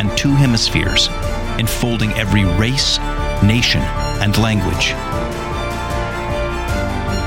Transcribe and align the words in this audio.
and 0.00 0.16
two 0.16 0.34
hemispheres, 0.34 1.08
enfolding 1.58 2.10
every 2.12 2.46
race, 2.58 2.98
nation, 3.42 3.82
and 4.22 4.38
language, 4.38 4.92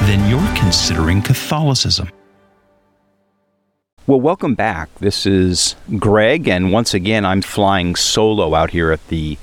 then 0.07 0.27
you're 0.27 0.55
considering 0.55 1.21
Catholicism. 1.21 2.09
Well, 4.07 4.19
welcome 4.19 4.55
back. 4.55 4.89
This 4.95 5.27
is 5.27 5.75
Greg, 5.99 6.47
and 6.47 6.71
once 6.71 6.95
again, 6.95 7.25
I'm 7.25 7.43
flying 7.43 7.95
solo 7.95 8.55
out 8.55 8.71
here 8.71 8.91
at 8.91 9.07
the 9.07 9.37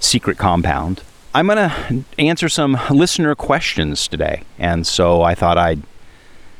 secret 0.00 0.38
compound. 0.38 1.02
I'm 1.34 1.48
going 1.48 1.70
to 1.70 2.04
answer 2.18 2.48
some 2.48 2.78
listener 2.90 3.34
questions 3.34 4.08
today, 4.08 4.42
and 4.58 4.86
so 4.86 5.20
I 5.20 5.34
thought 5.34 5.58
I'd 5.58 5.82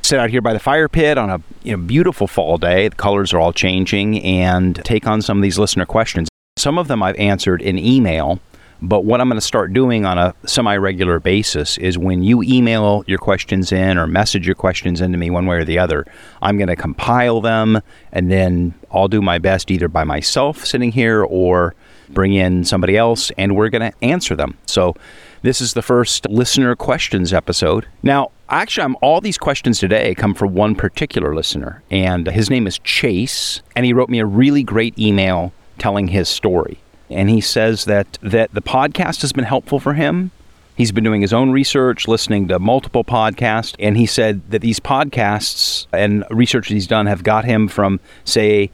sit 0.03 0.19
out 0.19 0.31
here 0.31 0.41
by 0.41 0.53
the 0.53 0.59
fire 0.59 0.89
pit 0.89 1.19
on 1.19 1.31
a 1.31 1.41
you 1.63 1.77
know, 1.77 1.83
beautiful 1.83 2.27
fall 2.27 2.59
day. 2.59 2.89
The 2.89 2.97
colors 2.97 3.33
are 3.33 3.39
all 3.41 3.53
changing, 3.53 4.23
and 4.25 4.77
take 4.85 5.07
on 5.07 5.23
some 5.23 5.39
of 5.39 5.43
these 5.43 5.59
listener 5.59 5.87
questions. 5.87 6.29
Some 6.57 6.79
of 6.79 6.89
them 6.89 7.03
I've 7.03 7.17
answered 7.17 7.63
in 7.63 7.79
email, 7.79 8.41
but 8.83 9.05
what 9.05 9.21
I'm 9.21 9.29
going 9.29 9.41
to 9.41 9.47
start 9.47 9.73
doing 9.73 10.05
on 10.05 10.19
a 10.19 10.35
semi 10.47 10.77
regular 10.77 11.21
basis 11.21 11.77
is 11.79 11.99
when 11.99 12.23
you 12.23 12.43
email 12.43 13.05
your 13.07 13.19
questions 13.19 13.73
in 13.73 13.99
or 13.99 14.07
message 14.07 14.47
your 14.47 14.55
questions 14.55 15.01
into 15.01 15.19
me 15.19 15.31
one 15.31 15.47
way 15.47 15.57
or 15.57 15.65
the 15.65 15.79
other, 15.79 16.07
I'm 16.41 16.57
going 16.57 16.69
to 16.69 16.77
compile 16.77 17.41
them 17.41 17.81
and 18.13 18.31
then 18.31 18.75
I'll 18.91 19.09
do 19.09 19.21
my 19.21 19.39
best 19.39 19.71
either 19.71 19.89
by 19.89 20.05
myself 20.05 20.65
sitting 20.65 20.93
here 20.93 21.23
or 21.23 21.75
bring 22.09 22.33
in 22.33 22.65
somebody 22.65 22.97
else 22.97 23.31
and 23.37 23.55
we're 23.55 23.69
going 23.69 23.91
to 23.91 24.05
answer 24.05 24.35
them. 24.35 24.57
So 24.67 24.97
this 25.43 25.61
is 25.61 25.75
the 25.75 25.83
first 25.83 26.29
listener 26.29 26.75
questions 26.77 27.33
episode. 27.33 27.87
Now, 28.03 28.31
actually, 28.49 28.85
I'm, 28.85 28.97
all 29.03 29.21
these 29.21 29.39
questions 29.39 29.79
today 29.79 30.15
come 30.15 30.35
from 30.35 30.55
one 30.55 30.75
particular 30.75 31.35
listener, 31.35 31.83
and 31.91 32.27
his 32.27 32.51
name 32.51 32.67
is 32.67 32.79
Chase, 32.81 33.63
and 33.75 33.87
he 33.87 33.93
wrote 33.93 34.09
me 34.09 34.19
a 34.19 34.27
really 34.27 34.63
great 34.63 34.99
email 34.99 35.53
telling 35.79 36.09
his 36.09 36.29
story 36.29 36.79
and 37.11 37.29
he 37.29 37.41
says 37.41 37.85
that 37.85 38.19
that 38.23 38.55
the 38.55 38.63
podcast 38.63 39.21
has 39.21 39.33
been 39.33 39.45
helpful 39.45 39.81
for 39.81 39.95
him. 39.95 40.31
He's 40.77 40.93
been 40.93 41.05
doing 41.05 41.21
his 41.21 41.33
own 41.33 41.51
research, 41.51 42.09
listening 42.09 42.49
to 42.49 42.59
multiple 42.59 43.05
podcasts, 43.05 43.75
and 43.79 43.99
he 43.99 44.07
said 44.07 44.51
that 44.51 44.63
these 44.63 44.81
podcasts 44.81 45.87
and 45.93 46.25
research 46.31 46.69
he's 46.69 46.87
done 46.87 47.05
have 47.05 47.23
got 47.23 47.45
him 47.45 47.69
from, 47.69 48.01
say, 48.25 48.71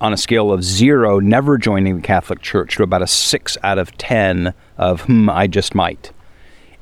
on 0.00 0.12
a 0.12 0.16
scale 0.16 0.52
of 0.52 0.62
zero, 0.62 1.18
never 1.18 1.58
joining 1.58 1.96
the 1.96 2.02
Catholic 2.02 2.40
Church, 2.40 2.76
to 2.76 2.82
about 2.82 3.02
a 3.02 3.06
six 3.06 3.56
out 3.62 3.78
of 3.78 3.96
ten 3.98 4.54
of, 4.76 5.02
hmm, 5.02 5.28
I 5.28 5.46
just 5.46 5.74
might. 5.74 6.12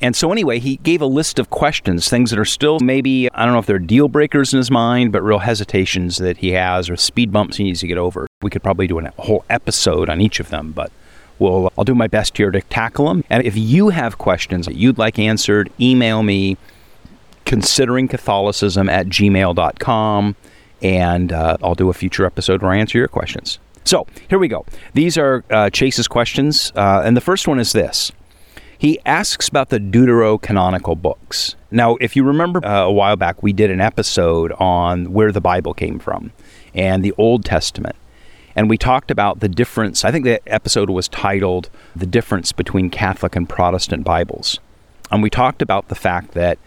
And 0.00 0.14
so, 0.14 0.30
anyway, 0.30 0.58
he 0.58 0.76
gave 0.76 1.00
a 1.00 1.06
list 1.06 1.38
of 1.38 1.48
questions, 1.48 2.10
things 2.10 2.30
that 2.30 2.38
are 2.38 2.44
still 2.44 2.80
maybe, 2.80 3.30
I 3.32 3.44
don't 3.44 3.54
know 3.54 3.58
if 3.58 3.66
they're 3.66 3.78
deal 3.78 4.08
breakers 4.08 4.52
in 4.52 4.58
his 4.58 4.70
mind, 4.70 5.10
but 5.10 5.22
real 5.22 5.38
hesitations 5.38 6.18
that 6.18 6.38
he 6.38 6.50
has 6.50 6.90
or 6.90 6.96
speed 6.96 7.32
bumps 7.32 7.56
he 7.56 7.64
needs 7.64 7.80
to 7.80 7.86
get 7.86 7.96
over. 7.96 8.26
We 8.42 8.50
could 8.50 8.62
probably 8.62 8.86
do 8.86 8.98
a 8.98 9.10
whole 9.18 9.44
episode 9.48 10.10
on 10.10 10.20
each 10.20 10.38
of 10.38 10.50
them, 10.50 10.72
but 10.72 10.92
we'll, 11.38 11.72
I'll 11.78 11.84
do 11.84 11.94
my 11.94 12.08
best 12.08 12.36
here 12.36 12.50
to 12.50 12.60
tackle 12.60 13.08
them. 13.08 13.24
And 13.30 13.42
if 13.44 13.56
you 13.56 13.88
have 13.88 14.18
questions 14.18 14.66
that 14.66 14.76
you'd 14.76 14.98
like 14.98 15.18
answered, 15.18 15.72
email 15.80 16.22
me 16.22 16.58
considering 17.46 18.06
Catholicism 18.08 18.90
at 18.90 19.06
gmail.com, 19.06 20.36
and 20.82 21.32
uh, 21.32 21.56
I'll 21.62 21.74
do 21.74 21.90
a 21.90 21.94
future 21.94 22.26
episode 22.26 22.62
where 22.62 22.72
I 22.72 22.78
answer 22.78 22.98
your 22.98 23.08
questions. 23.08 23.58
So, 23.84 24.06
here 24.28 24.38
we 24.38 24.48
go. 24.48 24.66
These 24.94 25.16
are 25.16 25.44
uh, 25.50 25.70
Chase's 25.70 26.08
questions, 26.08 26.72
uh, 26.74 27.02
and 27.04 27.16
the 27.16 27.20
first 27.20 27.46
one 27.46 27.60
is 27.60 27.72
this. 27.72 28.10
He 28.78 28.98
asks 29.06 29.48
about 29.48 29.70
the 29.70 29.78
deuterocanonical 29.78 31.00
books. 31.00 31.56
Now, 31.70 31.96
if 31.96 32.14
you 32.14 32.24
remember 32.24 32.64
uh, 32.64 32.82
a 32.82 32.92
while 32.92 33.16
back, 33.16 33.42
we 33.42 33.52
did 33.52 33.70
an 33.70 33.80
episode 33.80 34.52
on 34.58 35.12
where 35.12 35.32
the 35.32 35.40
Bible 35.40 35.72
came 35.72 35.98
from 35.98 36.32
and 36.74 37.02
the 37.02 37.14
Old 37.16 37.44
Testament. 37.44 37.96
And 38.54 38.68
we 38.70 38.78
talked 38.78 39.10
about 39.10 39.40
the 39.40 39.48
difference. 39.48 40.04
I 40.04 40.10
think 40.10 40.24
the 40.24 40.46
episode 40.46 40.90
was 40.90 41.08
titled 41.08 41.70
The 41.94 42.06
Difference 42.06 42.52
Between 42.52 42.90
Catholic 42.90 43.36
and 43.36 43.48
Protestant 43.48 44.04
Bibles. 44.04 44.60
And 45.10 45.22
we 45.22 45.30
talked 45.30 45.62
about 45.62 45.88
the 45.88 45.94
fact 45.94 46.32
that 46.32 46.58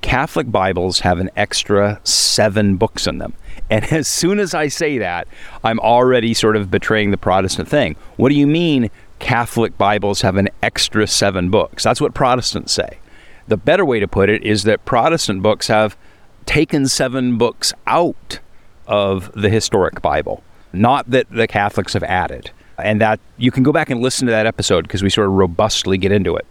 Catholic 0.00 0.50
Bibles 0.50 1.00
have 1.00 1.18
an 1.18 1.30
extra 1.36 2.00
seven 2.04 2.76
books 2.76 3.06
in 3.06 3.18
them. 3.18 3.34
And 3.72 3.90
as 3.90 4.06
soon 4.06 4.38
as 4.38 4.52
I 4.52 4.68
say 4.68 4.98
that, 4.98 5.26
I'm 5.64 5.80
already 5.80 6.34
sort 6.34 6.56
of 6.56 6.70
betraying 6.70 7.10
the 7.10 7.16
Protestant 7.16 7.68
thing. 7.68 7.96
What 8.16 8.28
do 8.28 8.34
you 8.34 8.46
mean 8.46 8.90
Catholic 9.18 9.78
Bibles 9.78 10.20
have 10.22 10.36
an 10.36 10.50
extra 10.62 11.06
seven 11.06 11.48
books. 11.48 11.84
That's 11.84 12.00
what 12.00 12.12
Protestants 12.12 12.72
say. 12.72 12.98
The 13.46 13.56
better 13.56 13.84
way 13.84 14.00
to 14.00 14.08
put 14.08 14.28
it 14.28 14.42
is 14.42 14.64
that 14.64 14.84
Protestant 14.84 15.42
books 15.42 15.68
have 15.68 15.96
taken 16.44 16.88
seven 16.88 17.38
books 17.38 17.72
out 17.86 18.40
of 18.86 19.30
the 19.32 19.48
historic 19.48 20.02
Bible, 20.02 20.42
not 20.72 21.08
that 21.10 21.30
the 21.30 21.46
Catholics 21.46 21.94
have 21.94 22.02
added. 22.02 22.50
And 22.78 23.00
that 23.00 23.20
you 23.38 23.52
can 23.52 23.62
go 23.62 23.72
back 23.72 23.90
and 23.90 24.02
listen 24.02 24.26
to 24.26 24.32
that 24.32 24.44
episode 24.44 24.82
because 24.82 25.04
we 25.04 25.08
sort 25.08 25.28
of 25.28 25.34
robustly 25.34 25.98
get 25.98 26.10
into 26.10 26.34
it. 26.36 26.44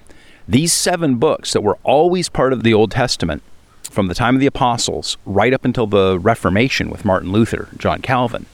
These 0.48 0.72
seven 0.72 1.18
books 1.18 1.52
that 1.54 1.62
were 1.62 1.78
always 1.84 2.30
part 2.30 2.54
of 2.54 2.64
the 2.64 2.74
Old 2.74 2.92
Testament 2.92 3.44
from 3.92 4.08
the 4.08 4.16
time 4.16 4.36
of 4.36 4.40
the 4.42 4.48
apostles 4.48 5.18
right 5.26 5.54
up 5.54 5.66
until 5.66 5.88
the 5.88 6.18
Reformation 6.20 6.90
with 6.90 7.06
Martin 7.06 7.32
Luther, 7.32 7.70
John 7.78 8.02
Calvin, 8.02 8.46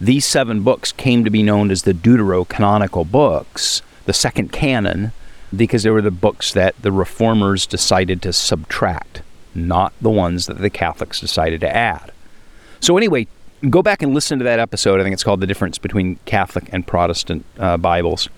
these 0.00 0.26
seven 0.26 0.62
books 0.62 0.90
came 0.90 1.24
to 1.24 1.30
be 1.30 1.42
known 1.42 1.70
as 1.70 1.82
the 1.82 1.94
Deuterocanonical 1.94 3.10
books, 3.10 3.82
the 4.04 4.12
second 4.12 4.50
canon, 4.50 5.12
because 5.54 5.84
they 5.84 5.90
were 5.90 6.02
the 6.02 6.10
books 6.10 6.52
that 6.52 6.74
the 6.82 6.90
reformers 6.90 7.66
decided 7.66 8.20
to 8.22 8.32
subtract, 8.32 9.22
not 9.54 9.92
the 10.00 10.10
ones 10.10 10.46
that 10.46 10.58
the 10.58 10.70
Catholics 10.70 11.20
decided 11.20 11.60
to 11.60 11.76
add. 11.76 12.10
So, 12.80 12.96
anyway, 12.96 13.28
go 13.70 13.82
back 13.82 14.02
and 14.02 14.12
listen 14.12 14.38
to 14.38 14.44
that 14.44 14.58
episode. 14.58 14.98
I 14.98 15.04
think 15.04 15.12
it's 15.12 15.22
called 15.22 15.40
The 15.40 15.46
Difference 15.46 15.78
Between 15.78 16.16
Catholic 16.24 16.68
and 16.72 16.86
Protestant 16.86 17.44
uh, 17.58 17.76
Bibles. 17.76 18.28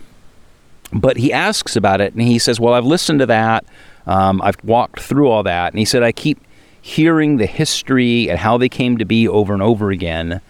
But 0.92 1.16
he 1.16 1.32
asks 1.32 1.76
about 1.76 2.00
it, 2.00 2.12
and 2.12 2.22
he 2.22 2.38
says, 2.38 2.60
Well, 2.60 2.74
I've 2.74 2.84
listened 2.84 3.20
to 3.20 3.26
that. 3.26 3.64
Um, 4.06 4.42
I've 4.42 4.62
walked 4.64 5.00
through 5.00 5.28
all 5.28 5.42
that. 5.42 5.72
And 5.72 5.78
he 5.78 5.84
said, 5.84 6.02
I 6.02 6.12
keep 6.12 6.38
hearing 6.80 7.38
the 7.38 7.46
history 7.46 8.28
and 8.28 8.38
how 8.38 8.58
they 8.58 8.68
came 8.68 8.98
to 8.98 9.04
be 9.04 9.26
over 9.26 9.52
and 9.54 9.62
over 9.62 9.90
again 9.90 10.40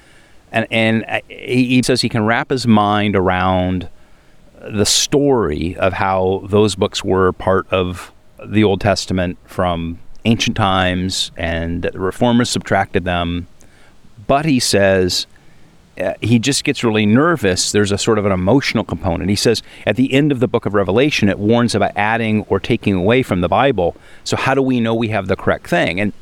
and 0.54 0.69
and 0.70 1.04
uh, 1.09 1.20
he 1.28 1.82
says 1.82 2.00
he 2.00 2.09
can 2.09 2.25
wrap 2.25 2.48
his 2.48 2.66
mind 2.66 3.16
around 3.16 3.88
the 4.60 4.87
story 4.87 5.76
of 5.76 5.93
how 5.93 6.43
those 6.47 6.76
books 6.76 7.04
were 7.04 7.32
part 7.32 7.66
of 7.70 8.12
the 8.47 8.62
Old 8.64 8.81
Testament 8.81 9.37
from 9.44 9.98
ancient 10.25 10.56
times, 10.56 11.32
and 11.37 11.82
that 11.82 11.93
the 11.93 12.00
reformers 12.00 12.48
subtracted 12.48 13.04
them. 13.04 13.47
But 14.26 14.47
he 14.47 14.60
says 14.60 15.26
uh, 16.00 16.15
he 16.21 16.38
just 16.38 16.65
gets 16.65 16.82
really 16.82 17.06
nervous. 17.06 17.72
There's 17.72 17.93
a 17.93 17.99
sort 17.99 18.19
of 18.19 18.27
an 18.27 18.32
emotional 18.32 18.84
component. 18.84 19.31
He 19.31 19.37
says 19.37 19.62
at 19.87 19.97
the 19.97 20.12
end 20.12 20.32
of 20.32 20.41
the 20.41 20.49
book 20.49 20.66
of 20.66 20.75
Revelation, 20.75 21.28
it 21.28 21.38
warns 21.38 21.75
about 21.75 21.93
adding 21.97 22.43
or 22.49 22.59
taking 22.59 22.94
away 22.94 23.22
from 23.22 23.41
the 23.41 23.49
Bible. 23.49 23.97
So, 24.25 24.37
how 24.37 24.55
do 24.55 24.62
we 24.62 24.81
know 24.81 24.94
we 24.94 25.09
have 25.09 25.28
the 25.28 25.37
correct 25.37 25.69
thing? 25.69 26.00
And 26.00 26.12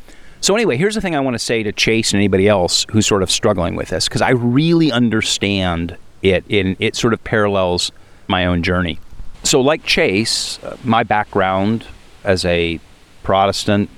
so, 0.41 0.55
anyway, 0.55 0.77
here's 0.77 0.95
the 0.95 1.01
thing 1.01 1.15
I 1.15 1.21
want 1.21 1.35
to 1.35 1.39
say 1.39 1.63
to 1.63 1.73
Chase 1.73 2.13
and 2.13 2.19
anybody 2.19 2.49
else 2.49 2.85
who's 2.91 3.07
sort 3.07 3.23
of 3.23 3.31
struggling 3.31 3.77
with 3.77 3.89
this, 3.89 4.09
because 4.09 4.23
I 4.23 4.31
really 4.31 4.91
understand 4.91 5.97
it, 6.21 6.45
and 6.51 6.77
it 6.79 6.97
sort 6.97 7.13
of 7.13 7.23
parallels 7.25 7.93
my 8.29 8.47
own 8.47 8.63
journey. 8.63 8.99
So, 9.45 9.61
like 9.61 9.85
Chase, 9.85 10.63
uh, 10.63 10.77
my 10.85 11.03
background 11.03 11.87
as 12.25 12.45
a 12.45 12.81
Protestant, 13.23 13.89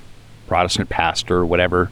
Protestant 0.47 0.89
pastor, 0.89 1.45
whatever, 1.45 1.91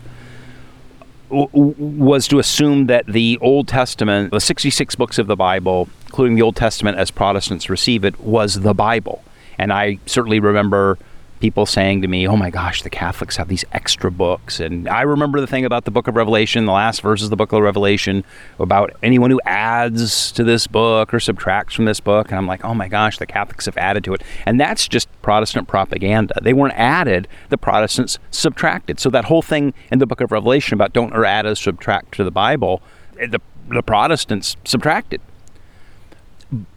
was 1.32 2.28
to 2.28 2.38
assume 2.38 2.86
that 2.86 3.06
the 3.06 3.38
Old 3.40 3.68
Testament, 3.68 4.30
the 4.30 4.40
66 4.40 4.94
books 4.96 5.18
of 5.18 5.26
the 5.26 5.36
Bible, 5.36 5.88
including 6.06 6.36
the 6.36 6.42
Old 6.42 6.56
Testament 6.56 6.98
as 6.98 7.10
Protestants 7.10 7.70
receive 7.70 8.04
it, 8.04 8.20
was 8.20 8.60
the 8.60 8.74
Bible. 8.74 9.24
And 9.58 9.72
I 9.72 9.98
certainly 10.06 10.40
remember 10.40 10.98
people 11.42 11.66
saying 11.66 12.00
to 12.00 12.06
me, 12.06 12.24
"Oh 12.28 12.36
my 12.36 12.50
gosh, 12.50 12.82
the 12.82 12.88
Catholics 12.88 13.36
have 13.36 13.48
these 13.48 13.64
extra 13.72 14.12
books." 14.12 14.60
And 14.60 14.88
I 14.88 15.02
remember 15.02 15.40
the 15.40 15.48
thing 15.48 15.64
about 15.64 15.84
the 15.84 15.90
Book 15.90 16.06
of 16.06 16.14
Revelation, 16.14 16.66
the 16.66 16.72
last 16.72 17.02
verses 17.02 17.24
of 17.24 17.30
the 17.30 17.36
Book 17.36 17.52
of 17.52 17.60
Revelation, 17.60 18.22
about 18.60 18.92
anyone 19.02 19.32
who 19.32 19.40
adds 19.44 20.30
to 20.32 20.44
this 20.44 20.68
book 20.68 21.12
or 21.12 21.18
subtracts 21.18 21.74
from 21.74 21.84
this 21.84 21.98
book, 21.98 22.28
and 22.30 22.38
I'm 22.38 22.46
like, 22.46 22.64
"Oh 22.64 22.74
my 22.74 22.86
gosh, 22.86 23.18
the 23.18 23.26
Catholics 23.26 23.66
have 23.66 23.76
added 23.76 24.04
to 24.04 24.14
it." 24.14 24.22
And 24.46 24.60
that's 24.60 24.86
just 24.86 25.08
Protestant 25.20 25.66
propaganda. 25.66 26.32
They 26.40 26.52
weren't 26.52 26.78
added; 26.78 27.26
the 27.48 27.58
Protestants 27.58 28.20
subtracted. 28.30 29.00
So 29.00 29.10
that 29.10 29.24
whole 29.24 29.42
thing 29.42 29.74
in 29.90 29.98
the 29.98 30.06
Book 30.06 30.20
of 30.20 30.30
Revelation 30.30 30.74
about 30.74 30.92
don't 30.92 31.12
or 31.12 31.24
add 31.24 31.44
or 31.44 31.56
subtract 31.56 32.14
to 32.14 32.22
the 32.22 32.30
Bible, 32.30 32.80
eh, 33.18 33.26
the 33.26 33.40
the 33.68 33.82
Protestants 33.82 34.56
subtracted. 34.64 35.20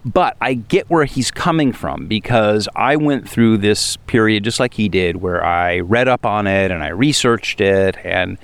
But 0.06 0.38
I 0.40 0.54
get 0.54 0.90
where 0.90 1.06
he's 1.06 1.32
coming 1.32 1.74
from 1.74 2.08
because 2.08 2.70
I 2.76 2.96
went 2.96 3.30
through 3.30 3.58
this 3.58 3.98
period 4.08 4.44
just 4.44 4.60
like 4.60 4.76
he 4.76 4.88
did 4.88 5.18
where 5.18 5.44
I 5.44 5.80
read 5.80 6.08
up 6.08 6.26
on 6.26 6.48
it 6.48 6.72
and 6.72 6.82
I 6.82 6.90
researched 6.90 7.60
it 7.60 7.98
and 8.04 8.38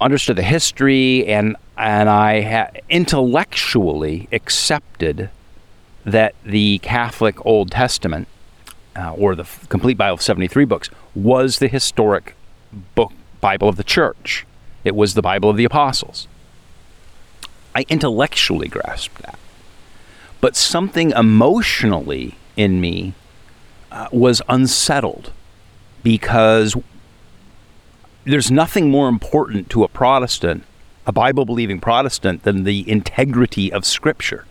understood 0.00 0.36
the 0.36 0.42
history 0.42 1.26
and 1.26 1.56
and 1.76 2.08
I 2.08 2.42
ha- 2.42 2.70
intellectually 2.88 4.28
accepted 4.32 5.30
that 6.04 6.34
the 6.44 6.78
Catholic 6.78 7.44
Old 7.44 7.70
Testament 7.70 8.28
uh, 8.96 9.12
or 9.14 9.34
the 9.34 9.48
complete 9.68 9.96
Bible 9.96 10.14
of 10.14 10.22
73 10.22 10.64
books 10.66 10.90
was 11.14 11.58
the 11.58 11.68
historic 11.68 12.34
book 12.94 13.12
Bible 13.40 13.68
of 13.68 13.76
the 13.76 13.84
church. 13.84 14.46
It 14.84 14.94
was 14.94 15.14
the 15.14 15.22
Bible 15.22 15.48
of 15.50 15.56
the 15.56 15.64
apostles. 15.64 16.28
I 17.74 17.86
intellectually 17.88 18.68
grasped 18.68 19.22
that. 19.22 19.39
But 20.40 20.56
something 20.56 21.10
emotionally 21.10 22.36
in 22.56 22.80
me 22.80 23.14
uh, 23.92 24.08
was 24.12 24.40
unsettled 24.48 25.32
because 26.02 26.76
there's 28.24 28.50
nothing 28.50 28.90
more 28.90 29.08
important 29.08 29.70
to 29.70 29.84
a 29.84 29.88
Protestant, 29.88 30.64
a 31.06 31.12
Bible 31.12 31.44
believing 31.44 31.80
Protestant, 31.80 32.42
than 32.42 32.64
the 32.64 32.88
integrity 32.88 33.72
of 33.72 33.84
Scripture. 33.84 34.46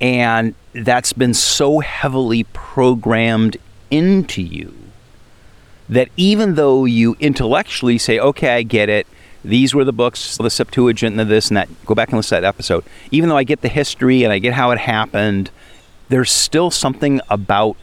And 0.00 0.54
that's 0.72 1.12
been 1.12 1.34
so 1.34 1.80
heavily 1.80 2.44
programmed 2.44 3.56
into 3.90 4.42
you 4.42 4.74
that 5.88 6.08
even 6.16 6.54
though 6.54 6.84
you 6.84 7.16
intellectually 7.18 7.98
say, 7.98 8.18
okay, 8.18 8.56
I 8.56 8.62
get 8.62 8.88
it, 8.88 9.06
these 9.44 9.74
were 9.74 9.84
the 9.84 9.92
books, 9.92 10.36
the 10.36 10.50
Septuagint 10.50 11.18
and 11.18 11.30
this 11.30 11.48
and 11.48 11.56
that. 11.56 11.68
Go 11.84 11.94
back 11.94 12.08
and 12.08 12.16
listen 12.16 12.36
to 12.36 12.42
that 12.42 12.48
episode. 12.48 12.84
Even 13.10 13.28
though 13.28 13.36
I 13.36 13.44
get 13.44 13.60
the 13.60 13.68
history 13.68 14.24
and 14.24 14.32
I 14.32 14.38
get 14.38 14.54
how 14.54 14.70
it 14.70 14.78
happened, 14.78 15.50
there's 16.08 16.30
still 16.30 16.70
something 16.70 17.20
about 17.28 17.76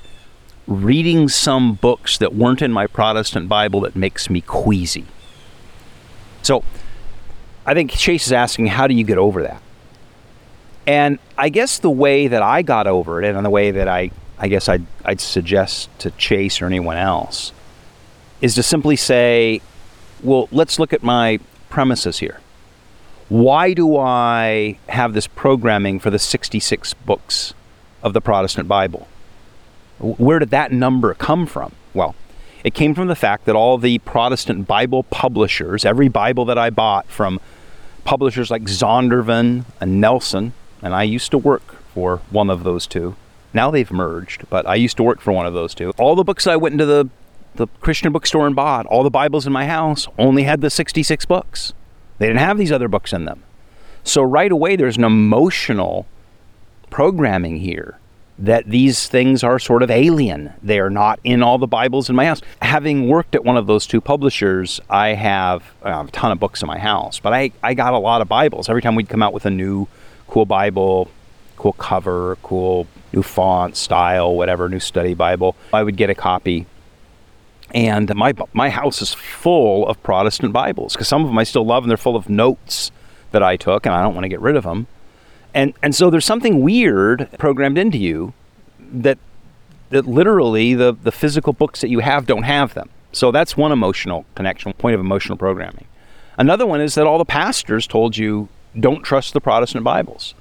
reading 0.67 1.29
some 1.29 1.75
books 1.75 2.17
that 2.17 2.33
weren't 2.33 2.61
in 2.61 2.71
my 2.71 2.87
Protestant 2.87 3.47
Bible 3.47 3.81
that 3.81 3.95
makes 3.95 4.29
me 4.29 4.41
queasy. 4.41 5.05
So 6.41 6.63
I 7.65 7.73
think 7.73 7.91
Chase 7.91 8.27
is 8.27 8.33
asking, 8.33 8.67
how 8.67 8.87
do 8.87 8.93
you 8.93 9.03
get 9.03 9.17
over 9.17 9.43
that? 9.43 9.61
And 10.87 11.19
I 11.37 11.49
guess 11.49 11.79
the 11.79 11.89
way 11.89 12.27
that 12.27 12.41
I 12.43 12.61
got 12.61 12.85
over 12.85 13.23
it, 13.23 13.35
and 13.35 13.45
the 13.45 13.49
way 13.49 13.71
that 13.71 13.87
I, 13.87 14.11
I 14.37 14.47
guess 14.47 14.69
I'd, 14.69 14.85
I'd 15.03 15.19
suggest 15.19 15.89
to 15.99 16.11
Chase 16.11 16.61
or 16.61 16.65
anyone 16.67 16.97
else, 16.97 17.53
is 18.41 18.55
to 18.55 18.63
simply 18.63 18.95
say, 18.95 19.61
well, 20.25 20.49
let's 20.51 20.79
look 20.79 20.93
at 20.93 21.03
my 21.03 21.39
premises 21.69 22.19
here. 22.19 22.39
Why 23.29 23.73
do 23.73 23.97
I 23.97 24.77
have 24.89 25.13
this 25.13 25.27
programming 25.27 25.99
for 25.99 26.09
the 26.09 26.19
66 26.19 26.93
books 26.93 27.53
of 28.03 28.13
the 28.13 28.21
Protestant 28.21 28.67
Bible? 28.67 29.07
Where 29.99 30.39
did 30.39 30.49
that 30.51 30.71
number 30.71 31.13
come 31.13 31.45
from? 31.45 31.71
Well, 31.93 32.15
it 32.63 32.73
came 32.73 32.93
from 32.93 33.07
the 33.07 33.15
fact 33.15 33.45
that 33.45 33.55
all 33.55 33.77
the 33.77 33.99
Protestant 33.99 34.67
Bible 34.67 35.03
publishers, 35.03 35.85
every 35.85 36.07
Bible 36.07 36.45
that 36.45 36.57
I 36.57 36.69
bought 36.69 37.07
from 37.07 37.39
publishers 38.03 38.51
like 38.51 38.63
Zondervan 38.63 39.65
and 39.79 40.01
Nelson, 40.01 40.53
and 40.81 40.93
I 40.93 41.03
used 41.03 41.31
to 41.31 41.37
work 41.37 41.75
for 41.93 42.17
one 42.29 42.49
of 42.49 42.63
those 42.63 42.85
two. 42.85 43.15
Now 43.53 43.71
they've 43.71 43.91
merged, 43.91 44.49
but 44.49 44.67
I 44.67 44.75
used 44.75 44.97
to 44.97 45.03
work 45.03 45.21
for 45.21 45.31
one 45.31 45.45
of 45.45 45.53
those 45.53 45.73
two. 45.73 45.93
All 45.97 46.15
the 46.15 46.23
books 46.23 46.45
I 46.45 46.57
went 46.57 46.73
into 46.73 46.85
the 46.85 47.09
the 47.55 47.67
Christian 47.79 48.11
bookstore 48.11 48.47
and 48.47 48.55
bought, 48.55 48.85
all 48.87 49.03
the 49.03 49.09
Bibles 49.09 49.47
in 49.47 49.53
my 49.53 49.65
house 49.65 50.07
only 50.17 50.43
had 50.43 50.61
the 50.61 50.69
66 50.69 51.25
books. 51.25 51.73
They 52.17 52.27
didn't 52.27 52.39
have 52.39 52.57
these 52.57 52.71
other 52.71 52.87
books 52.87 53.13
in 53.13 53.25
them. 53.25 53.43
So 54.03 54.21
right 54.21 54.51
away, 54.51 54.75
there's 54.75 54.97
an 54.97 55.03
emotional 55.03 56.05
programming 56.89 57.57
here 57.57 57.97
that 58.37 58.65
these 58.69 59.07
things 59.07 59.43
are 59.43 59.57
sort 59.59 59.81
of 59.81 59.89
alien. 59.89 60.53
They 60.61 60.79
are 60.79 60.89
not 60.89 61.19
in 61.23 61.41
all 61.41 61.57
the 61.57 61.67
Bibles 61.67 62.09
in 62.09 62.15
my 62.15 62.25
house. 62.25 62.41
Having 62.61 63.07
worked 63.07 63.33
at 63.33 63.45
one 63.45 63.57
of 63.57 63.65
those 63.65 63.87
two 63.87 64.01
publishers, 64.01 64.81
I 64.89 65.09
have, 65.09 65.63
I 65.81 65.89
have 65.91 66.09
a 66.09 66.11
ton 66.11 66.31
of 66.31 66.39
books 66.39 66.61
in 66.61 66.67
my 66.67 66.77
house, 66.77 67.19
but 67.19 67.33
I, 67.33 67.51
I 67.63 67.73
got 67.73 67.93
a 67.93 67.97
lot 67.97 68.21
of 68.21 68.27
Bibles. 68.27 68.67
Every 68.67 68.81
time 68.81 68.95
we'd 68.95 69.09
come 69.09 69.23
out 69.23 69.33
with 69.33 69.45
a 69.45 69.49
new 69.49 69.87
cool 70.27 70.45
Bible, 70.45 71.09
cool 71.55 71.73
cover, 71.73 72.37
cool 72.43 72.87
new 73.13 73.23
font, 73.23 73.77
style, 73.77 74.35
whatever, 74.35 74.67
new 74.67 74.79
study 74.79 75.13
Bible, 75.13 75.55
I 75.73 75.83
would 75.83 75.95
get 75.95 76.09
a 76.09 76.15
copy 76.15 76.65
and 77.75 78.15
my 78.15 78.33
my 78.53 78.69
house 78.69 79.01
is 79.01 79.13
full 79.13 79.85
of 79.87 80.01
Protestant 80.01 80.53
Bibles 80.53 80.93
because 80.93 81.09
some 81.09 81.21
of 81.21 81.27
them 81.27 81.37
I 81.37 81.43
still 81.43 81.65
love 81.65 81.83
and 81.83 81.89
they're 81.91 81.97
full 81.97 82.15
of 82.15 82.29
notes 82.29 82.89
that 83.31 83.43
I 83.43 83.57
took 83.57 83.85
and 83.85 83.93
I 83.93 84.01
don't 84.01 84.15
want 84.15 84.23
to 84.23 84.29
get 84.29 84.39
rid 84.39 84.55
of 84.55 84.63
them. 84.63 84.87
And 85.53 85.73
and 85.83 85.93
so 85.93 86.09
there's 86.09 86.25
something 86.25 86.61
weird 86.61 87.29
programmed 87.37 87.77
into 87.77 87.97
you 87.97 88.33
that 88.79 89.19
that 89.89 90.07
literally 90.07 90.73
the 90.73 90.93
the 90.93 91.11
physical 91.11 91.51
books 91.51 91.81
that 91.81 91.89
you 91.89 91.99
have 91.99 92.25
don't 92.25 92.43
have 92.43 92.73
them. 92.73 92.89
So 93.11 93.31
that's 93.31 93.57
one 93.57 93.73
emotional 93.73 94.25
connection, 94.35 94.71
point 94.73 94.95
of 94.95 95.01
emotional 95.01 95.37
programming. 95.37 95.85
Another 96.37 96.65
one 96.65 96.79
is 96.79 96.95
that 96.95 97.05
all 97.05 97.17
the 97.17 97.25
pastors 97.25 97.87
told 97.87 98.17
you 98.17 98.47
don't 98.77 99.03
trust 99.03 99.33
the 99.33 99.41
Protestant 99.41 99.83
Bibles. 99.83 100.33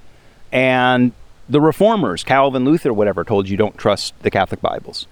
And 0.53 1.13
the 1.49 1.61
reformers, 1.61 2.25
Calvin, 2.25 2.65
Luther, 2.65 2.93
whatever, 2.93 3.23
told 3.25 3.49
you 3.49 3.57
don't 3.57 3.77
trust 3.77 4.15
the 4.23 4.31
Catholic 4.31 4.61
Bibles. 4.61 5.07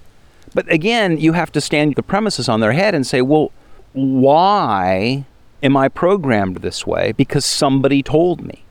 But 0.55 0.71
again, 0.71 1.19
you 1.19 1.33
have 1.33 1.53
to 1.53 1.61
stand 1.61 1.95
the 1.95 2.03
premises 2.03 2.49
on 2.49 2.61
their 2.61 2.73
head 2.73 2.95
and 2.95 3.07
say, 3.07 3.23
well, 3.23 3.51
why 3.93 5.25
am 5.63 5.77
I 5.77 5.89
programmed 5.89 6.59
this 6.59 6.87
way? 6.87 7.13
Because 7.13 7.45
somebody 7.45 8.03
told 8.03 8.43
me. 8.43 8.65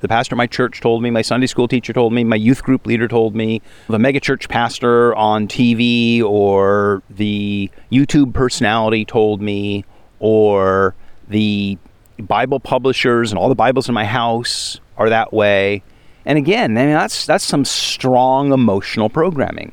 The 0.00 0.08
pastor 0.08 0.34
of 0.34 0.38
my 0.38 0.46
church 0.46 0.80
told 0.80 1.02
me, 1.02 1.10
my 1.10 1.22
Sunday 1.22 1.46
school 1.46 1.68
teacher 1.68 1.92
told 1.92 2.12
me, 2.12 2.22
my 2.22 2.36
youth 2.36 2.62
group 2.62 2.86
leader 2.86 3.08
told 3.08 3.34
me, 3.34 3.62
the 3.88 3.98
megachurch 3.98 4.48
pastor 4.48 5.14
on 5.14 5.48
TV 5.48 6.22
or 6.22 7.02
the 7.08 7.70
YouTube 7.90 8.34
personality 8.34 9.04
told 9.04 9.40
me, 9.40 9.84
or 10.18 10.94
the 11.28 11.78
Bible 12.18 12.60
publishers 12.60 13.32
and 13.32 13.38
all 13.38 13.48
the 13.48 13.54
Bibles 13.54 13.88
in 13.88 13.94
my 13.94 14.04
house 14.04 14.80
are 14.96 15.08
that 15.08 15.32
way. 15.32 15.82
And 16.24 16.38
again, 16.38 16.76
I 16.76 16.86
mean 16.86 16.94
that's 16.94 17.24
that's 17.26 17.44
some 17.44 17.64
strong 17.64 18.52
emotional 18.52 19.08
programming. 19.08 19.72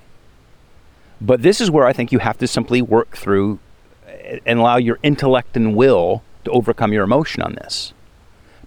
But 1.23 1.41
this 1.41 1.61
is 1.61 1.71
where 1.71 1.87
I 1.87 1.93
think 1.93 2.11
you 2.11 2.19
have 2.19 2.37
to 2.39 2.47
simply 2.47 2.81
work 2.81 3.15
through 3.15 3.59
eh, 4.05 4.39
and 4.45 4.59
allow 4.59 4.75
your 4.75 4.99
intellect 5.03 5.55
and 5.55 5.73
will 5.73 6.21
to 6.43 6.51
overcome 6.51 6.91
your 6.91 7.05
emotion 7.05 7.41
on 7.41 7.55
this. 7.55 7.93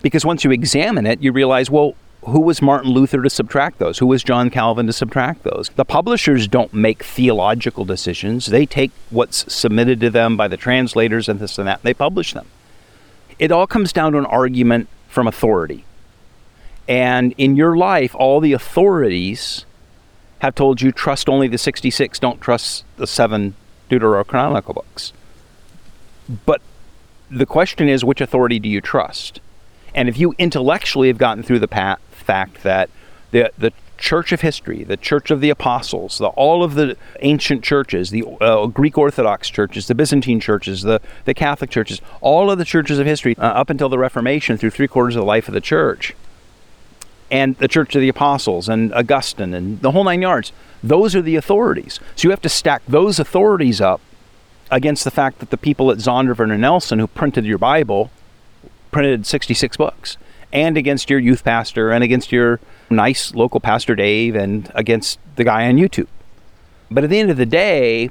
Because 0.00 0.24
once 0.24 0.42
you 0.42 0.50
examine 0.50 1.06
it, 1.06 1.22
you 1.22 1.32
realize, 1.32 1.70
well, 1.70 1.94
who 2.24 2.40
was 2.40 2.62
Martin 2.62 2.90
Luther 2.90 3.22
to 3.22 3.28
subtract 3.28 3.78
those? 3.78 3.98
Who 3.98 4.06
was 4.06 4.24
John 4.24 4.48
Calvin 4.48 4.86
to 4.86 4.92
subtract 4.92 5.42
those? 5.42 5.68
The 5.76 5.84
publishers 5.84 6.48
don't 6.48 6.72
make 6.72 7.04
theological 7.04 7.84
decisions. 7.84 8.46
They 8.46 8.64
take 8.64 8.90
what's 9.10 9.52
submitted 9.52 10.00
to 10.00 10.10
them 10.10 10.36
by 10.36 10.48
the 10.48 10.56
translators 10.56 11.28
and 11.28 11.38
this 11.38 11.58
and 11.58 11.68
that, 11.68 11.80
and 11.80 11.84
they 11.84 11.94
publish 11.94 12.32
them. 12.32 12.46
It 13.38 13.52
all 13.52 13.66
comes 13.66 13.92
down 13.92 14.12
to 14.12 14.18
an 14.18 14.26
argument 14.26 14.88
from 15.08 15.28
authority. 15.28 15.84
And 16.88 17.34
in 17.36 17.54
your 17.54 17.76
life, 17.76 18.14
all 18.14 18.40
the 18.40 18.54
authorities 18.54 19.66
have 20.40 20.54
told 20.54 20.82
you 20.82 20.92
trust 20.92 21.28
only 21.28 21.48
the 21.48 21.58
66, 21.58 22.18
don't 22.18 22.40
trust 22.40 22.84
the 22.96 23.06
seven 23.06 23.54
Deuterocanonical 23.90 24.74
books. 24.74 25.12
But 26.44 26.60
the 27.30 27.46
question 27.46 27.88
is, 27.88 28.04
which 28.04 28.20
authority 28.20 28.58
do 28.58 28.68
you 28.68 28.80
trust? 28.80 29.40
And 29.94 30.08
if 30.08 30.18
you 30.18 30.34
intellectually 30.38 31.08
have 31.08 31.18
gotten 31.18 31.42
through 31.42 31.60
the 31.60 31.68
pa- 31.68 31.96
fact 32.10 32.62
that 32.62 32.90
the, 33.30 33.50
the 33.56 33.72
church 33.98 34.32
of 34.32 34.42
history, 34.42 34.84
the 34.84 34.96
church 34.96 35.30
of 35.30 35.40
the 35.40 35.50
apostles, 35.50 36.18
the, 36.18 36.28
all 36.28 36.62
of 36.62 36.74
the 36.74 36.96
ancient 37.20 37.64
churches, 37.64 38.10
the 38.10 38.24
uh, 38.40 38.66
Greek 38.66 38.98
Orthodox 38.98 39.48
churches, 39.48 39.86
the 39.86 39.94
Byzantine 39.94 40.40
churches, 40.40 40.82
the, 40.82 41.00
the 41.24 41.34
Catholic 41.34 41.70
churches, 41.70 42.00
all 42.20 42.50
of 42.50 42.58
the 42.58 42.64
churches 42.64 42.98
of 42.98 43.06
history 43.06 43.36
uh, 43.38 43.46
up 43.46 43.70
until 43.70 43.88
the 43.88 43.98
Reformation 43.98 44.58
through 44.58 44.70
three 44.70 44.88
quarters 44.88 45.16
of 45.16 45.20
the 45.20 45.26
life 45.26 45.48
of 45.48 45.54
the 45.54 45.60
church, 45.60 46.14
and 47.30 47.56
the 47.58 47.68
Church 47.68 47.94
of 47.94 48.00
the 48.00 48.08
Apostles 48.08 48.68
and 48.68 48.92
Augustine 48.94 49.54
and 49.54 49.80
the 49.80 49.90
whole 49.90 50.04
nine 50.04 50.22
yards. 50.22 50.52
Those 50.82 51.14
are 51.16 51.22
the 51.22 51.36
authorities. 51.36 52.00
So 52.14 52.28
you 52.28 52.30
have 52.30 52.42
to 52.42 52.48
stack 52.48 52.82
those 52.86 53.18
authorities 53.18 53.80
up 53.80 54.00
against 54.70 55.04
the 55.04 55.10
fact 55.10 55.38
that 55.38 55.50
the 55.50 55.56
people 55.56 55.90
at 55.90 55.98
Zondervan 55.98 56.52
and 56.52 56.60
Nelson 56.60 56.98
who 56.98 57.06
printed 57.06 57.44
your 57.44 57.58
Bible 57.58 58.10
printed 58.90 59.26
66 59.26 59.76
books, 59.76 60.16
and 60.52 60.78
against 60.78 61.10
your 61.10 61.18
youth 61.18 61.44
pastor, 61.44 61.90
and 61.90 62.02
against 62.02 62.32
your 62.32 62.60
nice 62.88 63.34
local 63.34 63.60
pastor 63.60 63.94
Dave, 63.94 64.34
and 64.34 64.70
against 64.74 65.18
the 65.36 65.44
guy 65.44 65.68
on 65.68 65.76
YouTube. 65.76 66.06
But 66.90 67.04
at 67.04 67.10
the 67.10 67.18
end 67.18 67.30
of 67.30 67.36
the 67.36 67.44
day, 67.44 68.10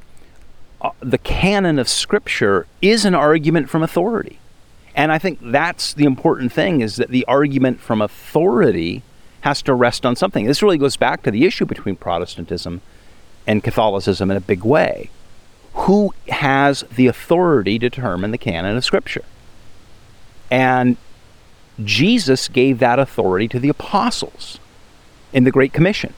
uh, 0.82 0.92
the 1.00 1.18
canon 1.18 1.80
of 1.80 1.90
Scripture 1.90 2.68
is 2.84 3.04
an 3.04 3.16
argument 3.16 3.68
from 3.68 3.82
authority. 3.82 4.38
And 4.96 5.12
I 5.12 5.20
think 5.20 5.40
that's 5.42 5.94
the 5.94 6.06
important 6.06 6.52
thing 6.54 6.82
is 6.82 6.96
that 6.96 7.10
the 7.10 7.26
argument 7.26 7.82
from 7.82 8.02
authority 8.02 9.04
has 9.42 9.62
to 9.64 9.74
rest 9.74 10.06
on 10.06 10.16
something. 10.16 10.46
This 10.46 10.64
really 10.64 10.78
goes 10.78 10.98
back 10.98 11.22
to 11.24 11.32
the 11.32 11.46
issue 11.46 11.66
between 11.66 11.98
Protestantism 11.98 12.82
and 13.46 13.64
Catholicism 13.64 14.32
in 14.32 14.38
a 14.38 14.42
big 14.42 14.64
way. 14.64 15.10
Who 15.74 16.14
has 16.30 16.84
the 16.96 17.08
authority 17.08 17.78
to 17.78 17.90
determine 17.90 18.32
the 18.32 18.38
canon 18.38 18.78
of 18.78 18.86
Scripture? 18.86 19.26
And 20.50 20.96
Jesus 21.84 22.48
gave 22.48 22.80
that 22.80 22.98
authority 22.98 23.50
to 23.50 23.60
the 23.60 23.70
apostles. 23.70 24.60
in 25.34 25.44
the 25.44 25.52
Great 25.52 25.74
Commission 25.74 26.14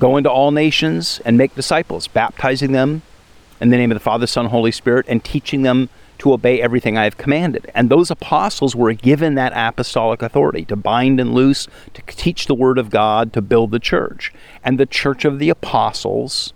go 0.00 0.16
into 0.16 0.30
all 0.30 0.50
nations 0.50 1.20
and 1.24 1.36
make 1.36 1.54
disciples, 1.54 2.06
baptizing 2.08 2.72
them 2.72 3.02
in 3.60 3.70
the 3.70 3.76
name 3.76 3.90
of 3.90 3.96
the 3.96 4.00
Father, 4.00 4.26
Son, 4.26 4.46
Holy 4.46 4.70
Spirit, 4.70 5.06
and 5.08 5.24
teaching 5.24 5.62
them 5.62 5.88
to 6.18 6.32
obey 6.32 6.60
everything 6.60 6.98
I 6.98 7.04
have 7.04 7.16
commanded. 7.16 7.70
And 7.74 7.88
those 7.88 8.10
apostles 8.10 8.74
were 8.74 8.92
given 8.92 9.34
that 9.34 9.52
apostolic 9.54 10.22
authority 10.22 10.64
to 10.66 10.76
bind 10.76 11.20
and 11.20 11.32
loose, 11.32 11.68
to 11.94 12.02
teach 12.02 12.46
the 12.46 12.54
word 12.54 12.78
of 12.78 12.90
God, 12.90 13.32
to 13.32 13.42
build 13.42 13.70
the 13.70 13.78
church. 13.78 14.32
And 14.64 14.78
the 14.78 14.86
church 14.86 15.24
of 15.24 15.38
the 15.38 15.50
apostles 15.50 16.52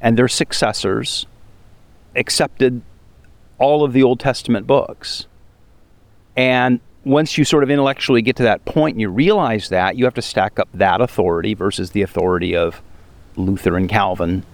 and 0.00 0.16
their 0.16 0.28
successors 0.28 1.26
accepted 2.14 2.82
all 3.58 3.84
of 3.84 3.92
the 3.92 4.02
Old 4.02 4.20
Testament 4.20 4.66
books. 4.66 5.26
And 6.36 6.80
once 7.04 7.36
you 7.36 7.44
sort 7.44 7.62
of 7.62 7.70
intellectually 7.70 8.22
get 8.22 8.36
to 8.36 8.42
that 8.44 8.64
point 8.64 8.94
and 8.94 9.00
you 9.00 9.08
realize 9.08 9.68
that, 9.70 9.96
you 9.96 10.04
have 10.04 10.14
to 10.14 10.22
stack 10.22 10.58
up 10.58 10.68
that 10.74 11.00
authority 11.00 11.54
versus 11.54 11.90
the 11.90 12.02
authority 12.02 12.54
of 12.54 12.80
Luther 13.36 13.76
and 13.76 13.88
Calvin 13.88 14.44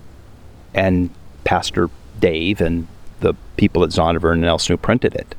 and 0.74 1.10
Pastor 1.44 1.90
Dave 2.18 2.60
and 2.60 2.86
the 3.20 3.34
people 3.56 3.82
at 3.84 3.90
Zondervan 3.90 4.32
and 4.32 4.42
Nelson 4.42 4.74
who 4.74 4.76
printed 4.76 5.14
it. 5.14 5.34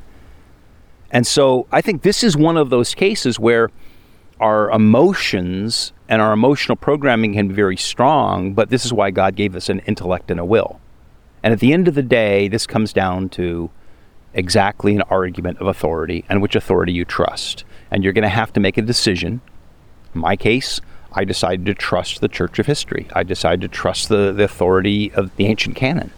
And 1.11 1.25
so 1.25 1.67
I 1.71 1.81
think 1.81 2.01
this 2.01 2.23
is 2.23 2.35
one 2.35 2.57
of 2.57 2.69
those 2.69 2.93
cases 2.93 3.39
where 3.39 3.69
our 4.39 4.69
emotions 4.71 5.93
and 6.09 6.21
our 6.21 6.33
emotional 6.33 6.75
programming 6.75 7.33
can 7.33 7.47
be 7.47 7.53
very 7.53 7.77
strong, 7.77 8.53
but 8.53 8.69
this 8.69 8.85
is 8.85 8.93
why 8.93 9.11
God 9.11 9.35
gave 9.35 9.55
us 9.55 9.69
an 9.69 9.79
intellect 9.79 10.29
and 10.29 10.39
a 10.39 10.45
will. 10.45 10.79
And 11.43 11.53
at 11.53 11.59
the 11.59 11.73
end 11.73 11.87
of 11.87 11.95
the 11.95 12.03
day, 12.03 12.47
this 12.47 12.67
comes 12.67 12.93
down 12.93 13.29
to 13.29 13.69
exactly 14.33 14.95
an 14.95 15.01
argument 15.03 15.59
of 15.59 15.67
authority 15.67 16.25
and 16.29 16.41
which 16.41 16.55
authority 16.55 16.93
you 16.93 17.05
trust. 17.05 17.63
And 17.89 18.03
you're 18.03 18.13
going 18.13 18.23
to 18.23 18.29
have 18.29 18.53
to 18.53 18.59
make 18.59 18.77
a 18.77 18.81
decision. 18.81 19.41
In 20.13 20.21
my 20.21 20.35
case, 20.35 20.81
I 21.13 21.23
decided 21.23 21.65
to 21.65 21.73
trust 21.73 22.21
the 22.21 22.27
Church 22.27 22.59
of 22.59 22.65
History. 22.65 23.07
I 23.13 23.23
decided 23.23 23.61
to 23.61 23.67
trust 23.67 24.09
the, 24.09 24.33
the 24.33 24.43
authority 24.43 25.11
of 25.13 25.35
the 25.35 25.45
ancient 25.45 25.75
canon. 25.75 26.11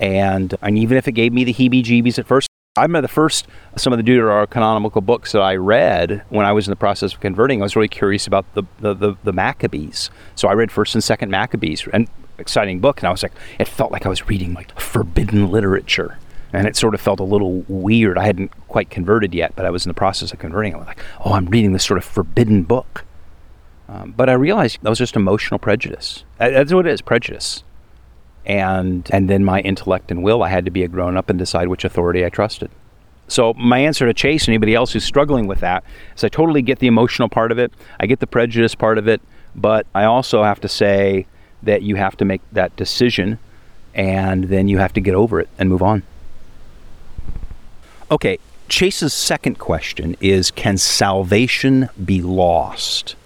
And, 0.00 0.54
and 0.62 0.78
even 0.78 0.96
if 0.96 1.06
it 1.06 1.12
gave 1.12 1.32
me 1.32 1.44
the 1.44 1.52
heebie 1.52 1.84
jeebies 1.84 2.18
at 2.18 2.26
first, 2.26 2.48
I 2.76 2.82
remember 2.82 3.02
the 3.02 3.12
first, 3.12 3.46
some 3.76 3.92
of 3.92 3.98
the 3.98 4.02
Deuterocanonical 4.02 5.04
books 5.04 5.32
that 5.32 5.42
I 5.42 5.56
read 5.56 6.22
when 6.30 6.46
I 6.46 6.52
was 6.52 6.66
in 6.66 6.70
the 6.70 6.76
process 6.76 7.12
of 7.12 7.20
converting, 7.20 7.60
I 7.60 7.64
was 7.64 7.76
really 7.76 7.88
curious 7.88 8.26
about 8.26 8.46
the, 8.54 8.62
the, 8.78 8.94
the, 8.94 9.16
the 9.24 9.32
Maccabees. 9.32 10.08
So 10.36 10.48
I 10.48 10.52
read 10.52 10.70
1st 10.70 10.94
and 10.94 11.20
2nd 11.20 11.28
Maccabees, 11.28 11.86
and 11.92 12.08
exciting 12.38 12.80
book. 12.80 13.00
And 13.00 13.08
I 13.08 13.10
was 13.10 13.22
like, 13.22 13.32
it 13.58 13.68
felt 13.68 13.92
like 13.92 14.06
I 14.06 14.08
was 14.08 14.28
reading 14.28 14.54
like 14.54 14.78
forbidden 14.80 15.50
literature. 15.50 16.16
And 16.52 16.66
it 16.66 16.74
sort 16.74 16.94
of 16.94 17.00
felt 17.00 17.20
a 17.20 17.24
little 17.24 17.64
weird. 17.68 18.16
I 18.16 18.24
hadn't 18.24 18.52
quite 18.68 18.88
converted 18.88 19.34
yet, 19.34 19.54
but 19.54 19.66
I 19.66 19.70
was 19.70 19.84
in 19.84 19.90
the 19.90 19.94
process 19.94 20.32
of 20.32 20.38
converting. 20.38 20.74
I 20.74 20.78
was 20.78 20.86
like, 20.86 21.00
oh, 21.24 21.34
I'm 21.34 21.46
reading 21.46 21.72
this 21.72 21.84
sort 21.84 21.98
of 21.98 22.04
forbidden 22.04 22.62
book. 22.62 23.04
Um, 23.88 24.14
but 24.16 24.30
I 24.30 24.34
realized 24.34 24.78
that 24.82 24.88
was 24.88 24.98
just 24.98 25.16
emotional 25.16 25.58
prejudice. 25.58 26.24
That's 26.38 26.72
what 26.72 26.86
it 26.86 26.92
is, 26.92 27.02
prejudice 27.02 27.64
and 28.46 29.08
and 29.12 29.28
then 29.28 29.44
my 29.44 29.60
intellect 29.60 30.10
and 30.10 30.22
will 30.22 30.42
i 30.42 30.48
had 30.48 30.64
to 30.64 30.70
be 30.70 30.82
a 30.82 30.88
grown 30.88 31.16
up 31.16 31.28
and 31.30 31.38
decide 31.38 31.68
which 31.68 31.84
authority 31.84 32.24
i 32.24 32.28
trusted. 32.28 32.70
So 33.28 33.54
my 33.54 33.78
answer 33.78 34.06
to 34.06 34.14
chase 34.14 34.48
anybody 34.48 34.74
else 34.74 34.92
who's 34.92 35.04
struggling 35.04 35.46
with 35.46 35.60
that 35.60 35.84
is 36.16 36.24
i 36.24 36.28
totally 36.28 36.62
get 36.62 36.78
the 36.78 36.86
emotional 36.86 37.28
part 37.28 37.52
of 37.52 37.58
it. 37.58 37.72
I 37.98 38.06
get 38.06 38.20
the 38.20 38.26
prejudice 38.26 38.74
part 38.74 38.98
of 38.98 39.08
it. 39.08 39.20
But 39.54 39.86
i 39.94 40.04
also 40.04 40.42
have 40.42 40.60
to 40.60 40.68
say 40.68 41.26
that 41.62 41.82
you 41.82 41.96
have 41.96 42.16
to 42.16 42.24
make 42.24 42.40
that 42.52 42.74
decision 42.76 43.38
and 43.94 44.44
then 44.44 44.68
you 44.68 44.78
have 44.78 44.92
to 44.94 45.00
get 45.00 45.14
over 45.14 45.40
it 45.40 45.48
and 45.58 45.68
move 45.68 45.82
on. 45.82 46.02
Okay 48.10 48.38
chase's 48.70 49.12
second 49.12 49.58
question 49.58 50.16
is 50.20 50.52
can 50.52 50.78
salvation 50.78 51.88
be 52.02 52.22
lost 52.22 53.16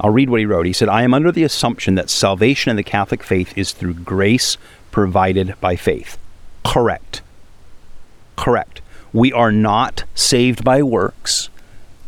I'll 0.00 0.10
read 0.10 0.30
what 0.30 0.40
he 0.40 0.46
wrote. 0.46 0.66
He 0.66 0.72
said, 0.72 0.88
I 0.88 1.02
am 1.02 1.14
under 1.14 1.32
the 1.32 1.44
assumption 1.44 1.94
that 1.94 2.10
salvation 2.10 2.70
in 2.70 2.76
the 2.76 2.82
Catholic 2.82 3.22
faith 3.22 3.56
is 3.56 3.72
through 3.72 3.94
grace 3.94 4.58
provided 4.90 5.54
by 5.60 5.76
faith. 5.76 6.18
Correct. 6.64 7.22
Correct. 8.36 8.80
We 9.12 9.32
are 9.32 9.52
not 9.52 10.04
saved 10.14 10.64
by 10.64 10.82
works. 10.82 11.48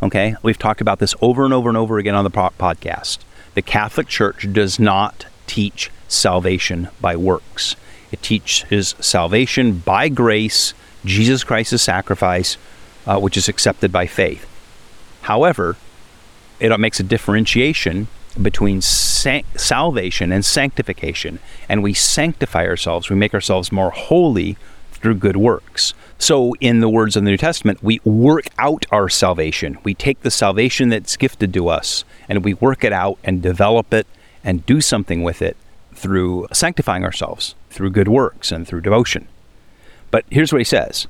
Okay? 0.01 0.35
We've 0.43 0.59
talked 0.59 0.81
about 0.81 0.99
this 0.99 1.15
over 1.21 1.45
and 1.45 1.53
over 1.53 1.69
and 1.69 1.77
over 1.77 1.97
again 1.97 2.15
on 2.15 2.23
the 2.23 2.31
podcast. 2.31 3.19
The 3.55 3.61
Catholic 3.61 4.07
Church 4.07 4.51
does 4.53 4.79
not 4.79 5.25
teach 5.47 5.89
salvation 6.07 6.89
by 7.01 7.15
works, 7.15 7.75
it 8.11 8.21
teaches 8.21 8.95
salvation 8.99 9.79
by 9.79 10.09
grace, 10.09 10.73
Jesus 11.05 11.43
Christ's 11.43 11.83
sacrifice, 11.83 12.57
uh, 13.05 13.19
which 13.19 13.37
is 13.37 13.47
accepted 13.47 13.91
by 13.91 14.07
faith. 14.07 14.47
However, 15.21 15.75
it 16.59 16.77
makes 16.79 16.99
a 16.99 17.03
differentiation 17.03 18.07
between 18.41 18.81
san- 18.81 19.43
salvation 19.55 20.31
and 20.31 20.45
sanctification. 20.45 21.39
And 21.67 21.83
we 21.83 21.93
sanctify 21.93 22.65
ourselves, 22.65 23.09
we 23.09 23.15
make 23.15 23.33
ourselves 23.33 23.71
more 23.71 23.91
holy 23.91 24.57
through 24.91 25.15
good 25.15 25.37
works. 25.37 25.93
So, 26.17 26.53
in 26.59 26.81
the 26.81 26.89
words 26.89 27.15
of 27.15 27.23
the 27.23 27.31
New 27.31 27.37
Testament, 27.37 27.81
we 27.81 28.01
work 28.03 28.47
out 28.57 28.85
our 28.91 29.07
salvation. 29.07 29.77
We 29.83 29.93
take 29.93 30.21
the 30.21 30.31
salvation 30.31 30.89
that's 30.89 31.15
gifted 31.15 31.53
to 31.53 31.69
us 31.69 32.03
and 32.27 32.43
we 32.43 32.53
work 32.55 32.83
it 32.83 32.91
out 32.91 33.17
and 33.23 33.41
develop 33.41 33.93
it 33.93 34.05
and 34.43 34.65
do 34.65 34.81
something 34.81 35.23
with 35.23 35.41
it 35.41 35.55
through 35.93 36.47
sanctifying 36.51 37.03
ourselves, 37.03 37.55
through 37.69 37.91
good 37.91 38.09
works 38.09 38.51
and 38.51 38.67
through 38.67 38.81
devotion. 38.81 39.27
But 40.11 40.25
here's 40.29 40.51
what 40.51 40.59
he 40.59 40.65
says 40.65 41.07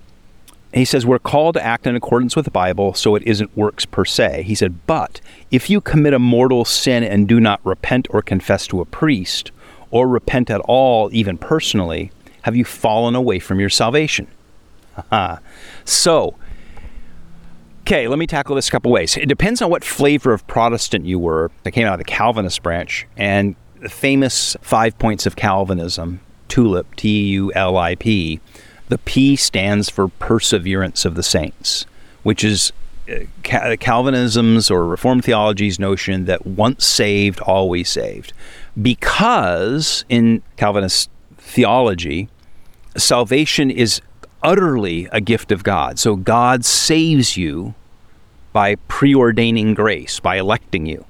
he 0.73 0.85
says 0.85 1.05
we're 1.05 1.19
called 1.19 1.55
to 1.55 1.65
act 1.65 1.87
in 1.87 1.95
accordance 1.95 2.35
with 2.35 2.45
the 2.45 2.51
Bible, 2.51 2.93
so 2.93 3.15
it 3.15 3.23
isn't 3.23 3.55
works 3.57 3.85
per 3.85 4.05
se. 4.05 4.43
He 4.43 4.53
said, 4.53 4.85
but 4.85 5.19
if 5.49 5.69
you 5.69 5.81
commit 5.81 6.13
a 6.13 6.19
mortal 6.19 6.63
sin 6.63 7.03
and 7.03 7.27
do 7.27 7.39
not 7.39 7.59
repent 7.63 8.07
or 8.11 8.21
confess 8.21 8.67
to 8.67 8.81
a 8.81 8.85
priest, 8.85 9.51
or 9.91 10.07
repent 10.07 10.49
at 10.49 10.61
all, 10.61 11.09
even 11.11 11.37
personally, 11.37 12.11
have 12.43 12.55
you 12.55 12.63
fallen 12.63 13.15
away 13.15 13.39
from 13.39 13.59
your 13.59 13.69
salvation? 13.69 14.27
Uh-huh. 14.97 15.37
so, 15.85 16.35
okay, 17.81 18.07
let 18.07 18.19
me 18.19 18.27
tackle 18.27 18.55
this 18.55 18.67
a 18.67 18.71
couple 18.71 18.91
ways. 18.91 19.17
It 19.17 19.27
depends 19.27 19.61
on 19.61 19.69
what 19.69 19.83
flavor 19.83 20.33
of 20.33 20.45
Protestant 20.45 21.05
you 21.05 21.17
were. 21.17 21.51
I 21.65 21.71
came 21.71 21.87
out 21.87 21.93
of 21.93 21.99
the 21.99 22.03
Calvinist 22.03 22.61
branch, 22.61 23.07
and 23.17 23.55
the 23.79 23.89
famous 23.89 24.55
five 24.61 24.97
points 24.99 25.25
of 25.25 25.35
Calvinism, 25.35 26.19
TULIP, 26.49 26.95
T 26.95 27.23
U 27.29 27.53
L 27.53 27.77
I 27.77 27.95
P 27.95 28.39
the 28.89 28.97
P 28.97 29.35
stands 29.35 29.89
for 29.89 30.09
perseverance 30.09 31.05
of 31.05 31.15
the 31.15 31.23
saints, 31.23 31.85
which 32.23 32.43
is 32.43 32.73
uh, 33.09 33.75
Calvinism's 33.79 34.69
or 34.69 34.85
Reformed 34.85 35.23
theology's 35.23 35.79
notion 35.79 36.25
that 36.25 36.45
once 36.45 36.85
saved, 36.85 37.39
always 37.41 37.89
saved. 37.89 38.33
Because 38.79 40.05
in 40.09 40.43
Calvinist 40.57 41.09
theology, 41.37 42.29
salvation 42.97 43.71
is 43.71 44.01
utterly 44.43 45.07
a 45.11 45.21
gift 45.21 45.51
of 45.51 45.63
God. 45.63 45.99
So 45.99 46.15
God 46.15 46.65
saves 46.65 47.37
you 47.37 47.73
by 48.53 48.75
preordaining 48.75 49.75
grace, 49.75 50.19
by 50.19 50.37
electing 50.37 50.85
you. 50.85 51.05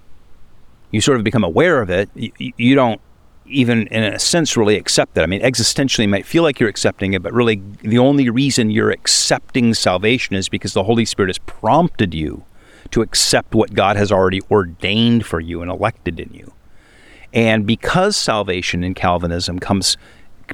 You 0.92 1.02
sort 1.02 1.18
of 1.18 1.24
become 1.24 1.44
aware 1.44 1.82
of 1.82 1.90
it. 1.90 2.10
You, 2.16 2.32
you 2.58 2.76
don't 2.76 3.00
even 3.50 3.88
in 3.88 4.04
a 4.04 4.20
sense 4.20 4.56
really 4.56 4.78
accept 4.78 5.16
that. 5.16 5.24
I 5.24 5.28
mean, 5.28 5.42
existentially, 5.42 6.04
you 6.04 6.08
might 6.08 6.26
feel 6.26 6.44
like 6.44 6.60
you're 6.60 6.70
accepting 6.70 7.14
it, 7.14 7.22
but 7.22 7.34
really 7.34 7.62
the 7.82 7.98
only 7.98 8.30
reason 8.30 8.70
you're 8.70 8.92
accepting 8.92 9.74
salvation 9.74 10.36
is 10.36 10.50
because 10.50 10.74
the 10.74 10.84
Holy 10.84 11.06
Spirit 11.06 11.30
has 11.30 11.40
prompted 11.40 12.14
you 12.14 12.44
to 12.92 13.02
accept 13.02 13.54
what 13.54 13.74
God 13.74 13.98
has 13.98 14.12
already 14.12 14.42
ordained 14.50 15.26
for 15.26 15.40
you 15.40 15.62
and 15.62 15.70
elected 15.70 16.20
in 16.20 16.34
you. 16.34 16.54
And 17.34 17.68
because 17.68 18.18
salvation 18.18 18.84
in 18.84 18.94
Calvinism 18.94 19.60
comes 19.60 19.98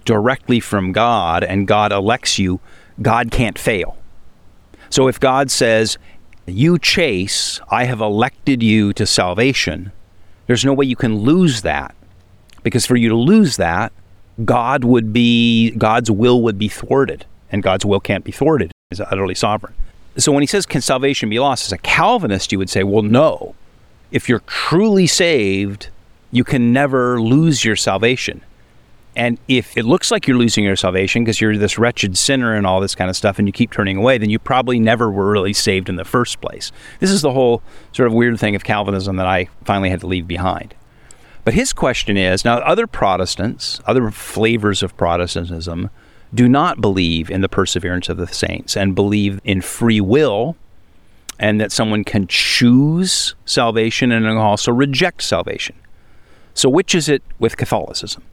directly 0.03 0.59
from 0.59 0.91
God 0.91 1.43
and 1.43 1.67
God 1.67 1.91
elects 1.91 2.37
you, 2.37 2.59
God 3.01 3.31
can't 3.31 3.57
fail. 3.57 3.97
So 4.89 5.07
if 5.07 5.19
God 5.19 5.49
says, 5.49 5.97
You 6.45 6.77
chase, 6.77 7.61
I 7.69 7.85
have 7.85 8.01
elected 8.01 8.61
you 8.61 8.91
to 8.93 9.05
salvation, 9.05 9.91
there's 10.47 10.65
no 10.65 10.73
way 10.73 10.85
you 10.85 10.95
can 10.95 11.19
lose 11.19 11.61
that 11.61 11.95
because 12.65 12.85
for 12.85 12.95
you 12.95 13.07
to 13.09 13.15
lose 13.15 13.57
that, 13.57 13.93
God 14.43 14.83
would 14.83 15.13
be 15.13 15.69
God's 15.71 16.09
will 16.09 16.41
would 16.41 16.57
be 16.57 16.67
thwarted, 16.67 17.23
and 17.51 17.61
God's 17.61 17.85
will 17.85 17.99
can't 17.99 18.25
be 18.25 18.31
thwarted. 18.31 18.71
He's 18.89 18.99
utterly 18.99 19.35
sovereign. 19.35 19.75
So 20.17 20.31
when 20.31 20.41
he 20.41 20.47
says, 20.47 20.65
"Can 20.65 20.81
salvation 20.81 21.29
be 21.29 21.39
lost?" 21.39 21.67
as 21.67 21.71
a 21.71 21.77
Calvinist, 21.77 22.51
you 22.51 22.57
would 22.57 22.69
say, 22.69 22.83
"Well, 22.83 23.03
no. 23.03 23.53
If 24.11 24.27
you're 24.27 24.41
truly 24.47 25.05
saved, 25.05 25.89
you 26.31 26.43
can 26.43 26.73
never 26.73 27.21
lose 27.21 27.63
your 27.63 27.75
salvation." 27.75 28.41
And 29.15 29.37
if 29.47 29.77
it 29.77 29.85
looks 29.85 30.09
like 30.09 30.27
you're 30.27 30.37
losing 30.37 30.63
your 30.63 30.75
salvation 30.75 31.23
because 31.23 31.39
you're 31.39 31.55
this 31.57 31.77
wretched 31.77 32.17
sinner 32.17 32.55
and 32.55 32.65
all 32.65 32.81
this 32.81 32.95
kind 32.95 33.09
of 33.09 33.15
stuff, 33.15 33.37
and 33.37 33.47
you 33.47 33.53
keep 33.53 33.71
turning 33.71 33.95
away, 33.95 34.17
then 34.17 34.29
you 34.31 34.39
probably 34.39 34.79
never 34.79 35.09
were 35.09 35.31
really 35.31 35.53
saved 35.53 35.87
in 35.87 35.97
the 35.97 36.03
first 36.03 36.41
place. 36.41 36.71
This 36.99 37.11
is 37.11 37.21
the 37.21 37.31
whole 37.31 37.61
sort 37.93 38.07
of 38.07 38.13
weird 38.13 38.39
thing 38.39 38.55
of 38.55 38.63
Calvinism 38.63 39.15
that 39.17 39.27
I 39.27 39.47
finally 39.63 39.91
had 39.91 40.01
to 40.01 40.07
leave 40.07 40.27
behind. 40.27 40.73
But 41.45 41.53
his 41.53 41.73
question 41.73 42.17
is 42.17 42.43
now, 42.43 42.57
other 42.57 42.87
Protestants, 42.87 43.79
other 43.85 44.09
flavors 44.09 44.81
of 44.81 44.97
Protestantism, 44.97 45.91
do 46.33 46.49
not 46.49 46.81
believe 46.81 47.29
in 47.29 47.41
the 47.41 47.47
perseverance 47.47 48.09
of 48.09 48.17
the 48.17 48.27
saints 48.27 48.75
and 48.75 48.95
believe 48.95 49.39
in 49.43 49.61
free 49.61 50.01
will 50.01 50.57
and 51.37 51.61
that 51.61 51.71
someone 51.71 52.03
can 52.03 52.25
choose 52.27 53.35
salvation 53.45 54.11
and 54.11 54.27
also 54.27 54.71
reject 54.71 55.21
salvation. 55.21 55.75
So, 56.55 56.67
which 56.67 56.95
is 56.95 57.07
it 57.07 57.21
with 57.37 57.57
Catholicism? 57.57 58.23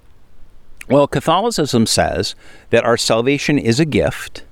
Well, 0.89 1.07
Catholicism 1.07 1.87
says 1.87 2.35
that 2.71 2.85
our 2.85 2.97
salvation 2.97 3.59
is 3.59 3.79
a 3.79 3.85
gift, 3.85 4.45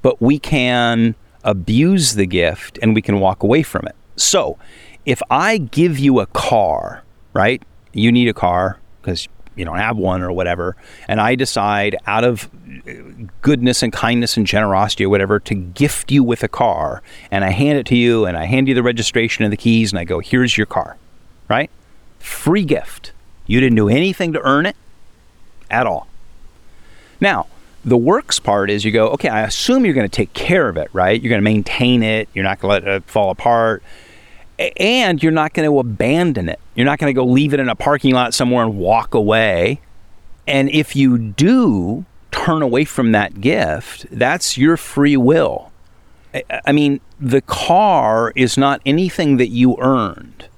but 0.00 0.20
we 0.22 0.38
can 0.38 1.14
abuse 1.44 2.14
the 2.14 2.26
gift 2.26 2.78
and 2.80 2.94
we 2.94 3.02
can 3.02 3.20
walk 3.20 3.42
away 3.42 3.62
from 3.62 3.86
it. 3.86 3.96
So, 4.16 4.58
if 5.04 5.20
I 5.30 5.58
give 5.58 5.98
you 5.98 6.20
a 6.20 6.26
car, 6.26 7.04
right? 7.34 7.62
You 7.92 8.12
need 8.12 8.28
a 8.28 8.34
car 8.34 8.78
because 9.00 9.28
you 9.54 9.64
don't 9.64 9.78
have 9.78 9.96
one 9.96 10.22
or 10.22 10.32
whatever, 10.32 10.76
and 11.08 11.20
I 11.20 11.34
decide 11.34 11.96
out 12.06 12.24
of 12.24 12.48
uh, 12.88 12.92
goodness 13.42 13.82
and 13.82 13.92
kindness 13.92 14.36
and 14.36 14.46
generosity 14.46 15.04
or 15.04 15.10
whatever 15.10 15.38
to 15.40 15.54
gift 15.54 16.10
you 16.10 16.24
with 16.24 16.42
a 16.42 16.48
car, 16.48 17.02
and 17.30 17.44
I 17.44 17.50
hand 17.50 17.78
it 17.78 17.86
to 17.86 17.96
you 17.96 18.24
and 18.24 18.36
I 18.36 18.44
hand 18.44 18.68
you 18.68 18.74
the 18.74 18.82
registration 18.82 19.44
and 19.44 19.52
the 19.52 19.58
keys 19.58 19.92
and 19.92 19.98
I 19.98 20.04
go, 20.04 20.20
here's 20.20 20.56
your 20.56 20.66
car, 20.66 20.96
right? 21.48 21.70
Free 22.18 22.64
gift. 22.64 23.12
You 23.46 23.60
didn't 23.60 23.76
do 23.76 23.88
anything 23.88 24.32
to 24.32 24.40
earn 24.40 24.64
it 24.64 24.76
at 25.70 25.86
all. 25.86 26.06
Now, 27.20 27.46
the 27.84 27.96
works 27.96 28.38
part 28.38 28.70
is 28.70 28.84
you 28.84 28.92
go, 28.92 29.08
okay, 29.08 29.28
I 29.28 29.42
assume 29.42 29.84
you're 29.84 29.94
going 29.94 30.08
to 30.08 30.16
take 30.16 30.32
care 30.32 30.68
of 30.68 30.76
it, 30.76 30.88
right? 30.92 31.20
You're 31.20 31.30
going 31.30 31.40
to 31.40 31.44
maintain 31.44 32.02
it. 32.02 32.28
You're 32.32 32.44
not 32.44 32.60
going 32.60 32.82
to 32.82 32.88
let 32.88 32.96
it 32.96 33.04
fall 33.04 33.30
apart. 33.30 33.82
And 34.76 35.22
you're 35.22 35.32
not 35.32 35.54
going 35.54 35.68
to 35.68 35.78
abandon 35.78 36.48
it. 36.48 36.60
You're 36.74 36.86
not 36.86 36.98
going 36.98 37.12
to 37.12 37.18
go 37.18 37.24
leave 37.24 37.52
it 37.54 37.60
in 37.60 37.68
a 37.68 37.74
parking 37.74 38.14
lot 38.14 38.34
somewhere 38.34 38.64
and 38.64 38.76
walk 38.76 39.14
away. 39.14 39.80
And 40.46 40.70
if 40.70 40.96
you 40.96 41.18
do 41.18 42.04
turn 42.30 42.62
away 42.62 42.84
from 42.84 43.12
that 43.12 43.40
gift, 43.40 44.06
that's 44.10 44.56
your 44.56 44.76
free 44.76 45.16
will. 45.16 45.70
I 46.64 46.72
mean, 46.72 47.00
the 47.20 47.42
car 47.42 48.32
is 48.34 48.56
not 48.56 48.80
anything 48.86 49.36
that 49.36 49.48
you 49.48 49.76
earned 49.78 50.48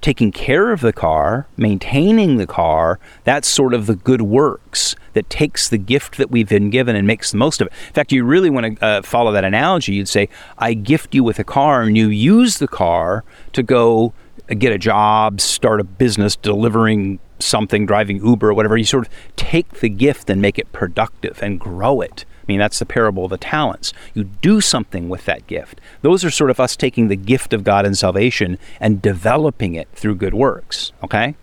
taking 0.00 0.32
care 0.32 0.72
of 0.72 0.80
the 0.80 0.92
car, 0.92 1.46
maintaining 1.56 2.36
the 2.36 2.46
car, 2.46 2.98
that's 3.24 3.46
sort 3.46 3.74
of 3.74 3.86
the 3.86 3.96
good 3.96 4.22
works 4.22 4.96
that 5.12 5.28
takes 5.28 5.68
the 5.68 5.78
gift 5.78 6.16
that 6.16 6.30
we've 6.30 6.48
been 6.48 6.70
given 6.70 6.96
and 6.96 7.06
makes 7.06 7.30
the 7.32 7.36
most 7.36 7.60
of 7.60 7.66
it. 7.66 7.72
In 7.88 7.92
fact, 7.92 8.12
you 8.12 8.24
really 8.24 8.50
want 8.50 8.78
to 8.78 8.84
uh, 8.84 9.02
follow 9.02 9.32
that 9.32 9.44
analogy. 9.44 9.94
You'd 9.94 10.08
say, 10.08 10.28
I 10.58 10.74
gift 10.74 11.14
you 11.14 11.24
with 11.24 11.38
a 11.38 11.44
car, 11.44 11.82
and 11.82 11.96
you 11.96 12.08
use 12.08 12.58
the 12.58 12.68
car 12.68 13.24
to 13.52 13.62
go 13.62 14.12
get 14.48 14.72
a 14.72 14.78
job, 14.78 15.40
start 15.40 15.80
a 15.80 15.84
business, 15.84 16.36
delivering 16.36 17.20
something, 17.38 17.86
driving 17.86 18.24
Uber 18.24 18.50
or 18.50 18.54
whatever. 18.54 18.76
You 18.76 18.84
sort 18.84 19.06
of 19.06 19.12
take 19.36 19.80
the 19.80 19.88
gift 19.88 20.30
and 20.30 20.40
make 20.40 20.58
it 20.58 20.72
productive 20.72 21.42
and 21.42 21.58
grow 21.58 22.00
it 22.00 22.24
mean, 22.46 22.58
that's 22.58 22.78
the 22.78 22.86
parable 22.86 23.24
of 23.24 23.30
the 23.30 23.38
talents. 23.38 23.92
You 24.14 24.24
do 24.24 24.60
something 24.60 25.08
with 25.08 25.24
that 25.26 25.46
gift. 25.46 25.80
Those 26.02 26.24
are 26.24 26.30
sort 26.30 26.50
of 26.50 26.60
us 26.60 26.76
taking 26.76 27.08
the 27.08 27.16
gift 27.16 27.52
of 27.52 27.64
God 27.64 27.86
and 27.86 27.96
salvation 27.96 28.58
and 28.80 29.02
developing 29.02 29.74
it 29.74 29.88
through 29.92 30.16
good 30.16 30.34
works, 30.34 30.92
okay? 31.02 31.34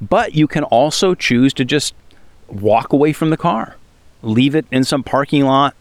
But 0.00 0.34
you 0.34 0.46
can 0.46 0.64
also 0.64 1.14
choose 1.14 1.52
to 1.54 1.64
just 1.64 1.94
walk 2.48 2.92
away 2.92 3.12
from 3.12 3.30
the 3.30 3.36
car, 3.36 3.76
leave 4.22 4.54
it 4.54 4.66
in 4.70 4.84
some 4.84 5.02
parking 5.02 5.44
lot 5.44 5.74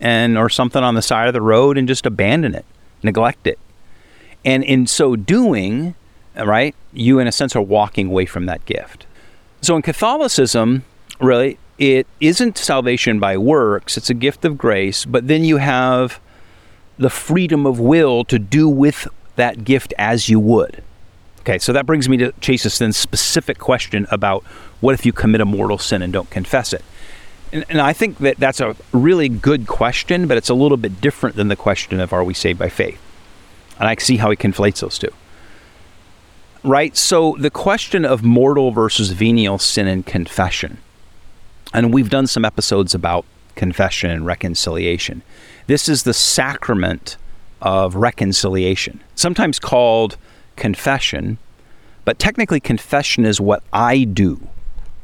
and 0.00 0.36
or 0.36 0.48
something 0.48 0.82
on 0.82 0.94
the 0.94 1.02
side 1.02 1.28
of 1.28 1.34
the 1.34 1.40
road 1.40 1.78
and 1.78 1.86
just 1.88 2.06
abandon 2.06 2.54
it, 2.54 2.64
neglect 3.02 3.46
it. 3.46 3.58
And 4.44 4.64
in 4.64 4.86
so 4.86 5.14
doing, 5.16 5.94
right, 6.36 6.74
you 6.92 7.18
in 7.18 7.26
a 7.26 7.32
sense 7.32 7.54
are 7.54 7.62
walking 7.62 8.08
away 8.08 8.26
from 8.26 8.46
that 8.46 8.64
gift. 8.66 9.06
So 9.60 9.76
in 9.76 9.82
Catholicism, 9.82 10.84
really, 11.20 11.58
it 11.82 12.06
isn't 12.20 12.56
salvation 12.56 13.18
by 13.18 13.36
works, 13.36 13.96
it's 13.96 14.08
a 14.08 14.14
gift 14.14 14.44
of 14.44 14.56
grace, 14.56 15.04
but 15.04 15.26
then 15.26 15.42
you 15.42 15.56
have 15.56 16.20
the 16.96 17.10
freedom 17.10 17.66
of 17.66 17.80
will 17.80 18.22
to 18.26 18.38
do 18.38 18.68
with 18.68 19.08
that 19.34 19.64
gift 19.64 19.92
as 19.98 20.28
you 20.28 20.38
would. 20.38 20.80
Okay, 21.40 21.58
so 21.58 21.72
that 21.72 21.84
brings 21.84 22.08
me 22.08 22.16
to 22.18 22.32
Chase's 22.40 22.78
then 22.78 22.92
specific 22.92 23.58
question 23.58 24.06
about 24.12 24.44
what 24.80 24.94
if 24.94 25.04
you 25.04 25.12
commit 25.12 25.40
a 25.40 25.44
mortal 25.44 25.76
sin 25.76 26.02
and 26.02 26.12
don't 26.12 26.30
confess 26.30 26.72
it? 26.72 26.84
And, 27.52 27.64
and, 27.68 27.80
I 27.80 27.92
think 27.92 28.18
that 28.18 28.36
that's 28.36 28.60
a 28.60 28.76
really 28.92 29.28
good 29.28 29.66
question, 29.66 30.28
but 30.28 30.36
it's 30.36 30.48
a 30.48 30.54
little 30.54 30.76
bit 30.76 31.00
different 31.00 31.34
than 31.34 31.48
the 31.48 31.56
question 31.56 31.98
of 31.98 32.12
are 32.12 32.22
we 32.22 32.32
saved 32.32 32.60
by 32.60 32.68
faith? 32.68 33.00
And 33.80 33.88
I 33.88 33.96
see 33.96 34.18
how 34.18 34.30
he 34.30 34.36
conflates 34.36 34.78
those 34.78 35.00
two. 35.00 35.12
Right? 36.62 36.96
So 36.96 37.34
the 37.40 37.50
question 37.50 38.04
of 38.04 38.22
mortal 38.22 38.70
versus 38.70 39.10
venial 39.10 39.58
sin 39.58 39.88
and 39.88 40.06
confession 40.06 40.78
and 41.72 41.92
we've 41.92 42.10
done 42.10 42.26
some 42.26 42.44
episodes 42.44 42.94
about 42.94 43.24
confession 43.54 44.10
and 44.10 44.26
reconciliation. 44.26 45.22
This 45.66 45.88
is 45.88 46.02
the 46.02 46.14
sacrament 46.14 47.16
of 47.60 47.94
reconciliation, 47.94 49.00
sometimes 49.14 49.58
called 49.58 50.16
confession, 50.56 51.38
but 52.04 52.18
technically, 52.18 52.60
confession 52.60 53.24
is 53.24 53.40
what 53.40 53.62
I 53.72 54.04
do 54.04 54.48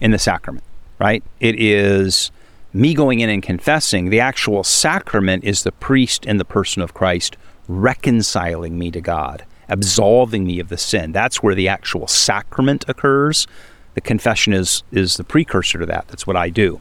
in 0.00 0.10
the 0.10 0.18
sacrament, 0.18 0.64
right? 0.98 1.22
It 1.38 1.60
is 1.60 2.32
me 2.72 2.94
going 2.94 3.20
in 3.20 3.30
and 3.30 3.42
confessing. 3.42 4.10
The 4.10 4.20
actual 4.20 4.64
sacrament 4.64 5.44
is 5.44 5.62
the 5.62 5.72
priest 5.72 6.26
in 6.26 6.38
the 6.38 6.44
person 6.44 6.82
of 6.82 6.94
Christ 6.94 7.36
reconciling 7.68 8.78
me 8.78 8.90
to 8.90 9.00
God, 9.00 9.44
absolving 9.68 10.44
me 10.44 10.58
of 10.58 10.68
the 10.68 10.76
sin. 10.76 11.12
That's 11.12 11.42
where 11.42 11.54
the 11.54 11.68
actual 11.68 12.06
sacrament 12.06 12.84
occurs. 12.88 13.46
The 13.94 14.00
confession 14.00 14.52
is 14.52 14.82
is 14.92 15.16
the 15.16 15.24
precursor 15.24 15.78
to 15.78 15.86
that. 15.86 16.08
That's 16.08 16.26
what 16.26 16.36
I 16.36 16.50
do. 16.50 16.80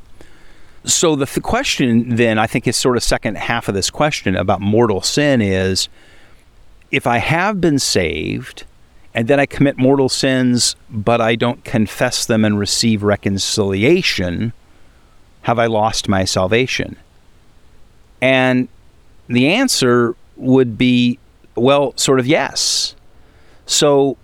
So 0.88 1.18
the, 1.18 1.42
question 1.42 2.16
then, 2.16 2.40
I 2.40 2.48
think, 2.48 2.66
is 2.66 2.78
sort 2.78 2.96
of 2.96 3.04
second 3.04 3.38
half 3.38 3.68
of 3.68 3.76
this 3.76 3.90
question 3.90 4.38
about 4.38 4.62
mortal 4.62 5.02
sin 5.02 5.42
is 5.42 5.90
if 6.92 7.06
I 7.06 7.18
have 7.18 7.60
been 7.60 7.78
saved 7.78 8.64
and 9.14 9.28
then 9.28 9.38
I 9.38 9.46
commit 9.46 9.78
mortal 9.78 10.08
sins, 10.08 10.78
but 10.90 11.20
I 11.20 11.36
don't 11.36 11.64
confess 11.66 12.26
them 12.26 12.46
and 12.46 12.58
receive 12.58 13.04
reconciliation, 13.04 14.54
have 15.42 15.60
I 15.60 15.66
lost 15.66 16.08
my 16.08 16.24
salvation? 16.24 16.96
And 18.22 18.70
the 19.28 19.48
answer 19.48 20.16
would 20.38 20.78
be, 20.78 21.20
well, 21.56 21.94
sort 21.98 22.20
of 22.20 22.28
yes. 22.28 22.96
So 23.66 24.18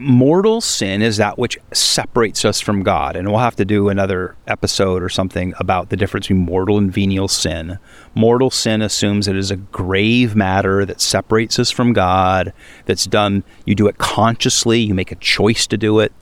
mortal 0.00 0.60
sin 0.60 1.02
is 1.02 1.18
that 1.18 1.38
which 1.38 1.58
separates 1.72 2.44
us 2.44 2.60
from 2.60 2.82
God. 2.82 3.14
And 3.14 3.28
we'll 3.28 3.38
have 3.38 3.56
to 3.56 3.64
do 3.64 3.88
another 3.88 4.34
episode 4.46 5.02
or 5.02 5.08
something 5.08 5.52
about 5.58 5.90
the 5.90 5.96
difference 5.96 6.26
between 6.26 6.44
mortal 6.44 6.78
and 6.78 6.92
venial 6.92 7.28
sin. 7.28 7.78
Mortal 8.14 8.50
sin 8.50 8.82
assumes 8.82 9.28
it 9.28 9.36
is 9.36 9.50
a 9.50 9.56
grave 9.56 10.34
matter 10.34 10.84
that 10.86 11.00
separates 11.00 11.58
us 11.58 11.70
from 11.70 11.92
God, 11.92 12.52
that's 12.86 13.06
done, 13.06 13.44
you 13.64 13.74
do 13.74 13.86
it 13.86 13.98
consciously, 13.98 14.80
you 14.80 14.94
make 14.94 15.12
a 15.12 15.16
choice 15.16 15.66
to 15.66 15.76
do 15.76 16.00
it. 16.00 16.12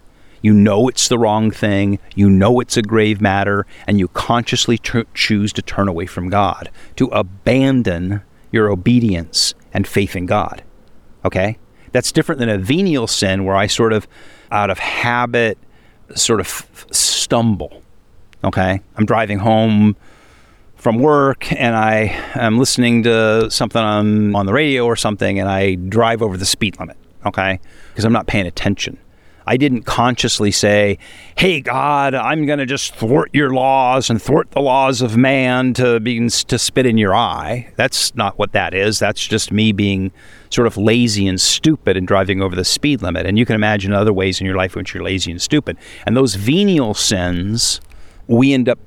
You 0.43 0.53
know 0.53 0.89
it's 0.89 1.09
the 1.09 1.19
wrong 1.19 1.51
thing, 1.51 1.99
you 2.15 2.31
know 2.31 2.61
it's 2.61 2.77
a 2.77 2.83
grave 2.83 3.21
matter, 3.21 3.67
and 3.87 3.99
you 3.99 4.09
consciously 4.09 4.79
t- 4.79 5.05
choose 5.13 5.53
to 5.55 5.63
turn 5.63 5.89
away 5.89 6.07
from 6.07 6.29
God, 6.29 6.71
to 6.97 7.07
abandon 7.07 8.23
your 8.53 8.71
obedience 8.71 9.55
and 9.73 9.87
faith 9.87 10.15
in 10.15 10.27
God. 10.27 10.63
Okay? 11.25 11.59
That's 11.93 12.13
different 12.13 12.39
than 12.39 12.49
a 12.49 12.59
venial 12.59 13.07
sin 13.07 13.45
where 13.45 13.57
I 13.57 13.67
sort 13.67 13.93
of, 13.93 14.07
out 14.51 14.71
of 14.71 14.79
habit, 14.79 15.59
sort 16.15 16.41
of 16.41 16.67
stumble. 16.91 17.83
Okay? 18.45 18.81
I'm 18.97 19.07
driving 19.07 19.39
home 19.39 19.97
from 20.77 20.99
work 20.99 21.53
and 21.53 21.75
I 21.75 22.17
am 22.35 22.59
listening 22.59 23.03
to 23.03 23.51
something 23.51 23.83
on, 23.83 24.35
on 24.37 24.47
the 24.47 24.53
radio 24.53 24.85
or 24.87 24.97
something 24.97 25.39
and 25.39 25.49
I 25.49 25.75
drive 25.75 26.23
over 26.23 26.37
the 26.37 26.47
speed 26.47 26.79
limit. 26.79 26.97
Okay? 27.27 27.59
Because 27.91 28.05
I'm 28.05 28.13
not 28.13 28.27
paying 28.27 28.47
attention. 28.47 28.99
I 29.49 29.57
didn't 29.57 29.85
consciously 29.85 30.51
say, 30.51 30.99
"Hey 31.35 31.63
God, 31.63 32.15
I'm 32.15 32.45
going 32.45 32.59
to 32.59 32.67
just 32.67 32.95
thwart 32.95 33.31
your 33.33 33.49
laws 33.49 34.11
and 34.11 34.21
thwart 34.21 34.51
the 34.51 34.61
laws 34.61 35.01
of 35.01 35.17
man 35.17 35.73
to 35.73 36.01
be 36.01 36.29
to 36.29 36.59
spit 36.59 36.85
in 36.85 36.99
your 36.99 37.15
eye." 37.15 37.73
That's 37.77 38.15
not 38.15 38.39
what 38.39 38.53
that 38.53 38.75
is. 38.75 38.99
That's 38.99 39.27
just 39.27 39.51
me 39.51 39.73
being 39.73 40.13
sort 40.51 40.67
of 40.67 40.77
lazy 40.77 41.27
and 41.27 41.41
stupid 41.41 41.97
and 41.97 42.07
driving 42.07 42.43
over 42.43 42.57
the 42.57 42.65
speed 42.65 43.03
limit. 43.03 43.27
And 43.27 43.39
you 43.39 43.47
can 43.47 43.55
imagine 43.55 43.93
other 43.93 44.13
ways 44.13 44.41
in 44.41 44.47
your 44.47 44.57
life 44.57 44.75
in 44.75 44.81
which 44.81 44.95
you're 44.95 45.03
lazy 45.03 45.31
and 45.31 45.41
stupid. 45.41 45.77
And 46.07 46.17
those 46.17 46.35
venial 46.35 46.95
sins, 46.95 47.81
we 48.27 48.53
end 48.53 48.69
up 48.69 48.79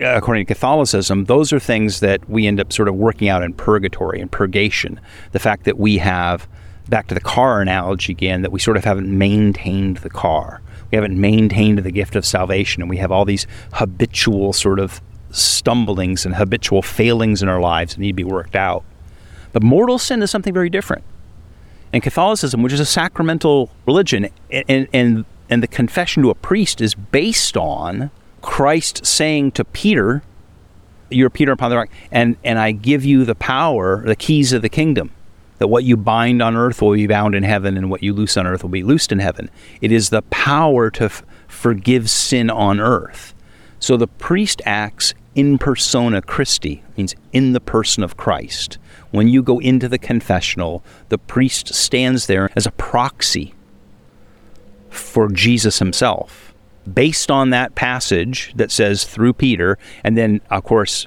according 0.00 0.46
to 0.46 0.54
Catholicism, 0.54 1.24
those 1.24 1.52
are 1.52 1.58
things 1.58 2.00
that 2.00 2.28
we 2.28 2.46
end 2.46 2.60
up 2.60 2.72
sort 2.72 2.88
of 2.88 2.94
working 2.94 3.28
out 3.28 3.42
in 3.42 3.52
purgatory 3.52 4.20
and 4.20 4.30
purgation. 4.30 5.00
The 5.32 5.40
fact 5.40 5.64
that 5.64 5.78
we 5.78 5.98
have 5.98 6.48
back 6.88 7.06
to 7.08 7.14
the 7.14 7.20
car 7.20 7.60
analogy 7.60 8.12
again 8.12 8.42
that 8.42 8.52
we 8.52 8.60
sort 8.60 8.76
of 8.76 8.84
haven't 8.84 9.08
maintained 9.08 9.98
the 9.98 10.10
car. 10.10 10.60
We 10.90 10.96
haven't 10.96 11.18
maintained 11.20 11.78
the 11.78 11.90
gift 11.90 12.14
of 12.14 12.24
salvation, 12.24 12.82
and 12.82 12.90
we 12.90 12.98
have 12.98 13.10
all 13.10 13.24
these 13.24 13.46
habitual 13.72 14.52
sort 14.52 14.78
of 14.78 15.00
stumblings 15.30 16.24
and 16.24 16.36
habitual 16.36 16.82
failings 16.82 17.42
in 17.42 17.48
our 17.48 17.60
lives 17.60 17.94
that 17.94 18.00
need 18.00 18.12
to 18.12 18.14
be 18.14 18.24
worked 18.24 18.54
out. 18.54 18.84
But 19.54 19.62
mortal 19.62 19.98
sin 19.98 20.20
is 20.20 20.30
something 20.30 20.52
very 20.52 20.68
different. 20.68 21.04
And 21.92 22.02
Catholicism, 22.02 22.60
which 22.62 22.72
is 22.72 22.80
a 22.80 22.84
sacramental 22.84 23.70
religion, 23.86 24.28
and, 24.50 24.88
and, 24.92 25.24
and 25.48 25.62
the 25.62 25.68
confession 25.68 26.24
to 26.24 26.30
a 26.30 26.34
priest 26.34 26.80
is 26.80 26.94
based 26.94 27.56
on 27.56 28.10
Christ 28.42 29.06
saying 29.06 29.52
to 29.52 29.64
Peter, 29.64 30.24
You're 31.08 31.30
Peter 31.30 31.52
upon 31.52 31.70
the 31.70 31.76
rock, 31.76 31.88
and, 32.10 32.36
and 32.44 32.58
I 32.58 32.72
give 32.72 33.04
you 33.04 33.24
the 33.24 33.36
power, 33.36 34.04
the 34.04 34.16
keys 34.16 34.52
of 34.52 34.60
the 34.60 34.68
kingdom 34.68 35.12
that 35.58 35.68
what 35.68 35.84
you 35.84 35.96
bind 35.96 36.42
on 36.42 36.56
earth 36.56 36.82
will 36.82 36.94
be 36.94 37.06
bound 37.06 37.36
in 37.36 37.44
heaven 37.44 37.76
and 37.76 37.88
what 37.88 38.02
you 38.02 38.12
loose 38.12 38.36
on 38.36 38.46
earth 38.46 38.64
will 38.64 38.70
be 38.70 38.82
loosed 38.82 39.12
in 39.12 39.20
heaven. 39.20 39.48
It 39.80 39.92
is 39.92 40.10
the 40.10 40.22
power 40.22 40.90
to 40.90 41.04
f- 41.04 41.22
forgive 41.46 42.10
sin 42.10 42.50
on 42.50 42.80
earth. 42.80 43.34
So 43.78 43.96
the 43.96 44.08
priest 44.08 44.60
acts 44.66 45.14
in 45.34 45.58
persona 45.58 46.22
Christi, 46.22 46.82
means 46.96 47.14
in 47.32 47.52
the 47.52 47.60
person 47.60 48.02
of 48.02 48.16
Christ. 48.16 48.78
When 49.10 49.28
you 49.28 49.42
go 49.42 49.58
into 49.58 49.88
the 49.88 49.98
confessional, 49.98 50.84
the 51.08 51.18
priest 51.18 51.74
stands 51.74 52.26
there 52.26 52.50
as 52.56 52.66
a 52.66 52.72
proxy 52.72 53.54
for 54.90 55.28
Jesus 55.28 55.78
himself. 55.78 56.54
Based 56.92 57.30
on 57.30 57.50
that 57.50 57.74
passage 57.74 58.52
that 58.56 58.70
says 58.70 59.04
through 59.04 59.32
Peter, 59.34 59.78
and 60.02 60.16
then, 60.16 60.40
of 60.50 60.64
course, 60.64 61.06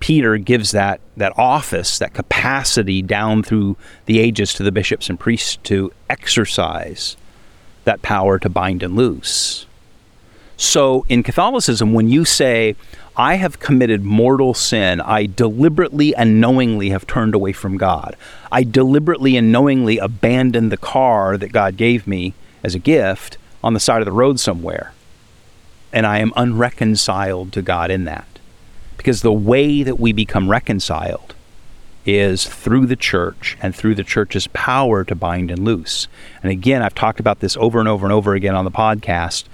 Peter 0.00 0.38
gives 0.38 0.70
that, 0.70 1.00
that 1.16 1.36
office, 1.38 1.98
that 1.98 2.14
capacity 2.14 3.02
down 3.02 3.42
through 3.42 3.76
the 4.06 4.18
ages 4.18 4.54
to 4.54 4.62
the 4.62 4.72
bishops 4.72 5.10
and 5.10 5.20
priests 5.20 5.56
to 5.64 5.92
exercise 6.08 7.16
that 7.84 8.02
power 8.02 8.38
to 8.38 8.48
bind 8.48 8.82
and 8.82 8.96
loose. 8.96 9.66
So 10.60 11.06
in 11.08 11.22
Catholicism, 11.22 11.94
when 11.94 12.10
you 12.10 12.26
say, 12.26 12.76
I 13.16 13.36
have 13.36 13.60
committed 13.60 14.04
mortal 14.04 14.52
sin, 14.52 15.00
I 15.00 15.24
deliberately 15.24 16.14
and 16.14 16.38
knowingly 16.38 16.90
have 16.90 17.06
turned 17.06 17.34
away 17.34 17.52
from 17.52 17.78
God, 17.78 18.14
I 18.52 18.64
deliberately 18.64 19.38
and 19.38 19.50
knowingly 19.50 19.96
abandoned 19.96 20.70
the 20.70 20.76
car 20.76 21.38
that 21.38 21.52
God 21.52 21.78
gave 21.78 22.06
me 22.06 22.34
as 22.62 22.74
a 22.74 22.78
gift 22.78 23.38
on 23.64 23.72
the 23.72 23.80
side 23.80 24.02
of 24.02 24.04
the 24.04 24.12
road 24.12 24.38
somewhere, 24.38 24.92
and 25.94 26.06
I 26.06 26.18
am 26.18 26.30
unreconciled 26.36 27.54
to 27.54 27.62
God 27.62 27.90
in 27.90 28.04
that. 28.04 28.28
Because 28.98 29.22
the 29.22 29.32
way 29.32 29.82
that 29.82 29.98
we 29.98 30.12
become 30.12 30.50
reconciled 30.50 31.34
is 32.04 32.46
through 32.46 32.84
the 32.84 32.96
church 32.96 33.56
and 33.62 33.74
through 33.74 33.94
the 33.94 34.04
church's 34.04 34.46
power 34.48 35.04
to 35.04 35.14
bind 35.14 35.50
and 35.50 35.64
loose. 35.64 36.06
And 36.42 36.52
again, 36.52 36.82
I've 36.82 36.94
talked 36.94 37.18
about 37.18 37.40
this 37.40 37.56
over 37.56 37.78
and 37.78 37.88
over 37.88 38.04
and 38.04 38.12
over 38.12 38.34
again 38.34 38.54
on 38.54 38.66
the 38.66 38.70
podcast 38.70 39.44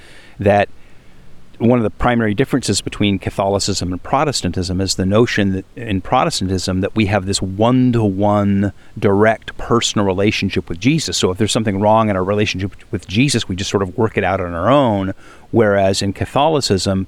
that 0.41 0.69
one 1.59 1.79
of 1.79 1.83
the 1.83 1.91
primary 1.91 2.35
differences 2.35 2.81
between 2.81 3.19
Catholicism 3.19 3.93
and 3.93 4.03
Protestantism 4.03 4.81
is 4.81 4.97
the 4.97 5.07
notion 5.07 5.53
that 5.53 5.65
in 5.77 6.01
Protestantism 6.01 6.81
that 6.81 6.95
we 6.95 7.07
have 7.07 7.27
this 7.27 7.41
one-to-one 7.41 8.73
direct 8.99 9.57
personal 9.57 10.07
relationship 10.07 10.69
with 10.69 10.79
Jesus. 10.79 11.17
So 11.17 11.31
if 11.31 11.39
there's 11.39 11.53
something 11.53 11.81
wrong 11.81 12.11
in 12.11 12.17
our 12.17 12.25
relationship 12.25 12.73
with 12.91 13.07
Jesus, 13.09 13.49
we 13.49 13.57
just 13.57 13.71
sort 13.71 13.83
of 13.83 13.97
work 13.97 14.17
it 14.17 14.25
out 14.25 14.41
on 14.41 14.53
our 14.53 14.69
own, 14.69 15.15
whereas 15.51 16.03
in 16.03 16.13
Catholicism 16.13 17.07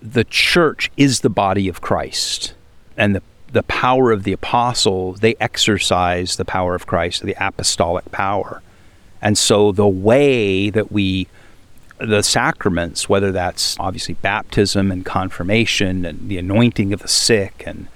the 0.00 0.24
church 0.24 0.90
is 0.96 1.20
the 1.20 1.30
body 1.30 1.68
of 1.68 1.80
Christ, 1.80 2.54
and 2.96 3.16
the 3.16 3.22
the 3.52 3.62
power 3.62 4.12
of 4.12 4.24
the 4.24 4.32
apostles 4.32 5.20
they 5.20 5.34
exercise 5.40 6.36
the 6.36 6.44
power 6.44 6.74
of 6.74 6.86
Christ, 6.86 7.22
the 7.22 7.34
apostolic 7.40 8.10
power, 8.12 8.62
and 9.22 9.38
so 9.38 9.72
the 9.72 9.88
way 9.88 10.70
that 10.70 10.92
we 10.92 11.26
the 12.00 12.22
sacraments, 12.22 13.08
whether 13.08 13.32
that's 13.32 13.78
obviously 13.78 14.14
baptism 14.14 14.90
and 14.90 15.04
confirmation 15.04 16.04
and 16.04 16.28
the 16.28 16.38
anointing 16.38 16.92
of 16.92 17.00
the 17.00 17.08
sick 17.08 17.62
and 17.66 17.88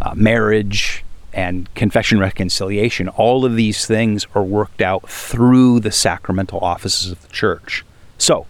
uh, 0.00 0.14
marriage 0.14 1.04
and 1.32 1.72
confession 1.74 2.18
reconciliation, 2.18 3.08
all 3.08 3.44
of 3.44 3.56
these 3.56 3.86
things 3.86 4.26
are 4.34 4.42
worked 4.42 4.82
out 4.82 5.08
through 5.08 5.80
the 5.80 5.92
sacramental 5.92 6.58
offices 6.60 7.12
of 7.12 7.22
the 7.22 7.28
church. 7.28 7.84
So, 8.18 8.46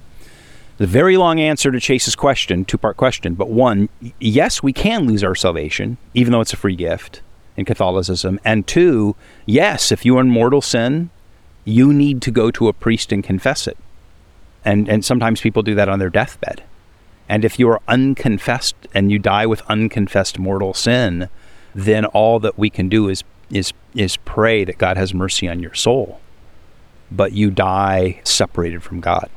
the 0.78 0.86
very 0.86 1.16
long 1.16 1.38
answer 1.38 1.70
to 1.70 1.78
Chase's 1.78 2.16
question, 2.16 2.64
two 2.64 2.78
part 2.78 2.96
question, 2.96 3.34
but 3.34 3.50
one, 3.50 3.88
yes, 4.18 4.62
we 4.62 4.72
can 4.72 5.06
lose 5.06 5.22
our 5.22 5.34
salvation, 5.34 5.96
even 6.14 6.32
though 6.32 6.40
it's 6.40 6.52
a 6.52 6.56
free 6.56 6.74
gift 6.74 7.20
in 7.56 7.64
Catholicism. 7.64 8.40
And 8.44 8.66
two, 8.66 9.14
yes, 9.46 9.92
if 9.92 10.04
you 10.04 10.16
are 10.16 10.22
in 10.22 10.30
mortal 10.30 10.62
sin, 10.62 11.10
you 11.64 11.92
need 11.92 12.22
to 12.22 12.30
go 12.30 12.50
to 12.50 12.68
a 12.68 12.72
priest 12.72 13.12
and 13.12 13.22
confess 13.22 13.66
it. 13.66 13.76
And, 14.64 14.88
and 14.88 15.04
sometimes 15.04 15.40
people 15.40 15.62
do 15.62 15.74
that 15.74 15.88
on 15.88 15.98
their 15.98 16.10
deathbed. 16.10 16.62
And 17.28 17.44
if 17.44 17.58
you 17.58 17.68
are 17.70 17.80
unconfessed 17.88 18.76
and 18.94 19.10
you 19.10 19.18
die 19.18 19.46
with 19.46 19.62
unconfessed 19.62 20.38
mortal 20.38 20.74
sin, 20.74 21.28
then 21.74 22.04
all 22.04 22.38
that 22.40 22.58
we 22.58 22.70
can 22.70 22.88
do 22.88 23.08
is, 23.08 23.24
is, 23.50 23.72
is 23.94 24.16
pray 24.18 24.64
that 24.64 24.78
God 24.78 24.96
has 24.96 25.14
mercy 25.14 25.48
on 25.48 25.60
your 25.60 25.74
soul. 25.74 26.20
But 27.10 27.32
you 27.32 27.50
die 27.50 28.20
separated 28.24 28.82
from 28.82 29.00
God. 29.00 29.28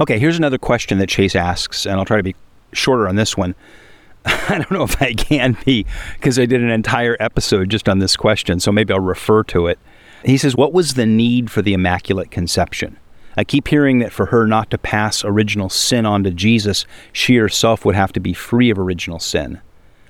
Okay, 0.00 0.18
here's 0.18 0.38
another 0.38 0.58
question 0.58 0.98
that 0.98 1.08
Chase 1.08 1.34
asks, 1.34 1.84
and 1.84 1.96
I'll 1.96 2.04
try 2.04 2.18
to 2.18 2.22
be 2.22 2.36
shorter 2.72 3.08
on 3.08 3.16
this 3.16 3.36
one. 3.36 3.54
I 4.24 4.58
don't 4.58 4.70
know 4.70 4.84
if 4.84 5.00
I 5.02 5.12
can 5.14 5.56
be 5.64 5.86
because 6.14 6.38
I 6.38 6.46
did 6.46 6.62
an 6.62 6.70
entire 6.70 7.16
episode 7.18 7.70
just 7.70 7.88
on 7.88 7.98
this 7.98 8.16
question, 8.16 8.60
so 8.60 8.70
maybe 8.70 8.92
I'll 8.92 9.00
refer 9.00 9.42
to 9.44 9.66
it. 9.66 9.78
He 10.24 10.36
says, 10.36 10.56
What 10.56 10.72
was 10.72 10.94
the 10.94 11.06
need 11.06 11.50
for 11.50 11.62
the 11.62 11.74
Immaculate 11.74 12.30
Conception? 12.30 12.98
I 13.36 13.44
keep 13.44 13.68
hearing 13.68 14.00
that 14.00 14.12
for 14.12 14.26
her 14.26 14.46
not 14.46 14.70
to 14.70 14.78
pass 14.78 15.24
original 15.24 15.68
sin 15.68 16.04
on 16.04 16.24
to 16.24 16.30
Jesus, 16.30 16.86
she 17.12 17.36
herself 17.36 17.84
would 17.84 17.94
have 17.94 18.12
to 18.14 18.20
be 18.20 18.32
free 18.32 18.70
of 18.70 18.78
original 18.78 19.20
sin. 19.20 19.60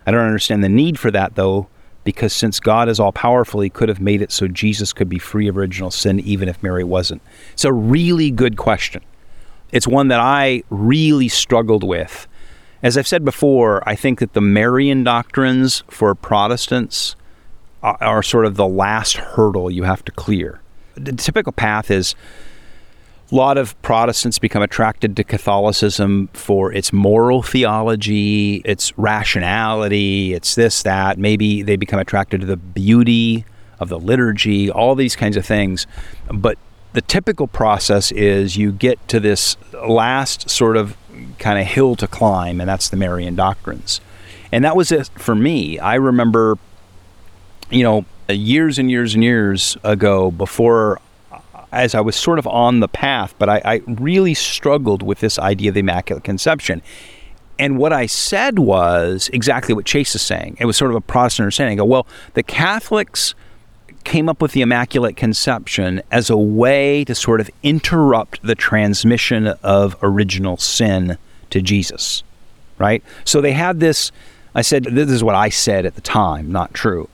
I 0.07 0.11
don't 0.11 0.25
understand 0.25 0.65
the 0.65 0.71
need 0.71 0.99
for 0.99 1.11
that, 1.11 1.35
though, 1.35 1.69
because 2.05 2.33
since 2.33 2.59
God 2.59 2.89
is 2.89 2.99
all 2.99 3.13
powerful, 3.13 3.61
He 3.61 3.69
could 3.69 3.91
have 3.91 4.01
made 4.01 4.23
it 4.23 4.33
so 4.33 4.49
Jesus 4.49 4.95
could 4.95 5.11
be 5.11 5.19
free 5.19 5.47
of 5.47 5.59
original 5.59 5.91
sin 5.91 6.21
even 6.21 6.49
if 6.49 6.63
Mary 6.63 6.85
wasn't. 6.85 7.21
It's 7.53 7.67
a 7.67 7.73
really 7.73 8.31
good 8.31 8.57
question 8.57 9.03
it's 9.71 9.87
one 9.87 10.09
that 10.09 10.21
I 10.21 10.63
really 10.71 11.29
struggled 11.29 11.85
with. 11.85 12.27
As 12.83 12.97
I've 12.97 13.09
said 13.09 13.25
before, 13.25 13.87
I 13.89 13.97
think 13.97 14.21
that 14.21 14.33
the 14.33 14.41
Marian 14.41 15.05
doctrines 15.05 15.83
for 15.89 16.15
Protestants 16.15 17.17
are 17.83 18.23
sort 18.23 18.45
of 18.45 18.57
the 18.57 18.67
last 18.67 19.17
hurdle 19.17 19.71
you 19.71 19.85
have 19.85 20.05
to 20.05 20.13
clear. 20.13 20.61
The 20.95 21.13
typical 21.13 21.53
path 21.53 21.91
is 21.91 22.15
a 23.31 23.35
lot 23.35 23.59
of 23.59 23.81
Protestants 23.83 24.39
become 24.39 24.63
attracted 24.63 25.15
to 25.17 25.25
Catholicism 25.25 26.29
for 26.33 26.73
its 26.73 26.93
moral 26.93 27.43
theology, 27.43 28.57
its 28.65 28.97
rationality, 28.97 30.33
it's 30.33 30.55
this, 30.55 30.83
that. 30.83 31.19
Maybe 31.19 31.63
they 31.63 31.77
become 31.77 32.01
attracted 32.01 32.41
to 32.41 32.47
the 32.47 32.57
beauty 32.57 33.45
of 33.79 33.91
the 33.91 33.99
liturgy, 34.01 34.71
all 34.71 34.95
these 34.95 35.15
kinds 35.15 35.37
of 35.37 35.45
things. 35.45 35.87
But 36.33 36.59
the 36.95 37.03
typical 37.03 37.47
process 37.47 38.11
is 38.13 38.57
you 38.57 38.73
get 38.73 39.07
to 39.09 39.21
this 39.21 39.57
last 39.87 40.49
sort 40.49 40.77
of 40.77 40.97
kind 41.39 41.59
of 41.59 41.67
hill 41.67 41.97
to 41.97 42.07
climb, 42.07 42.61
and 42.61 42.69
that's 42.69 42.89
the 42.89 42.97
Marian 42.97 43.37
doctrines. 43.37 44.01
And 44.51 44.65
that 44.65 44.75
was 44.75 44.91
it 44.91 45.09
for 45.17 45.35
me. 45.35 45.79
I 45.79 45.97
remember, 45.97 46.59
you 47.71 47.83
know, 47.83 48.05
years 48.29 48.79
and 48.79 48.91
years 48.91 49.15
and 49.15 49.23
years 49.23 49.77
ago, 49.83 50.31
before 50.31 51.01
as 51.73 51.95
I 51.95 52.01
was 52.01 52.17
sort 52.17 52.39
of 52.39 52.47
on 52.47 52.81
the 52.81 52.89
path, 52.89 53.35
but 53.39 53.49
I, 53.49 53.61
I 53.65 53.81
really 53.87 54.35
struggled 54.35 55.03
with 55.03 55.21
this 55.21 55.39
idea 55.39 55.71
of 55.71 55.75
the 55.75 55.81
Immaculate 55.81 56.25
Conception. 56.25 56.83
And 57.59 57.77
what 57.77 57.93
I 57.93 58.07
said 58.07 58.59
was 58.59 59.29
exactly 59.33 59.75
what 59.75 59.85
Chase 59.85 60.15
is 60.15 60.23
saying. 60.23 60.57
It 60.61 60.65
was 60.65 60.77
sort 60.77 60.91
of 60.91 60.97
a 60.97 61.01
Protestant 61.01 61.45
understanding. 61.45 61.79
I 61.79 61.83
go, 61.83 61.85
well, 61.85 62.07
the 62.35 62.43
Catholics 62.43 63.35
came 64.05 64.29
up 64.29 64.41
with 64.41 64.53
the 64.53 64.63
Immaculate 64.63 65.17
Conception 65.17 66.01
as 66.11 66.31
a 66.31 66.37
way 66.37 67.05
to 67.05 67.15
sort 67.15 67.41
of 67.41 67.51
interrupt 67.63 68.43
the 68.43 68.55
transmission 68.55 69.49
of 69.63 69.97
original 70.03 70.57
sin 70.57 71.19
to 71.51 71.61
Jesus, 71.61 72.23
right? 72.79 73.03
So 73.25 73.41
they 73.41 73.53
had 73.53 73.81
this. 73.81 74.13
I 74.55 74.63
said, 74.63 74.85
this 74.85 75.11
is 75.11 75.23
what 75.23 75.35
I 75.35 75.51
said 75.51 75.85
at 75.85 75.95
the 75.95 76.01
time, 76.01 76.51
not 76.51 76.73
true. 76.73 77.09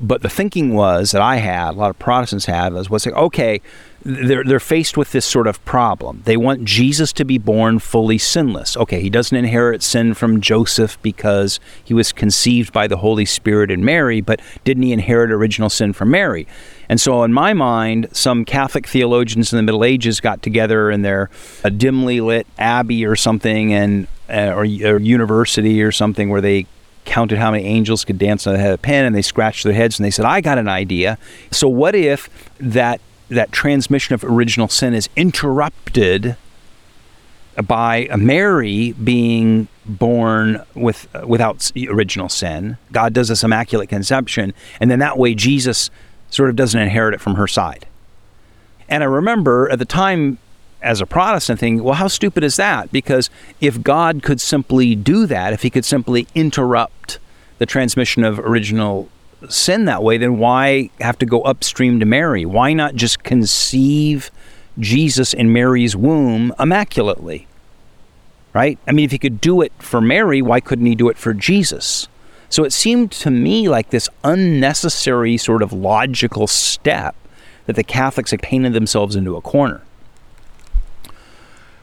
But 0.00 0.22
the 0.22 0.28
thinking 0.28 0.74
was 0.74 1.12
that 1.12 1.22
I 1.22 1.36
had, 1.36 1.70
a 1.70 1.78
lot 1.78 1.90
of 1.90 1.98
Protestants 1.98 2.46
had, 2.46 2.72
was, 2.72 2.90
was 2.90 3.06
like, 3.06 3.14
okay, 3.14 3.60
they're, 4.04 4.42
they're 4.42 4.60
faced 4.60 4.96
with 4.96 5.12
this 5.12 5.24
sort 5.24 5.46
of 5.46 5.64
problem. 5.64 6.22
They 6.24 6.36
want 6.36 6.64
Jesus 6.64 7.12
to 7.14 7.24
be 7.24 7.38
born 7.38 7.78
fully 7.78 8.18
sinless. 8.18 8.76
Okay, 8.76 9.00
he 9.00 9.10
doesn't 9.10 9.36
inherit 9.36 9.82
sin 9.82 10.14
from 10.14 10.40
Joseph 10.40 11.00
because 11.02 11.60
he 11.84 11.94
was 11.94 12.12
conceived 12.12 12.72
by 12.72 12.86
the 12.86 12.96
Holy 12.96 13.24
Spirit 13.24 13.70
in 13.70 13.84
Mary, 13.84 14.20
but 14.20 14.40
didn't 14.64 14.82
he 14.82 14.92
inherit 14.92 15.30
original 15.30 15.70
sin 15.70 15.92
from 15.92 16.10
Mary? 16.10 16.46
And 16.88 17.00
so, 17.00 17.22
in 17.22 17.32
my 17.32 17.52
mind, 17.52 18.08
some 18.12 18.44
Catholic 18.44 18.86
theologians 18.86 19.52
in 19.52 19.56
the 19.56 19.62
Middle 19.62 19.84
Ages 19.84 20.20
got 20.20 20.42
together 20.42 20.90
in 20.90 21.02
their 21.02 21.30
a 21.64 21.70
dimly 21.70 22.20
lit 22.20 22.46
abbey 22.58 23.06
or 23.06 23.16
something, 23.16 23.72
and 23.72 24.08
uh, 24.28 24.52
or, 24.54 24.62
or 24.62 24.98
university 24.98 25.82
or 25.82 25.92
something, 25.92 26.28
where 26.28 26.40
they 26.40 26.66
counted 27.04 27.38
how 27.38 27.50
many 27.50 27.64
angels 27.64 28.04
could 28.04 28.18
dance 28.18 28.46
on 28.46 28.54
the 28.54 28.58
head 28.58 28.72
of 28.72 28.78
a 28.80 28.82
pin 28.82 29.04
and 29.04 29.14
they 29.14 29.22
scratched 29.22 29.64
their 29.64 29.72
heads 29.72 29.98
and 29.98 30.06
they 30.06 30.10
said, 30.10 30.24
I 30.24 30.40
got 30.40 30.58
an 30.58 30.68
idea. 30.68 31.18
So, 31.50 31.68
what 31.68 31.94
if 31.94 32.28
that 32.58 33.00
that 33.28 33.50
transmission 33.50 34.14
of 34.14 34.22
original 34.24 34.68
sin 34.68 34.94
is 34.94 35.08
interrupted 35.16 36.36
by 37.66 38.08
a 38.10 38.16
Mary 38.16 38.92
being 38.92 39.68
born 39.84 40.62
with 40.74 41.06
without 41.26 41.70
original 41.88 42.28
sin. 42.28 42.78
God 42.92 43.12
does 43.12 43.28
this 43.28 43.44
immaculate 43.44 43.88
conception, 43.88 44.54
and 44.80 44.90
then 44.90 45.00
that 45.00 45.18
way 45.18 45.34
Jesus 45.34 45.90
sort 46.30 46.48
of 46.48 46.56
doesn't 46.56 46.80
inherit 46.80 47.14
it 47.14 47.20
from 47.20 47.34
her 47.34 47.46
side. 47.46 47.86
And 48.88 49.02
I 49.02 49.06
remember 49.06 49.70
at 49.70 49.78
the 49.78 49.84
time 49.84 50.38
as 50.82 51.00
a 51.00 51.06
Protestant 51.06 51.60
thinking, 51.60 51.82
well, 51.82 51.94
how 51.94 52.08
stupid 52.08 52.44
is 52.44 52.56
that? 52.56 52.92
Because 52.92 53.30
if 53.60 53.82
God 53.82 54.22
could 54.22 54.40
simply 54.40 54.94
do 54.94 55.26
that, 55.26 55.52
if 55.52 55.62
he 55.62 55.70
could 55.70 55.84
simply 55.84 56.26
interrupt 56.34 57.18
the 57.58 57.66
transmission 57.66 58.24
of 58.24 58.38
original 58.38 59.08
sin 59.48 59.84
that 59.86 60.02
way, 60.02 60.18
then 60.18 60.38
why 60.38 60.90
have 61.00 61.18
to 61.18 61.26
go 61.26 61.42
upstream 61.42 62.00
to 62.00 62.06
Mary? 62.06 62.44
Why 62.44 62.72
not 62.72 62.94
just 62.94 63.22
conceive 63.22 64.30
Jesus 64.78 65.32
in 65.32 65.52
Mary's 65.52 65.96
womb 65.96 66.54
immaculately? 66.58 67.46
Right? 68.52 68.78
I 68.86 68.92
mean, 68.92 69.04
if 69.04 69.12
he 69.12 69.18
could 69.18 69.40
do 69.40 69.62
it 69.62 69.72
for 69.78 70.00
Mary, 70.00 70.42
why 70.42 70.60
couldn't 70.60 70.86
he 70.86 70.94
do 70.94 71.08
it 71.08 71.16
for 71.16 71.32
Jesus? 71.32 72.08
So 72.50 72.64
it 72.64 72.72
seemed 72.72 73.10
to 73.12 73.30
me 73.30 73.68
like 73.68 73.90
this 73.90 74.10
unnecessary 74.24 75.38
sort 75.38 75.62
of 75.62 75.72
logical 75.72 76.46
step 76.46 77.16
that 77.64 77.76
the 77.76 77.84
Catholics 77.84 78.30
had 78.30 78.42
painted 78.42 78.74
themselves 78.74 79.16
into 79.16 79.36
a 79.36 79.40
corner. 79.40 79.80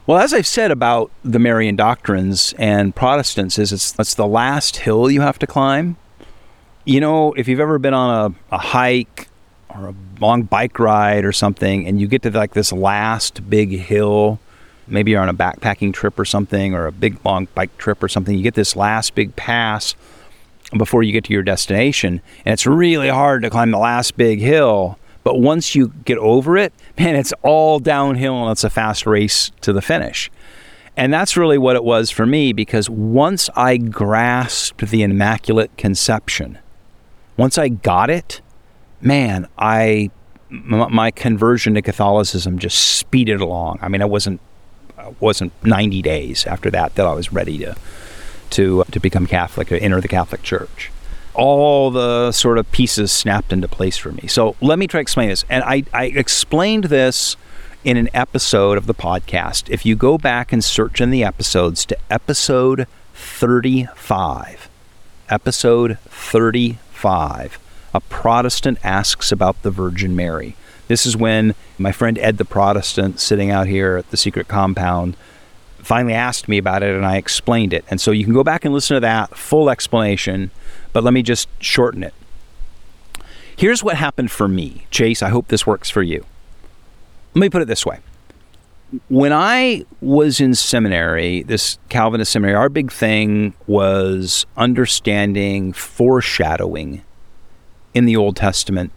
Well, 0.09 0.17
as 0.17 0.33
I've 0.33 0.47
said 0.47 0.71
about 0.71 1.11
the 1.23 1.37
Marian 1.37 1.75
doctrines 1.75 2.55
and 2.57 2.95
Protestants, 2.95 3.59
is 3.59 3.71
it's, 3.71 3.93
it's 3.99 4.15
the 4.15 4.25
last 4.25 4.77
hill 4.77 5.11
you 5.11 5.21
have 5.21 5.37
to 5.37 5.45
climb. 5.45 5.97
You 6.83 6.99
know, 6.99 7.33
if 7.33 7.47
you've 7.47 7.59
ever 7.59 7.77
been 7.77 7.93
on 7.93 8.33
a, 8.49 8.55
a 8.55 8.57
hike 8.57 9.27
or 9.69 9.89
a 9.89 9.95
long 10.19 10.41
bike 10.41 10.79
ride 10.79 11.25
or 11.25 11.31
something, 11.31 11.85
and 11.85 12.01
you 12.01 12.07
get 12.07 12.23
to 12.23 12.31
like 12.31 12.55
this 12.55 12.73
last 12.73 13.47
big 13.51 13.69
hill, 13.69 14.39
maybe 14.87 15.11
you're 15.11 15.21
on 15.21 15.29
a 15.29 15.33
backpacking 15.35 15.93
trip 15.93 16.17
or 16.17 16.25
something, 16.25 16.73
or 16.73 16.87
a 16.87 16.91
big 16.91 17.23
long 17.23 17.47
bike 17.53 17.77
trip 17.77 18.01
or 18.01 18.07
something, 18.07 18.35
you 18.35 18.41
get 18.41 18.55
this 18.55 18.75
last 18.75 19.13
big 19.13 19.35
pass 19.35 19.93
before 20.75 21.03
you 21.03 21.11
get 21.11 21.25
to 21.25 21.33
your 21.33 21.43
destination. 21.43 22.19
And 22.45 22.53
it's 22.53 22.65
really 22.65 23.09
hard 23.09 23.43
to 23.43 23.51
climb 23.51 23.69
the 23.69 23.77
last 23.77 24.17
big 24.17 24.39
hill. 24.39 24.97
But 25.23 25.39
once 25.39 25.75
you 25.75 25.89
get 26.05 26.17
over 26.17 26.57
it, 26.57 26.73
man, 26.97 27.15
it's 27.15 27.33
all 27.41 27.79
downhill 27.79 28.43
and 28.43 28.51
it's 28.51 28.63
a 28.63 28.69
fast 28.69 29.05
race 29.05 29.51
to 29.61 29.73
the 29.73 29.81
finish. 29.81 30.31
And 30.97 31.13
that's 31.13 31.37
really 31.37 31.57
what 31.57 31.75
it 31.75 31.83
was 31.83 32.09
for 32.11 32.25
me 32.25 32.51
because 32.51 32.89
once 32.89 33.49
I 33.55 33.77
grasped 33.77 34.89
the 34.89 35.03
Immaculate 35.03 35.75
Conception, 35.77 36.57
once 37.37 37.57
I 37.57 37.69
got 37.69 38.09
it, 38.09 38.41
man, 39.01 39.47
I 39.57 40.11
my 40.49 41.11
conversion 41.11 41.75
to 41.75 41.81
Catholicism 41.81 42.57
just 42.57 42.77
speeded 42.97 43.39
along. 43.39 43.79
I 43.81 43.87
mean, 43.87 44.01
I 44.01 44.05
wasn't 44.05 44.41
wasn't 45.19 45.53
90 45.63 46.01
days 46.01 46.45
after 46.45 46.69
that 46.71 46.95
that 46.95 47.05
I 47.05 47.13
was 47.13 47.31
ready 47.31 47.57
to 47.59 47.75
to 48.51 48.83
to 48.91 48.99
become 48.99 49.25
Catholic, 49.25 49.69
to 49.69 49.81
enter 49.81 50.01
the 50.01 50.07
Catholic 50.07 50.43
Church. 50.43 50.91
All 51.39 51.89
the 51.89 52.31
sort 52.31 52.57
of 52.57 52.71
pieces 52.71 53.11
snapped 53.11 53.53
into 53.53 53.67
place 53.67 53.97
for 53.97 54.11
me. 54.11 54.27
So 54.27 54.55
let 54.61 54.77
me 54.77 54.87
try 54.87 54.99
to 54.99 55.01
explain 55.01 55.29
this. 55.29 55.45
And 55.49 55.63
I, 55.63 55.83
I 55.93 56.05
explained 56.05 56.85
this 56.85 57.37
in 57.83 57.97
an 57.97 58.09
episode 58.13 58.77
of 58.77 58.87
the 58.87 58.93
podcast. 58.93 59.69
If 59.69 59.85
you 59.85 59.95
go 59.95 60.17
back 60.17 60.51
and 60.51 60.63
search 60.63 60.99
in 60.99 61.11
the 61.11 61.23
episodes 61.23 61.85
to 61.85 61.97
episode 62.09 62.87
35, 63.13 64.69
episode 65.29 65.97
35, 65.99 67.59
a 67.93 67.99
Protestant 68.01 68.77
asks 68.83 69.31
about 69.31 69.61
the 69.61 69.71
Virgin 69.71 70.15
Mary. 70.15 70.55
This 70.87 71.05
is 71.05 71.15
when 71.15 71.55
my 71.77 71.91
friend 71.91 72.17
Ed 72.17 72.37
the 72.37 72.45
Protestant, 72.45 73.19
sitting 73.19 73.51
out 73.51 73.67
here 73.67 73.97
at 73.97 74.09
the 74.11 74.17
secret 74.17 74.47
compound, 74.47 75.15
finally 75.77 76.13
asked 76.13 76.47
me 76.47 76.57
about 76.57 76.83
it 76.83 76.95
and 76.95 77.05
I 77.05 77.17
explained 77.17 77.73
it. 77.73 77.85
And 77.89 78.01
so 78.01 78.11
you 78.11 78.25
can 78.25 78.33
go 78.33 78.43
back 78.43 78.65
and 78.65 78.73
listen 78.73 78.95
to 78.95 79.01
that 79.01 79.37
full 79.37 79.69
explanation, 79.69 80.51
but 80.93 81.03
let 81.03 81.13
me 81.13 81.21
just 81.21 81.47
shorten 81.59 82.03
it. 82.03 82.13
Here's 83.55 83.83
what 83.83 83.97
happened 83.97 84.31
for 84.31 84.47
me. 84.47 84.85
Chase, 84.89 85.21
I 85.21 85.29
hope 85.29 85.49
this 85.49 85.67
works 85.67 85.89
for 85.89 86.01
you. 86.01 86.25
Let 87.33 87.41
me 87.41 87.49
put 87.49 87.61
it 87.61 87.67
this 87.67 87.85
way. 87.85 87.99
When 89.07 89.33
I 89.33 89.85
was 90.01 90.39
in 90.39 90.55
seminary, 90.55 91.43
this 91.43 91.77
Calvinist 91.89 92.31
seminary, 92.31 92.55
our 92.55 92.69
big 92.69 92.91
thing 92.91 93.53
was 93.67 94.45
understanding 94.57 95.73
foreshadowing 95.73 97.03
in 97.93 98.05
the 98.05 98.15
Old 98.15 98.35
Testament 98.35 98.91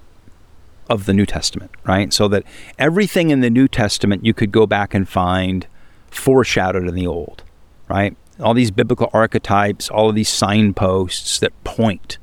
of 0.88 1.06
the 1.06 1.12
New 1.12 1.26
Testament, 1.26 1.70
right? 1.84 2.12
So 2.12 2.28
that 2.28 2.44
everything 2.78 3.30
in 3.30 3.40
the 3.40 3.50
New 3.50 3.68
Testament 3.68 4.24
you 4.24 4.32
could 4.32 4.52
go 4.52 4.66
back 4.66 4.94
and 4.94 5.08
find 5.08 5.66
foreshadowed 6.10 6.86
in 6.86 6.94
the 6.94 7.06
old, 7.06 7.42
right? 7.88 8.16
All 8.42 8.54
these 8.54 8.70
biblical 8.70 9.08
archetypes, 9.12 9.88
all 9.88 10.08
of 10.08 10.14
these 10.14 10.28
signposts 10.28 11.38
that 11.38 11.52
point. 11.64 12.18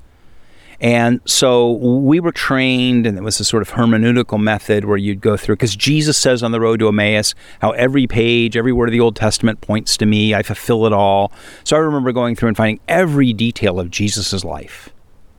And 0.82 1.20
so 1.26 1.72
we 1.72 2.22
were 2.22 2.32
trained, 2.32 3.06
and 3.06 3.18
it 3.18 3.22
was 3.22 3.40
a 3.42 3.44
sort 3.44 3.62
of 3.62 3.72
hermeneutical 3.72 4.42
method 4.42 4.86
where 4.86 4.96
you'd 4.96 5.20
go 5.20 5.36
through, 5.36 5.56
because 5.56 5.76
Jesus 5.76 6.18
says 6.18 6.42
on 6.42 6.52
the 6.54 6.60
road 6.62 6.80
to 6.80 6.88
Emmaus 6.88 7.36
how 7.62 7.72
every 7.72 8.08
page, 8.08 8.56
every 8.56 8.72
word 8.72 8.88
of 8.88 8.94
the 8.94 9.02
Old 9.02 9.18
Testament 9.18 9.60
points 9.60 9.98
to 9.98 10.06
me. 10.06 10.34
I 10.34 10.42
fulfill 10.42 10.86
it 10.86 10.94
all. 10.94 11.34
So 11.66 11.76
I 11.76 11.80
remember 11.80 12.14
going 12.14 12.36
through 12.36 12.48
and 12.48 12.58
finding 12.58 12.80
every 12.88 13.34
detail 13.34 13.78
of 13.78 13.92
Jesus' 13.92 14.46
life 14.46 14.90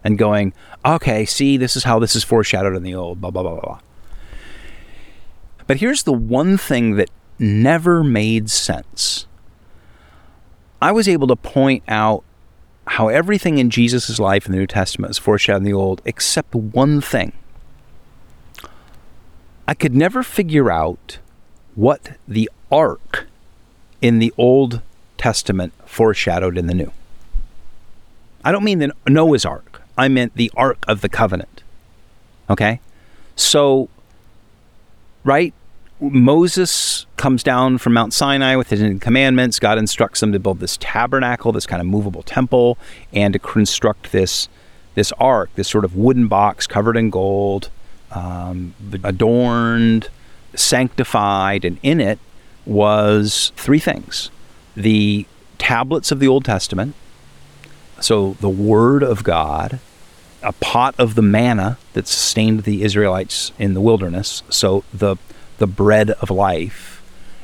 and 0.05 0.19
going, 0.19 0.53
okay, 0.85 1.25
see, 1.25 1.57
this 1.57 1.75
is 1.75 1.85
how 1.85 1.99
this 1.99 2.15
is 2.15 2.23
foreshadowed 2.23 2.77
in 2.77 2.83
the 2.83 2.95
Old, 2.95 3.21
blah, 3.23 3.31
blah, 3.31 3.43
blah, 3.43 3.61
blah. 3.61 3.81
But 5.67 5.79
here's 5.79 6.03
the 6.03 6.13
one 6.13 6.59
thing 6.59 6.97
that 6.97 7.09
never 7.39 8.05
made 8.05 8.51
sense. 8.51 9.27
I 10.81 10.93
was 10.93 11.09
able 11.09 11.27
to 11.27 11.37
point 11.37 11.83
out 11.89 12.25
how 12.87 13.09
everything 13.09 13.59
in 13.59 13.71
Jesus' 13.71 14.19
life 14.19 14.47
in 14.47 14.53
the 14.53 14.59
New 14.59 14.67
Testament 14.67 15.11
is 15.11 15.19
foreshadowed 15.19 15.59
in 15.59 15.65
the 15.65 15.73
Old, 15.73 16.01
except 16.05 16.55
one 16.55 17.01
thing. 17.01 17.33
I 19.69 19.75
could 19.75 19.95
never 19.95 20.23
figure 20.23 20.71
out 20.71 21.19
what 21.75 22.13
the 22.27 22.51
ark 22.73 23.29
in 24.01 24.19
the 24.19 24.33
Old 24.37 24.81
Testament 25.19 25.73
foreshadowed 25.87 26.57
in 26.57 26.67
the 26.67 26.75
New. 26.75 26.93
I 28.45 28.53
don't 28.53 28.65
mean 28.65 28.79
the 28.79 28.93
Noah's 29.07 29.45
Ark. 29.45 29.83
I 29.97 30.09
meant 30.09 30.35
the 30.35 30.51
Ark 30.57 30.85
of 30.89 31.03
the 31.03 31.09
Covenant. 31.09 31.63
Okay? 32.49 32.81
So, 33.37 33.89
right? 35.25 35.53
Moses 36.01 37.05
comes 37.17 37.43
down 37.43 37.77
from 37.77 37.93
Mount 37.93 38.15
Sinai 38.15 38.57
with 38.57 38.71
his 38.71 38.99
commandments. 39.01 39.59
God 39.59 39.77
instructs 39.77 40.21
them 40.21 40.33
to 40.33 40.39
build 40.39 40.59
this 40.59 40.79
tabernacle, 40.81 41.53
this 41.53 41.67
kind 41.67 41.81
of 41.81 41.87
movable 41.87 42.23
temple, 42.23 42.79
and 43.13 43.35
to 43.35 43.39
construct 43.39 44.13
this 44.13 44.49
this 44.95 45.13
ark, 45.13 45.51
this 45.55 45.69
sort 45.69 45.85
of 45.85 45.95
wooden 45.95 46.27
box 46.27 46.67
covered 46.67 46.97
in 46.97 47.11
gold, 47.11 47.71
um, 48.11 48.75
adorned, 49.05 50.09
sanctified, 50.55 51.65
and 51.65 51.79
in 51.83 52.01
it 52.01 52.19
was 52.65 53.53
three 53.57 53.79
things: 53.79 54.31
the 54.75 55.27
tablets 55.59 56.11
of 56.11 56.19
the 56.19 56.29
Old 56.29 56.47
Testament, 56.47 56.95
so 58.01 58.37
the 58.41 58.49
Word 58.49 59.03
of 59.03 59.23
God, 59.23 59.81
a 60.43 60.53
pot 60.53 60.95
of 60.99 61.15
the 61.15 61.23
manna 61.23 61.77
that 61.93 62.09
sustained 62.09 62.63
the 62.63 62.83
Israelites 62.83 63.53
in 63.59 63.75
the 63.75 63.83
wilderness, 63.83 64.43
so 64.49 64.83
the 64.95 65.17
the 65.61 65.69
bread 65.69 66.11
of 66.11 66.31
life, 66.31 67.03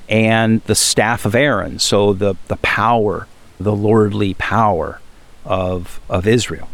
and 0.08 0.60
the 0.62 0.74
staff 0.74 1.24
of 1.24 1.34
Aaron, 1.34 1.78
so 1.78 2.12
the, 2.12 2.34
the 2.48 2.56
power, 2.56 3.28
the 3.60 3.74
lordly 3.74 4.34
power 4.34 5.00
of, 5.44 6.00
of 6.08 6.26
Israel. 6.26 6.68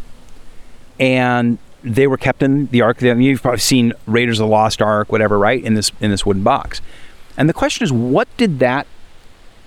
And 0.99 1.59
they 1.83 2.07
were 2.07 2.17
kept 2.17 2.41
in 2.41 2.67
the 2.67 2.81
ark. 2.81 3.01
You've 3.01 3.41
probably 3.41 3.59
seen 3.59 3.93
Raiders 4.07 4.39
of 4.39 4.47
the 4.47 4.51
Lost 4.51 4.81
Ark, 4.81 5.11
whatever, 5.11 5.37
right? 5.37 5.63
In 5.63 5.73
this 5.73 5.91
in 5.99 6.11
this 6.11 6.25
wooden 6.25 6.43
box. 6.43 6.81
And 7.35 7.49
the 7.49 7.53
question 7.53 7.83
is, 7.83 7.91
what 7.91 8.27
did 8.37 8.59
that 8.59 8.87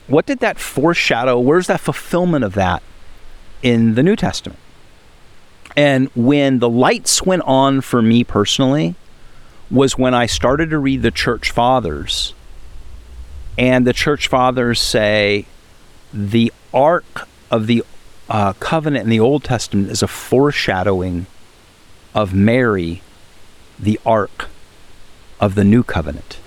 what 0.06 0.24
did 0.26 0.38
that 0.38 0.58
foreshadow? 0.58 1.38
Where's 1.38 1.66
that 1.66 1.80
fulfillment 1.80 2.44
of 2.44 2.54
that 2.54 2.82
in 3.62 3.96
the 3.96 4.02
New 4.02 4.16
Testament? 4.16 4.58
And 5.76 6.08
when 6.14 6.60
the 6.60 6.70
lights 6.70 7.22
went 7.22 7.42
on 7.42 7.80
for 7.82 8.00
me 8.00 8.24
personally, 8.24 8.94
was 9.70 9.98
when 9.98 10.14
I 10.14 10.26
started 10.26 10.70
to 10.70 10.78
read 10.78 11.02
the 11.02 11.10
church 11.10 11.50
fathers, 11.50 12.34
and 13.58 13.86
the 13.86 13.92
church 13.92 14.28
fathers 14.28 14.80
say 14.80 15.46
the 16.12 16.52
ark 16.72 17.28
of 17.50 17.66
the 17.66 17.82
uh, 18.28 18.52
covenant 18.54 19.04
in 19.04 19.10
the 19.10 19.20
Old 19.20 19.44
Testament 19.44 19.90
is 19.90 20.02
a 20.02 20.08
foreshadowing 20.08 21.26
of 22.14 22.34
Mary, 22.34 23.02
the 23.78 24.00
ark 24.04 24.48
of 25.40 25.54
the 25.54 25.64
new 25.64 25.82
covenant. 25.82 26.38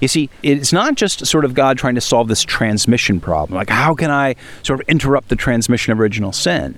You 0.00 0.08
see, 0.08 0.30
it's 0.42 0.72
not 0.72 0.96
just 0.96 1.24
sort 1.26 1.44
of 1.44 1.54
God 1.54 1.78
trying 1.78 1.94
to 1.94 2.00
solve 2.00 2.26
this 2.26 2.42
transmission 2.42 3.20
problem. 3.20 3.56
Like, 3.56 3.70
how 3.70 3.94
can 3.94 4.10
I 4.10 4.34
sort 4.64 4.80
of 4.80 4.88
interrupt 4.88 5.28
the 5.28 5.36
transmission 5.36 5.92
of 5.92 6.00
original 6.00 6.32
sin? 6.32 6.76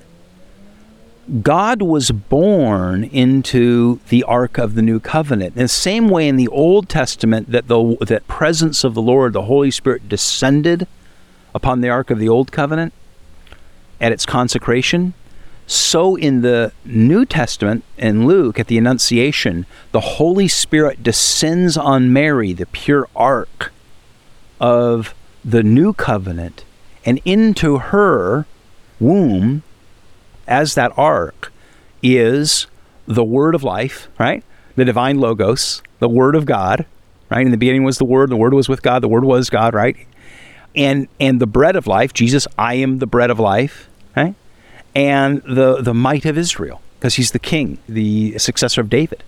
God 1.42 1.80
was 1.80 2.10
born 2.10 3.04
into 3.04 4.00
the 4.08 4.22
Ark 4.24 4.58
of 4.58 4.74
the 4.74 4.82
New 4.82 5.00
Covenant. 5.00 5.56
In 5.56 5.62
the 5.62 5.68
same 5.68 6.08
way 6.08 6.28
in 6.28 6.36
the 6.36 6.48
Old 6.48 6.88
Testament 6.88 7.50
that 7.50 7.68
the 7.68 7.96
that 8.02 8.28
presence 8.28 8.84
of 8.84 8.94
the 8.94 9.02
Lord, 9.02 9.32
the 9.32 9.42
Holy 9.42 9.70
Spirit, 9.70 10.08
descended 10.08 10.86
upon 11.54 11.80
the 11.80 11.88
Ark 11.88 12.10
of 12.10 12.18
the 12.18 12.28
Old 12.28 12.52
Covenant 12.52 12.92
at 14.00 14.12
its 14.12 14.26
consecration, 14.26 15.14
so 15.66 16.14
in 16.16 16.42
the 16.42 16.72
New 16.84 17.24
Testament 17.24 17.84
in 17.96 18.26
Luke 18.26 18.58
at 18.58 18.66
the 18.66 18.76
Annunciation, 18.76 19.64
the 19.92 20.00
Holy 20.00 20.48
Spirit 20.48 21.02
descends 21.02 21.76
on 21.76 22.12
Mary, 22.12 22.52
the 22.52 22.66
pure 22.66 23.08
ark 23.16 23.72
of 24.60 25.14
the 25.44 25.62
New 25.62 25.94
Covenant, 25.94 26.64
and 27.04 27.20
into 27.24 27.78
her 27.78 28.46
womb 29.00 29.62
as 30.46 30.74
that 30.74 30.92
ark, 30.96 31.52
is 32.02 32.66
the 33.06 33.24
word 33.24 33.54
of 33.54 33.62
life, 33.62 34.08
right? 34.18 34.42
The 34.76 34.84
divine 34.84 35.18
logos, 35.18 35.82
the 35.98 36.08
word 36.08 36.34
of 36.34 36.46
God, 36.46 36.86
right? 37.30 37.44
In 37.44 37.50
the 37.50 37.56
beginning 37.56 37.84
was 37.84 37.98
the 37.98 38.04
word, 38.04 38.30
the 38.30 38.36
word 38.36 38.54
was 38.54 38.68
with 38.68 38.82
God, 38.82 39.02
the 39.02 39.08
word 39.08 39.24
was 39.24 39.50
God, 39.50 39.74
right? 39.74 39.96
And 40.74 41.08
and 41.20 41.40
the 41.40 41.46
bread 41.46 41.76
of 41.76 41.86
life, 41.86 42.12
Jesus, 42.12 42.46
I 42.58 42.74
am 42.74 42.98
the 42.98 43.06
bread 43.06 43.30
of 43.30 43.38
life, 43.38 43.88
right? 44.16 44.34
And 44.94 45.42
the 45.42 45.80
the 45.80 45.94
might 45.94 46.24
of 46.24 46.36
Israel, 46.36 46.80
because 46.98 47.14
he's 47.14 47.30
the 47.30 47.38
king, 47.38 47.78
the 47.88 48.38
successor 48.38 48.80
of 48.80 48.90
David. 48.90 49.22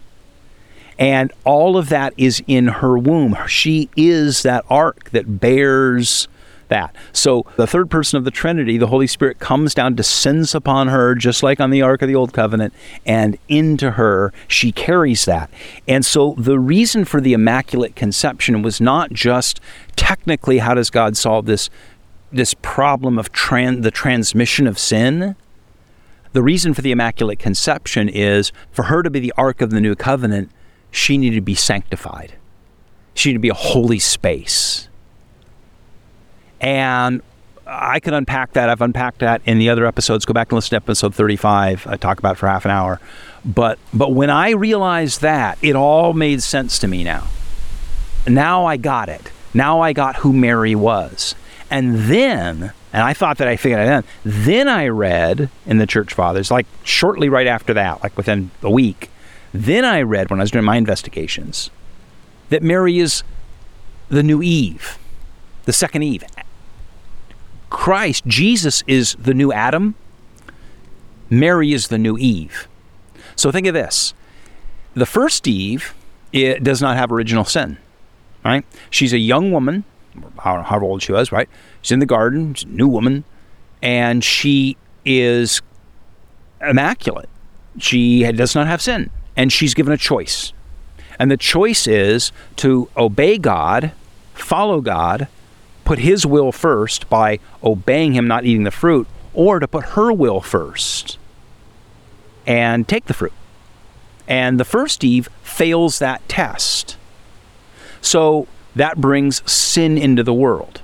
And 0.98 1.32
all 1.44 1.76
of 1.76 1.88
that 1.90 2.14
is 2.16 2.42
in 2.46 2.68
her 2.68 2.96
womb. 2.96 3.36
She 3.46 3.90
is 3.96 4.42
that 4.42 4.64
ark 4.70 5.10
that 5.10 5.40
bears 5.40 6.26
that. 6.68 6.94
So 7.12 7.46
the 7.56 7.66
third 7.66 7.90
person 7.90 8.16
of 8.16 8.24
the 8.24 8.30
Trinity, 8.30 8.78
the 8.78 8.88
Holy 8.88 9.06
Spirit, 9.06 9.38
comes 9.38 9.74
down, 9.74 9.94
descends 9.94 10.54
upon 10.54 10.88
her, 10.88 11.14
just 11.14 11.42
like 11.42 11.60
on 11.60 11.70
the 11.70 11.82
Ark 11.82 12.02
of 12.02 12.08
the 12.08 12.14
Old 12.14 12.32
Covenant, 12.32 12.74
and 13.04 13.38
into 13.48 13.92
her, 13.92 14.32
she 14.48 14.72
carries 14.72 15.24
that. 15.24 15.50
And 15.86 16.04
so 16.04 16.34
the 16.38 16.58
reason 16.58 17.04
for 17.04 17.20
the 17.20 17.32
Immaculate 17.32 17.96
Conception 17.96 18.62
was 18.62 18.80
not 18.80 19.12
just 19.12 19.60
technically 19.96 20.58
how 20.58 20.74
does 20.74 20.90
God 20.90 21.16
solve 21.16 21.46
this 21.46 21.70
this 22.32 22.54
problem 22.54 23.18
of 23.18 23.32
tran- 23.32 23.82
the 23.82 23.90
transmission 23.90 24.66
of 24.66 24.78
sin. 24.78 25.36
The 26.32 26.42
reason 26.42 26.74
for 26.74 26.82
the 26.82 26.90
Immaculate 26.90 27.38
Conception 27.38 28.08
is 28.08 28.52
for 28.72 28.84
her 28.84 29.02
to 29.02 29.10
be 29.10 29.20
the 29.20 29.32
Ark 29.36 29.60
of 29.60 29.70
the 29.70 29.80
New 29.80 29.94
Covenant, 29.94 30.50
she 30.90 31.16
needed 31.18 31.36
to 31.36 31.42
be 31.42 31.54
sanctified. 31.54 32.34
She 33.14 33.30
needed 33.30 33.38
to 33.38 33.42
be 33.42 33.48
a 33.48 33.54
holy 33.54 33.98
space. 33.98 34.88
And 36.60 37.22
I 37.66 38.00
can 38.00 38.14
unpack 38.14 38.52
that. 38.52 38.68
I've 38.68 38.80
unpacked 38.80 39.18
that 39.18 39.42
in 39.44 39.58
the 39.58 39.68
other 39.70 39.86
episodes. 39.86 40.24
Go 40.24 40.32
back 40.32 40.50
and 40.50 40.56
listen 40.56 40.70
to 40.70 40.76
episode 40.76 41.14
35. 41.14 41.86
I 41.86 41.96
talk 41.96 42.18
about 42.18 42.38
for 42.38 42.46
half 42.46 42.64
an 42.64 42.70
hour. 42.70 43.00
But 43.44 43.78
but 43.92 44.12
when 44.12 44.30
I 44.30 44.50
realized 44.50 45.20
that, 45.20 45.58
it 45.62 45.76
all 45.76 46.12
made 46.12 46.42
sense 46.42 46.78
to 46.80 46.88
me 46.88 47.04
now. 47.04 47.28
Now 48.26 48.66
I 48.66 48.76
got 48.76 49.08
it. 49.08 49.30
Now 49.54 49.80
I 49.80 49.92
got 49.92 50.16
who 50.16 50.32
Mary 50.32 50.74
was. 50.74 51.34
And 51.70 51.96
then, 51.96 52.72
and 52.92 53.02
I 53.02 53.12
thought 53.12 53.38
that 53.38 53.48
I 53.48 53.56
figured 53.56 53.80
it 53.80 53.88
out. 53.88 54.04
Then 54.24 54.68
I 54.68 54.86
read 54.88 55.50
in 55.64 55.78
the 55.78 55.86
Church 55.86 56.14
Fathers, 56.14 56.50
like 56.50 56.66
shortly 56.84 57.28
right 57.28 57.46
after 57.46 57.74
that, 57.74 58.02
like 58.02 58.16
within 58.16 58.50
a 58.62 58.70
week. 58.70 59.10
Then 59.52 59.84
I 59.84 60.02
read 60.02 60.30
when 60.30 60.40
I 60.40 60.44
was 60.44 60.50
doing 60.50 60.64
my 60.64 60.76
investigations 60.76 61.70
that 62.50 62.62
Mary 62.62 62.98
is 62.98 63.22
the 64.08 64.22
new 64.22 64.42
Eve, 64.42 64.98
the 65.64 65.72
second 65.72 66.02
Eve. 66.02 66.24
Christ, 67.70 68.26
Jesus 68.26 68.82
is 68.86 69.16
the 69.18 69.34
new 69.34 69.52
Adam. 69.52 69.94
Mary 71.28 71.72
is 71.72 71.88
the 71.88 71.98
new 71.98 72.16
Eve. 72.16 72.68
So 73.34 73.50
think 73.50 73.66
of 73.66 73.74
this. 73.74 74.14
The 74.94 75.06
first 75.06 75.46
Eve 75.46 75.94
it 76.32 76.62
does 76.62 76.80
not 76.82 76.96
have 76.96 77.10
original 77.12 77.44
sin, 77.44 77.78
right? 78.44 78.64
She's 78.90 79.12
a 79.12 79.18
young 79.18 79.52
woman, 79.52 79.84
however 80.38 80.84
old 80.84 81.02
she 81.02 81.12
was, 81.12 81.32
right? 81.32 81.48
She's 81.82 81.92
in 81.92 81.98
the 81.98 82.06
garden, 82.06 82.54
she's 82.54 82.68
a 82.68 82.72
new 82.72 82.88
woman, 82.88 83.24
and 83.82 84.22
she 84.22 84.76
is 85.04 85.62
immaculate. 86.60 87.28
She 87.78 88.30
does 88.32 88.54
not 88.54 88.66
have 88.66 88.80
sin, 88.80 89.10
and 89.36 89.52
she's 89.52 89.74
given 89.74 89.92
a 89.92 89.98
choice. 89.98 90.52
And 91.18 91.30
the 91.30 91.36
choice 91.36 91.86
is 91.86 92.32
to 92.56 92.88
obey 92.96 93.38
God, 93.38 93.92
follow 94.34 94.80
God, 94.80 95.28
put 95.86 96.00
his 96.00 96.26
will 96.26 96.52
first 96.52 97.08
by 97.08 97.38
obeying 97.64 98.12
him, 98.12 98.28
not 98.28 98.44
eating 98.44 98.64
the 98.64 98.70
fruit, 98.70 99.06
or 99.32 99.58
to 99.58 99.68
put 99.68 99.84
her 99.90 100.12
will 100.12 100.40
first 100.42 101.16
and 102.46 102.86
take 102.86 103.06
the 103.06 103.14
fruit. 103.14 103.32
And 104.28 104.60
the 104.60 104.64
first 104.64 105.04
Eve 105.04 105.28
fails 105.42 105.98
that 106.00 106.28
test. 106.28 106.96
So 108.00 108.46
that 108.74 109.00
brings 109.00 109.48
sin 109.50 109.96
into 109.96 110.22
the 110.22 110.34
world. 110.34 110.82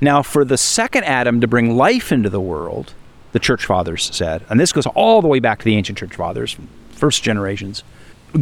Now, 0.00 0.22
for 0.22 0.44
the 0.44 0.56
second 0.56 1.04
Adam 1.04 1.40
to 1.40 1.46
bring 1.46 1.76
life 1.76 2.10
into 2.10 2.30
the 2.30 2.40
world, 2.40 2.94
the 3.32 3.38
church 3.38 3.66
fathers 3.66 4.14
said, 4.14 4.44
and 4.48 4.58
this 4.58 4.72
goes 4.72 4.86
all 4.86 5.20
the 5.20 5.28
way 5.28 5.38
back 5.38 5.58
to 5.58 5.64
the 5.64 5.76
ancient 5.76 5.98
church 5.98 6.16
fathers, 6.16 6.56
first 6.92 7.22
generations, 7.22 7.82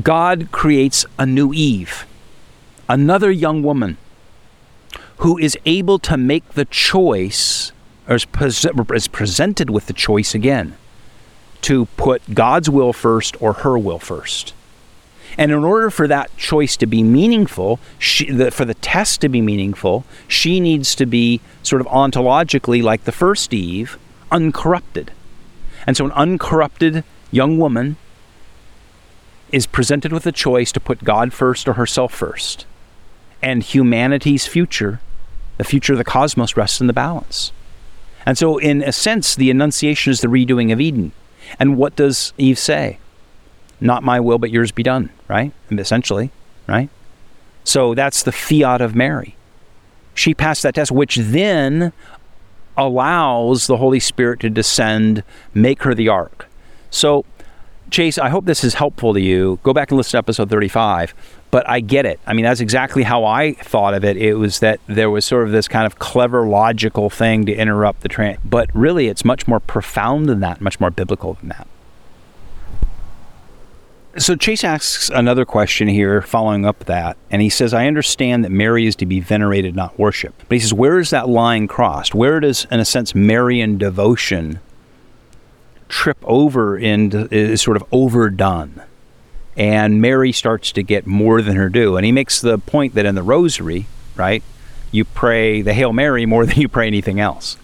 God 0.02 0.48
creates 0.52 1.06
a 1.18 1.26
new 1.26 1.52
Eve, 1.52 2.06
another 2.88 3.30
young 3.30 3.62
woman 3.62 3.96
who 5.18 5.38
is 5.38 5.56
able 5.64 5.98
to 6.00 6.16
make 6.16 6.48
the 6.50 6.64
choice, 6.66 7.72
or 8.08 8.16
is, 8.16 8.26
is 8.94 9.08
presented 9.08 9.70
with 9.70 9.86
the 9.86 9.92
choice 9.92 10.34
again, 10.34 10.76
to 11.62 11.86
put 11.96 12.34
God's 12.34 12.68
will 12.68 12.92
first 12.92 13.40
or 13.40 13.54
her 13.54 13.78
will 13.78 13.98
first. 13.98 14.52
And 15.38 15.52
in 15.52 15.64
order 15.64 15.90
for 15.90 16.08
that 16.08 16.34
choice 16.36 16.76
to 16.78 16.86
be 16.86 17.02
meaningful, 17.02 17.78
she, 17.98 18.30
the, 18.30 18.50
for 18.50 18.64
the 18.64 18.74
test 18.74 19.20
to 19.20 19.28
be 19.28 19.42
meaningful, 19.42 20.04
she 20.28 20.60
needs 20.60 20.94
to 20.94 21.06
be 21.06 21.40
sort 21.62 21.80
of 21.80 21.86
ontologically 21.88 22.82
like 22.82 23.04
the 23.04 23.12
first 23.12 23.52
Eve, 23.52 23.98
uncorrupted. 24.30 25.12
And 25.86 25.96
so 25.96 26.06
an 26.06 26.12
uncorrupted 26.12 27.04
young 27.30 27.58
woman 27.58 27.96
is 29.52 29.66
presented 29.66 30.12
with 30.12 30.26
a 30.26 30.32
choice 30.32 30.72
to 30.72 30.80
put 30.80 31.04
God 31.04 31.32
first 31.32 31.68
or 31.68 31.74
herself 31.74 32.12
first. 32.12 32.66
And 33.46 33.62
humanity's 33.62 34.46
future 34.46 35.00
the 35.56 35.64
future 35.64 35.92
of 35.92 35.98
the 35.98 36.04
cosmos 36.04 36.56
rests 36.56 36.80
in 36.80 36.86
the 36.86 36.92
balance. 36.92 37.52
And 38.24 38.36
so, 38.36 38.58
in 38.58 38.82
a 38.82 38.92
sense, 38.92 39.34
the 39.34 39.50
Annunciation 39.50 40.10
is 40.10 40.20
the 40.20 40.28
redoing 40.28 40.72
of 40.72 40.80
Eden. 40.80 41.12
And 41.58 41.76
what 41.76 41.96
does 41.96 42.32
Eve 42.38 42.58
say? 42.58 42.98
Not 43.80 44.02
my 44.02 44.18
will, 44.20 44.38
but 44.38 44.50
yours 44.50 44.72
be 44.72 44.82
done, 44.82 45.10
right? 45.28 45.52
Essentially, 45.70 46.30
right? 46.66 46.90
So 47.64 47.94
that's 47.94 48.22
the 48.22 48.32
fiat 48.32 48.80
of 48.80 48.94
Mary. 48.94 49.36
She 50.14 50.34
passed 50.34 50.62
that 50.62 50.74
test, 50.74 50.90
which 50.90 51.16
then 51.16 51.92
allows 52.76 53.66
the 53.66 53.76
Holy 53.76 54.00
Spirit 54.00 54.40
to 54.40 54.50
descend, 54.50 55.22
make 55.54 55.82
her 55.82 55.94
the 55.94 56.08
ark. 56.08 56.48
So, 56.90 57.24
Chase, 57.90 58.18
I 58.18 58.28
hope 58.28 58.44
this 58.46 58.64
is 58.64 58.74
helpful 58.74 59.14
to 59.14 59.20
you. 59.20 59.58
Go 59.62 59.72
back 59.72 59.90
and 59.90 59.96
listen 59.96 60.12
to 60.12 60.18
episode 60.18 60.50
35 60.50 61.14
but 61.50 61.68
I 61.68 61.80
get 61.80 62.06
it. 62.06 62.20
I 62.26 62.34
mean, 62.34 62.44
that's 62.44 62.60
exactly 62.60 63.02
how 63.02 63.24
I 63.24 63.54
thought 63.54 63.94
of 63.94 64.04
it. 64.04 64.16
It 64.16 64.34
was 64.34 64.60
that 64.60 64.80
there 64.86 65.10
was 65.10 65.24
sort 65.24 65.44
of 65.44 65.52
this 65.52 65.68
kind 65.68 65.86
of 65.86 65.98
clever, 65.98 66.46
logical 66.46 67.10
thing 67.10 67.46
to 67.46 67.54
interrupt 67.54 68.02
the 68.02 68.08
train. 68.08 68.38
But 68.44 68.68
really, 68.74 69.08
it's 69.08 69.24
much 69.24 69.46
more 69.46 69.60
profound 69.60 70.28
than 70.28 70.40
that, 70.40 70.60
much 70.60 70.80
more 70.80 70.90
biblical 70.90 71.34
than 71.34 71.48
that. 71.48 71.66
So 74.18 74.34
Chase 74.34 74.64
asks 74.64 75.10
another 75.10 75.44
question 75.44 75.88
here, 75.88 76.22
following 76.22 76.64
up 76.64 76.86
that, 76.86 77.18
and 77.30 77.42
he 77.42 77.50
says, 77.50 77.74
"I 77.74 77.86
understand 77.86 78.44
that 78.44 78.52
Mary 78.52 78.86
is 78.86 78.96
to 78.96 79.06
be 79.06 79.20
venerated, 79.20 79.76
not 79.76 79.98
worshipped." 79.98 80.44
But 80.48 80.56
he 80.56 80.60
says, 80.60 80.72
"Where 80.72 80.98
is 80.98 81.10
that 81.10 81.28
line 81.28 81.68
crossed? 81.68 82.14
Where 82.14 82.40
does, 82.40 82.66
in 82.70 82.80
a 82.80 82.84
sense, 82.84 83.14
Marian 83.14 83.76
devotion 83.76 84.60
trip 85.88 86.18
over 86.24 86.76
and 86.76 87.28
is 87.32 87.62
sort 87.62 87.76
of 87.76 87.84
overdone?" 87.92 88.82
and 89.56 90.02
Mary 90.02 90.32
starts 90.32 90.70
to 90.72 90.82
get 90.82 91.06
more 91.06 91.40
than 91.40 91.56
her 91.56 91.68
due. 91.68 91.96
And 91.96 92.04
he 92.04 92.12
makes 92.12 92.40
the 92.40 92.58
point 92.58 92.94
that 92.94 93.06
in 93.06 93.14
the 93.14 93.22
rosary, 93.22 93.86
right, 94.14 94.42
you 94.90 95.04
pray 95.04 95.62
the 95.62 95.72
Hail 95.72 95.92
Mary 95.92 96.26
more 96.26 96.44
than 96.46 96.58
you 96.58 96.68
pray 96.68 96.86
anything 96.86 97.18
else. 97.20 97.56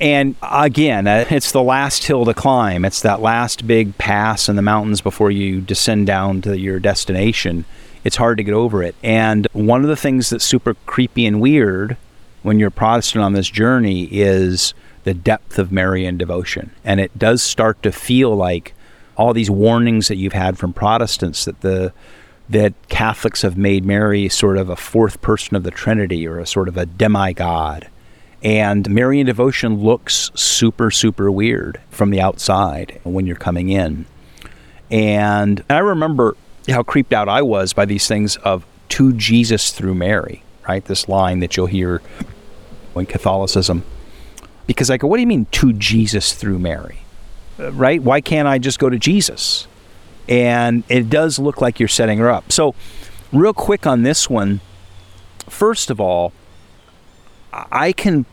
And 0.00 0.36
again, 0.42 1.06
uh, 1.06 1.24
it's 1.30 1.52
the 1.52 1.62
last 1.62 2.04
hill 2.04 2.26
to 2.26 2.34
climb. 2.34 2.84
It's 2.84 3.00
that 3.00 3.20
last 3.20 3.66
big 3.66 3.96
pass 3.96 4.48
in 4.48 4.56
the 4.56 4.62
mountains 4.62 5.00
before 5.00 5.30
you 5.30 5.60
descend 5.60 6.06
down 6.06 6.42
to 6.42 6.58
your 6.58 6.78
destination. 6.78 7.64
It's 8.04 8.16
hard 8.16 8.36
to 8.36 8.44
get 8.44 8.52
over 8.54 8.82
it. 8.82 8.94
And 9.02 9.48
one 9.52 9.82
of 9.82 9.88
the 9.88 9.96
things 9.96 10.30
that's 10.30 10.44
super 10.44 10.74
creepy 10.84 11.24
and 11.24 11.40
weird 11.40 11.96
when 12.42 12.60
you're 12.60 12.70
Protestant 12.70 13.24
on 13.24 13.32
this 13.32 13.48
journey 13.48 14.04
is 14.12 14.74
the 15.06 15.14
depth 15.14 15.56
of 15.56 15.70
Marian 15.70 16.18
devotion. 16.18 16.72
And 16.84 16.98
it 16.98 17.16
does 17.16 17.40
start 17.40 17.80
to 17.84 17.92
feel 17.92 18.34
like 18.34 18.74
all 19.16 19.32
these 19.32 19.48
warnings 19.48 20.08
that 20.08 20.16
you've 20.16 20.32
had 20.32 20.58
from 20.58 20.72
Protestants 20.72 21.44
that 21.44 21.60
the 21.60 21.92
that 22.48 22.74
Catholics 22.88 23.42
have 23.42 23.56
made 23.56 23.84
Mary 23.84 24.28
sort 24.28 24.56
of 24.56 24.68
a 24.68 24.76
fourth 24.76 25.20
person 25.20 25.56
of 25.56 25.62
the 25.62 25.70
Trinity 25.70 26.26
or 26.26 26.38
a 26.38 26.46
sort 26.46 26.68
of 26.68 26.76
a 26.76 26.86
demigod. 26.86 27.88
And 28.42 28.88
Marian 28.90 29.26
devotion 29.26 29.78
looks 29.80 30.30
super, 30.34 30.90
super 30.90 31.30
weird 31.30 31.80
from 31.90 32.10
the 32.10 32.20
outside 32.20 33.00
when 33.04 33.26
you're 33.26 33.36
coming 33.36 33.68
in. 33.68 34.06
And 34.90 35.64
I 35.70 35.78
remember 35.78 36.36
how 36.68 36.82
creeped 36.82 37.12
out 37.12 37.28
I 37.28 37.42
was 37.42 37.72
by 37.72 37.84
these 37.84 38.06
things 38.08 38.36
of 38.38 38.66
to 38.90 39.12
Jesus 39.12 39.70
through 39.70 39.94
Mary, 39.94 40.42
right? 40.68 40.84
This 40.84 41.08
line 41.08 41.40
that 41.40 41.56
you'll 41.56 41.66
hear 41.66 42.02
in 42.94 43.06
Catholicism. 43.06 43.84
Because 44.66 44.90
I 44.90 44.96
go, 44.96 45.06
what 45.06 45.16
do 45.16 45.20
you 45.20 45.26
mean 45.26 45.46
to 45.52 45.72
Jesus 45.72 46.32
through 46.32 46.58
Mary? 46.58 47.00
Uh, 47.58 47.72
right? 47.72 48.02
Why 48.02 48.20
can't 48.20 48.48
I 48.48 48.58
just 48.58 48.78
go 48.78 48.90
to 48.90 48.98
Jesus? 48.98 49.66
And 50.28 50.82
it 50.88 51.08
does 51.08 51.38
look 51.38 51.60
like 51.60 51.78
you're 51.78 51.88
setting 51.88 52.18
her 52.18 52.30
up. 52.30 52.50
So, 52.50 52.74
real 53.32 53.54
quick 53.54 53.86
on 53.86 54.02
this 54.02 54.28
one, 54.28 54.60
first 55.48 55.90
of 55.90 56.00
all, 56.00 56.32
I 57.52 57.92
can 57.92 58.26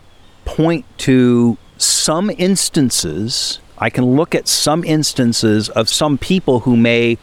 point 0.45 0.85
to 0.99 1.57
some 1.77 2.31
instances. 2.31 3.59
I 3.77 3.89
can 3.89 4.15
look 4.15 4.33
at 4.33 4.47
some 4.47 4.83
instances 4.83 5.69
of 5.69 5.87
some 5.87 6.17
people 6.17 6.61
who 6.61 6.75
may 6.75 7.17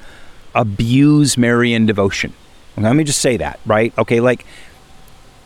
abuse 0.54 1.36
Marian 1.36 1.86
devotion. 1.86 2.32
Let 2.76 2.96
me 2.96 3.04
just 3.04 3.20
say 3.20 3.36
that, 3.36 3.60
right? 3.66 3.96
Okay, 3.98 4.20
like, 4.20 4.46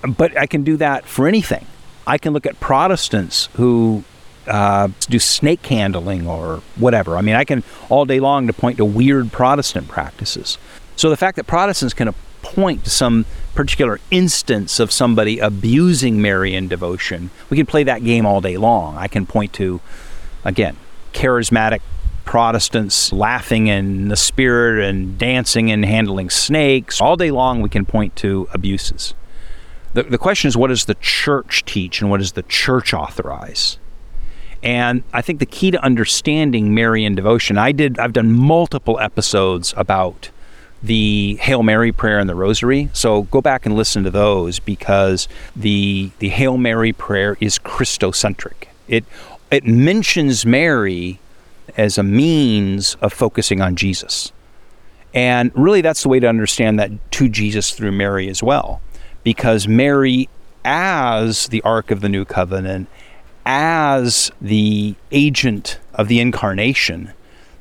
but 0.06 0.36
I 0.36 0.46
can 0.46 0.62
do 0.62 0.76
that 0.76 1.04
for 1.04 1.26
anything. 1.26 1.66
I 2.06 2.18
can 2.18 2.32
look 2.32 2.46
at 2.46 2.60
Protestants 2.60 3.48
who 3.56 4.04
uh, 4.46 4.88
do 5.08 5.18
snake 5.18 5.64
handling 5.66 6.26
or 6.26 6.62
whatever. 6.76 7.16
I 7.16 7.22
mean, 7.22 7.34
I 7.34 7.44
can 7.44 7.62
all 7.88 8.04
day 8.04 8.20
long 8.20 8.46
to 8.46 8.52
point 8.52 8.76
to 8.78 8.84
weird 8.84 9.32
Protestant 9.32 9.88
practices. 9.88 10.58
So 10.96 11.10
the 11.10 11.16
fact 11.16 11.36
that 11.36 11.46
Protestants 11.46 11.94
can 11.94 12.14
point 12.42 12.84
to 12.84 12.90
some 12.90 13.24
particular 13.54 14.00
instance 14.10 14.78
of 14.78 14.92
somebody 14.92 15.38
abusing 15.38 16.20
Marian 16.20 16.68
devotion, 16.68 17.30
we 17.50 17.56
can 17.56 17.66
play 17.66 17.84
that 17.84 18.04
game 18.04 18.26
all 18.26 18.40
day 18.40 18.56
long. 18.56 18.96
I 18.96 19.08
can 19.08 19.26
point 19.26 19.52
to, 19.54 19.80
again, 20.44 20.76
charismatic 21.12 21.80
Protestants 22.24 23.12
laughing 23.12 23.66
in 23.66 24.08
the 24.08 24.16
spirit 24.16 24.88
and 24.88 25.18
dancing 25.18 25.70
and 25.70 25.84
handling 25.84 26.30
snakes. 26.30 27.00
All 27.00 27.16
day 27.16 27.30
long, 27.30 27.60
we 27.60 27.68
can 27.68 27.84
point 27.84 28.16
to 28.16 28.48
abuses. 28.52 29.14
The, 29.94 30.02
the 30.02 30.18
question 30.18 30.48
is, 30.48 30.56
what 30.56 30.68
does 30.68 30.84
the 30.84 30.96
church 30.96 31.64
teach 31.64 32.00
and 32.00 32.10
what 32.10 32.18
does 32.18 32.32
the 32.32 32.42
church 32.42 32.92
authorize? 32.92 33.78
And 34.62 35.02
I 35.12 35.22
think 35.22 35.40
the 35.40 35.46
key 35.46 35.70
to 35.70 35.82
understanding 35.82 36.74
Marian 36.74 37.14
devotion, 37.14 37.58
I 37.58 37.72
did, 37.72 37.98
I've 37.98 38.12
done 38.12 38.32
multiple 38.32 38.98
episodes 38.98 39.72
about 39.76 40.30
the 40.82 41.36
Hail 41.40 41.62
Mary 41.62 41.92
prayer 41.92 42.18
and 42.18 42.28
the 42.28 42.34
Rosary. 42.34 42.90
So 42.92 43.22
go 43.22 43.40
back 43.40 43.64
and 43.64 43.74
listen 43.74 44.04
to 44.04 44.10
those 44.10 44.58
because 44.58 45.28
the 45.56 46.10
the 46.18 46.28
Hail 46.28 46.58
Mary 46.58 46.92
prayer 46.92 47.38
is 47.40 47.58
Christocentric. 47.58 48.68
It 48.86 49.04
it 49.50 49.64
mentions 49.64 50.44
Mary 50.44 51.20
as 51.78 51.96
a 51.96 52.02
means 52.02 52.96
of 53.00 53.14
focusing 53.14 53.62
on 53.62 53.76
Jesus. 53.76 54.30
And 55.14 55.52
really 55.54 55.80
that's 55.80 56.02
the 56.02 56.10
way 56.10 56.20
to 56.20 56.28
understand 56.28 56.78
that 56.78 56.90
to 57.12 57.28
Jesus 57.30 57.70
through 57.72 57.92
Mary 57.92 58.28
as 58.28 58.42
well. 58.42 58.82
Because 59.24 59.66
Mary 59.66 60.28
as 60.64 61.48
the 61.48 61.60
Ark 61.62 61.90
of 61.90 62.00
the 62.00 62.08
New 62.08 62.24
Covenant, 62.24 62.88
as 63.44 64.30
the 64.40 64.94
agent 65.10 65.78
of 65.94 66.08
the 66.08 66.20
incarnation, 66.20 67.12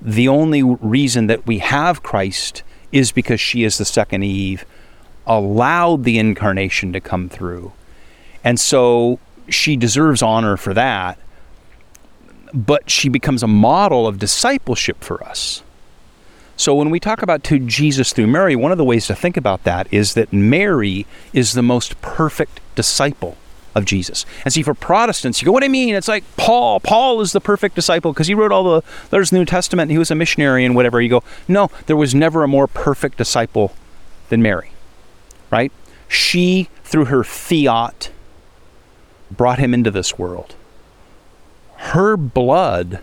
the 0.01 0.27
only 0.27 0.63
reason 0.63 1.27
that 1.27 1.45
we 1.45 1.59
have 1.59 2.03
Christ 2.03 2.63
is 2.91 3.11
because 3.11 3.41
she 3.41 3.63
is 3.63 3.77
the 3.77 3.85
second 3.85 4.23
Eve, 4.23 4.65
allowed 5.25 6.03
the 6.03 6.19
incarnation 6.19 6.93
to 6.93 7.01
come 7.01 7.29
through. 7.29 7.73
And 8.43 8.59
so 8.59 9.19
she 9.49 9.75
deserves 9.75 10.21
honor 10.21 10.57
for 10.57 10.73
that, 10.73 11.17
but 12.53 12.89
she 12.89 13.09
becomes 13.09 13.41
a 13.41 13.47
model 13.47 14.05
of 14.05 14.19
discipleship 14.19 15.03
for 15.03 15.23
us. 15.23 15.63
So 16.63 16.73
when 16.73 16.89
we 16.89 16.99
talk 17.01 17.21
about 17.21 17.43
to 17.43 17.59
Jesus 17.59 18.13
through 18.13 18.27
Mary, 18.27 18.55
one 18.55 18.71
of 18.71 18.77
the 18.77 18.85
ways 18.85 19.05
to 19.07 19.15
think 19.15 19.35
about 19.35 19.65
that 19.65 19.85
is 19.91 20.13
that 20.13 20.31
Mary 20.31 21.05
is 21.33 21.51
the 21.51 21.61
most 21.61 22.01
perfect 22.01 22.61
disciple 22.73 23.35
of 23.75 23.83
Jesus. 23.83 24.25
And 24.45 24.53
see, 24.53 24.63
for 24.63 24.73
Protestants, 24.73 25.41
you 25.41 25.47
go, 25.47 25.51
what 25.51 25.59
do 25.59 25.65
I 25.65 25.67
mean? 25.67 25.93
It's 25.93 26.07
like 26.07 26.23
Paul. 26.37 26.79
Paul 26.79 27.19
is 27.19 27.33
the 27.33 27.41
perfect 27.41 27.75
disciple 27.75 28.13
because 28.13 28.27
he 28.27 28.33
wrote 28.33 28.53
all 28.53 28.63
the 28.63 28.81
letters 29.11 29.27
of 29.27 29.31
the 29.31 29.39
New 29.39 29.45
Testament 29.45 29.91
he 29.91 29.97
was 29.97 30.09
a 30.09 30.15
missionary 30.15 30.63
and 30.63 30.73
whatever. 30.73 31.01
You 31.01 31.09
go, 31.09 31.23
no, 31.49 31.69
there 31.87 31.97
was 31.97 32.15
never 32.15 32.43
a 32.43 32.47
more 32.47 32.67
perfect 32.67 33.17
disciple 33.17 33.73
than 34.29 34.41
Mary, 34.41 34.71
right? 35.51 35.73
She, 36.07 36.69
through 36.85 37.05
her 37.05 37.25
fiat, 37.25 38.09
brought 39.29 39.59
him 39.59 39.73
into 39.73 39.91
this 39.91 40.17
world. 40.17 40.55
Her 41.75 42.15
blood 42.15 43.01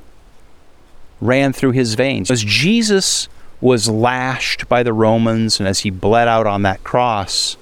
ran 1.21 1.53
through 1.53 1.73
his 1.73 1.93
veins. 1.93 2.31
As 2.31 2.43
Jesus 2.43 3.29
was 3.61 3.89
lashed 3.89 4.69
by 4.69 4.83
the 4.83 4.93
Romans 4.93 5.61
and 5.61 5.69
as 5.69 5.81
he 5.81 5.91
bled 5.91 6.29
out 6.29 6.47
on 6.47 6.63
that 6.63 6.83
cross, 6.85 7.57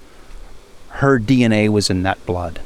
her 0.88 1.18
DNA 1.18 1.68
was 1.68 1.90
in 1.90 2.02
that 2.02 2.24
blood 2.26 2.60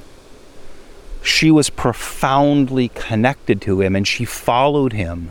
she 1.22 1.50
was 1.50 1.70
profoundly 1.70 2.88
connected 2.88 3.60
to 3.62 3.80
him 3.80 3.94
and 3.94 4.06
she 4.06 4.24
followed 4.24 4.92
him. 4.92 5.30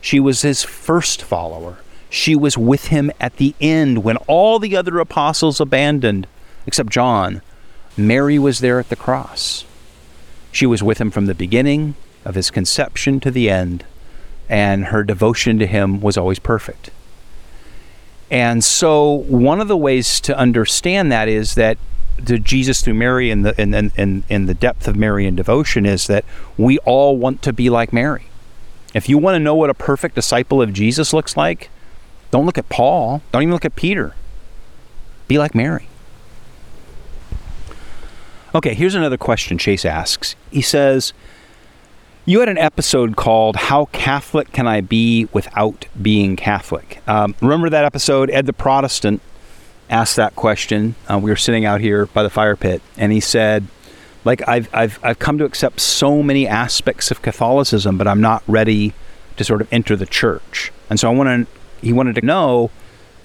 She 0.00 0.20
was 0.20 0.42
his 0.42 0.62
first 0.62 1.22
follower. 1.22 1.78
She 2.08 2.36
was 2.36 2.56
with 2.56 2.88
him 2.88 3.10
at 3.20 3.36
the 3.36 3.54
end 3.60 4.04
when 4.04 4.16
all 4.28 4.58
the 4.58 4.76
other 4.76 4.98
apostles 4.98 5.60
abandoned, 5.60 6.26
except 6.66 6.90
John. 6.90 7.42
Mary 7.96 8.38
was 8.38 8.60
there 8.60 8.78
at 8.78 8.88
the 8.88 8.96
cross. 8.96 9.64
She 10.50 10.66
was 10.66 10.82
with 10.82 10.98
him 10.98 11.10
from 11.10 11.26
the 11.26 11.34
beginning 11.34 11.94
of 12.24 12.34
his 12.34 12.50
conception 12.50 13.18
to 13.20 13.30
the 13.30 13.50
end, 13.50 13.84
and 14.48 14.86
her 14.86 15.02
devotion 15.02 15.58
to 15.58 15.66
him 15.66 16.00
was 16.00 16.16
always 16.16 16.38
perfect. 16.38 16.90
And 18.32 18.64
so, 18.64 19.10
one 19.28 19.60
of 19.60 19.68
the 19.68 19.76
ways 19.76 20.18
to 20.22 20.36
understand 20.36 21.12
that 21.12 21.28
is 21.28 21.54
that 21.54 21.76
to 22.24 22.38
Jesus 22.38 22.80
through 22.80 22.94
Mary 22.94 23.30
and 23.30 23.44
the 23.44 23.60
and, 23.60 23.74
and, 23.74 23.92
and, 23.94 24.22
and 24.30 24.48
the 24.48 24.54
depth 24.54 24.88
of 24.88 24.96
Marian 24.96 25.36
devotion 25.36 25.84
is 25.84 26.06
that 26.06 26.24
we 26.56 26.78
all 26.78 27.18
want 27.18 27.42
to 27.42 27.52
be 27.52 27.68
like 27.68 27.92
Mary. 27.92 28.24
If 28.94 29.06
you 29.06 29.18
want 29.18 29.34
to 29.34 29.38
know 29.38 29.54
what 29.54 29.68
a 29.68 29.74
perfect 29.74 30.14
disciple 30.14 30.62
of 30.62 30.72
Jesus 30.72 31.12
looks 31.12 31.36
like, 31.36 31.68
don't 32.30 32.46
look 32.46 32.56
at 32.56 32.70
Paul. 32.70 33.20
Don't 33.32 33.42
even 33.42 33.52
look 33.52 33.66
at 33.66 33.76
Peter. 33.76 34.14
Be 35.28 35.36
like 35.36 35.54
Mary. 35.54 35.86
Okay, 38.54 38.72
here's 38.72 38.94
another 38.94 39.18
question 39.18 39.58
Chase 39.58 39.84
asks. 39.84 40.36
He 40.50 40.62
says, 40.62 41.12
You 42.24 42.38
had 42.38 42.48
an 42.48 42.58
episode 42.58 43.16
called 43.16 43.56
How 43.56 43.86
Catholic 43.86 44.52
Can 44.52 44.68
I 44.68 44.80
Be 44.80 45.26
Without 45.32 45.86
Being 46.00 46.36
Catholic? 46.36 47.02
Um, 47.08 47.34
remember 47.40 47.68
that 47.68 47.84
episode? 47.84 48.30
Ed 48.30 48.46
the 48.46 48.52
Protestant 48.52 49.20
asked 49.90 50.14
that 50.14 50.36
question. 50.36 50.94
Uh, 51.10 51.18
we 51.18 51.30
were 51.30 51.36
sitting 51.36 51.64
out 51.64 51.80
here 51.80 52.06
by 52.06 52.22
the 52.22 52.30
fire 52.30 52.54
pit, 52.54 52.80
and 52.96 53.10
he 53.10 53.18
said, 53.18 53.66
"Like 54.24 54.46
I've 54.46 54.72
I've 54.72 55.00
I've 55.02 55.18
come 55.18 55.36
to 55.38 55.44
accept 55.44 55.80
so 55.80 56.22
many 56.22 56.46
aspects 56.46 57.10
of 57.10 57.22
Catholicism, 57.22 57.98
but 57.98 58.06
I'm 58.06 58.20
not 58.20 58.44
ready 58.46 58.94
to 59.36 59.42
sort 59.42 59.60
of 59.60 59.66
enter 59.72 59.96
the 59.96 60.06
church." 60.06 60.70
And 60.88 61.00
so 61.00 61.10
I 61.10 61.12
wanted 61.12 61.48
he 61.80 61.92
wanted 61.92 62.14
to 62.14 62.24
know, 62.24 62.70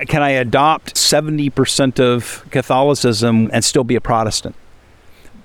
can 0.08 0.24
I 0.24 0.32
adopt 0.32 0.96
70% 0.96 2.00
of 2.00 2.44
Catholicism 2.50 3.52
and 3.54 3.64
still 3.64 3.84
be 3.84 3.94
a 3.94 4.02
Protestant? 4.02 4.56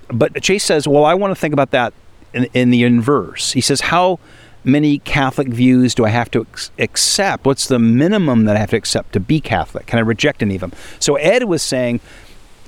But 0.09 0.43
Chase 0.43 0.65
says, 0.65 0.89
"Well, 0.89 1.05
I 1.05 1.13
want 1.13 1.33
to 1.33 1.39
think 1.39 1.53
about 1.53 1.73
that 1.73 1.93
in, 2.33 2.45
in 2.55 2.71
the 2.71 2.83
inverse." 2.85 3.53
He 3.53 3.61
says, 3.61 3.83
"How?" 3.83 4.19
many 4.65 4.99
Catholic 5.01 5.49
views 5.49 5.95
do 5.95 6.05
I 6.05 6.11
have 6.11 6.31
to 6.33 6.43
ex- 6.43 6.71
accept? 6.79 7.45
What's 7.45 7.67
the 7.67 7.79
minimum 7.79 8.45
that 8.45 8.57
I 8.57 8.61
have 8.61 8.71
to 8.71 8.77
accept 8.77 9.13
to 9.13 9.21
be 9.21 9.41
Catholic? 9.41 9.87
Can 9.87 9.99
I 9.99 10.03
reject 10.03 10.43
any 10.43 10.55
of 10.55 10.61
them? 10.61 10.73
So 11.01 11.17
Ed 11.17 11.45
was 11.45 11.63
saying, 11.63 12.01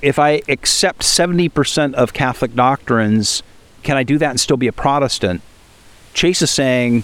if 0.01 0.19
I 0.19 0.41
accept 0.47 1.01
70% 1.01 1.93
of 1.93 2.13
Catholic 2.13 2.53
doctrines, 2.53 3.43
can 3.83 3.97
I 3.97 4.03
do 4.03 4.17
that 4.17 4.29
and 4.31 4.39
still 4.39 4.57
be 4.57 4.67
a 4.67 4.73
Protestant? 4.73 5.41
Chase 6.13 6.41
is 6.41 6.51
saying, 6.51 7.03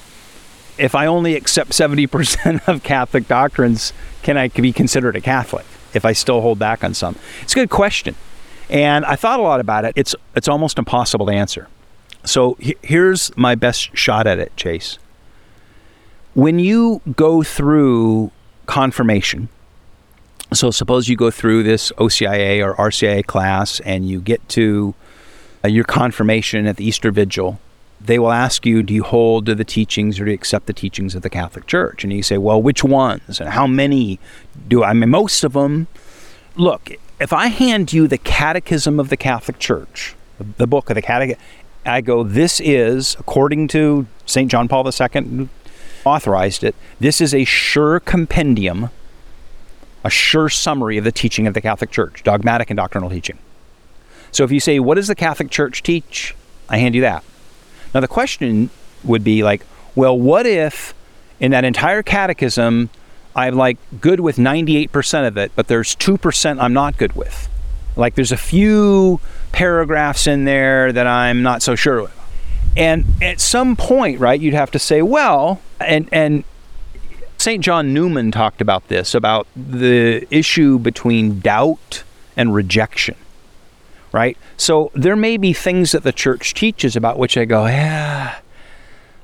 if 0.78 0.96
I 0.96 1.06
only 1.06 1.36
accept 1.36 1.72
70% 1.72 2.68
of 2.68 2.84
Catholic 2.84 3.28
doctrines, 3.28 3.94
can 4.24 4.38
I 4.38 4.50
be 4.50 4.74
considered 4.74 5.16
a 5.16 5.22
Catholic 5.22 5.66
if 5.94 6.06
I 6.06 6.14
still 6.14 6.42
hold 6.42 6.60
back 6.60 6.84
on 6.84 6.94
some? 6.94 7.16
It's 7.42 7.54
a 7.54 7.56
good 7.56 7.70
question. 7.70 8.16
And 8.70 9.04
I 9.06 9.16
thought 9.16 9.40
a 9.40 9.44
lot 9.44 9.60
about 9.60 9.84
it. 9.84 9.94
It's, 9.96 10.16
it's 10.36 10.48
almost 10.48 10.80
impossible 10.80 11.26
to 11.26 11.34
answer. 11.34 11.68
So 12.24 12.58
here's 12.60 13.36
my 13.36 13.56
best 13.56 13.96
shot 13.98 14.28
at 14.28 14.40
it, 14.40 14.56
Chase. 14.56 14.98
When 16.34 16.60
you 16.60 17.02
go 17.16 17.44
through 17.44 18.32
confirmation, 18.68 19.50
so 20.54 20.72
suppose 20.72 21.10
you 21.10 21.16
go 21.16 21.32
through 21.32 21.64
this 21.64 21.92
OCIA 21.94 22.64
or 22.64 22.76
RCIA 22.76 23.26
class 23.26 23.80
and 23.82 24.08
you 24.08 24.22
get 24.22 24.48
to 24.50 24.94
uh, 25.64 25.68
your 25.68 25.84
confirmation 25.84 26.68
at 26.68 26.78
the 26.78 26.86
Easter 26.86 27.12
Vigil, 27.12 27.60
they 28.00 28.18
will 28.18 28.32
ask 28.32 28.66
you, 28.66 28.82
do 28.84 28.94
you 28.94 29.04
hold 29.04 29.46
to 29.46 29.56
the 29.56 29.64
teachings 29.64 30.20
or 30.20 30.26
do 30.26 30.32
you 30.32 30.36
accept 30.36 30.66
the 30.66 30.74
teachings 30.74 31.16
of 31.16 31.22
the 31.22 31.30
Catholic 31.30 31.68
Church? 31.68 32.04
And 32.04 32.12
you 32.12 32.24
say, 32.24 32.38
well, 32.38 32.62
which 32.62 32.84
ones 32.84 33.40
and 33.40 33.50
how 33.50 33.68
many 33.68 34.20
do 34.68 34.84
I? 34.84 34.90
I 34.90 34.94
mean, 34.94 35.10
most 35.10 35.44
of 35.44 35.54
them. 35.54 35.88
Look, 36.56 36.92
if 37.20 37.32
I 37.32 37.48
hand 37.48 37.94
you 37.94 38.08
the 38.08 38.18
Catechism 38.18 39.00
of 39.00 39.10
the 39.10 39.18
Catholic 39.18 39.60
Church, 39.60 40.16
the 40.58 40.68
book 40.68 40.90
of 40.90 40.96
the 40.96 41.02
Catechism, 41.02 41.42
I 41.86 42.02
go, 42.02 42.24
this 42.24 42.60
is, 42.60 43.16
according 43.20 43.68
to 43.70 44.06
St. 44.26 44.50
John 44.52 44.68
Paul 44.68 44.88
II, 44.88 45.50
authorized 46.06 46.64
it, 46.64 46.76
this 47.00 47.22
is 47.22 47.34
a 47.34 47.44
sure 47.44 48.00
compendium, 48.00 48.90
a 50.04 50.10
sure 50.10 50.50
summary 50.50 50.98
of 50.98 51.04
the 51.04 51.12
teaching 51.12 51.48
of 51.48 51.54
the 51.54 51.62
Catholic 51.62 51.92
Church, 51.92 52.24
dogmatic 52.24 52.70
and 52.70 52.78
doctrinal 52.78 53.10
teaching. 53.10 53.38
So 54.32 54.44
if 54.44 54.52
you 54.52 54.60
say, 54.60 54.80
what 54.80 54.96
does 54.96 55.08
the 55.08 55.16
Catholic 55.16 55.50
Church 55.50 55.84
teach? 55.84 56.36
I 56.70 56.78
hand 56.78 56.96
you 56.96 57.02
that. 57.02 57.24
Now 57.94 58.00
the 58.00 58.08
question 58.08 58.70
would 59.04 59.24
be 59.24 59.44
like, 59.44 59.66
well, 59.96 60.18
what 60.18 60.46
if 60.46 60.94
in 61.40 61.52
that 61.52 61.66
entire 61.66 62.04
catechism 62.04 62.90
I'm 63.36 63.56
like 63.56 63.78
good 64.00 64.20
with 64.20 64.38
98% 64.38 65.28
of 65.28 65.38
it, 65.38 65.52
but 65.56 65.68
there's 65.68 65.96
2% 65.96 66.62
I'm 66.62 66.74
not 66.74 66.98
good 66.98 67.14
with? 67.14 67.50
Like 67.96 68.16
there's 68.16 68.32
a 68.32 68.38
few 68.38 69.20
paragraphs 69.52 70.28
in 70.28 70.46
there 70.46 70.92
that 70.92 71.08
I'm 71.08 71.42
not 71.42 71.62
so 71.62 71.76
sure. 71.76 72.00
Of. 72.00 72.14
And 72.76 73.06
at 73.22 73.40
some 73.40 73.76
point, 73.76 74.20
right, 74.20 74.40
you'd 74.40 74.54
have 74.54 74.72
to 74.72 74.80
say, 74.80 75.02
well, 75.02 75.62
and 75.80 76.08
and 76.12 76.44
St. 77.38 77.64
John 77.64 77.94
Newman 77.94 78.32
talked 78.32 78.62
about 78.62 78.88
this 78.88 79.16
about 79.16 79.48
the 79.56 80.28
issue 80.30 80.78
between 80.80 81.40
doubt 81.40 82.04
and 82.38 82.54
rejection. 82.54 83.16
Right? 84.12 84.38
So 84.58 84.92
there 84.94 85.16
may 85.16 85.38
be 85.38 85.54
things 85.54 85.94
that 85.94 86.04
the 86.04 86.12
church 86.12 86.54
teaches 86.54 86.96
about 86.96 87.18
which 87.18 87.38
I 87.38 87.46
go, 87.46 87.66
yeah, 87.66 88.40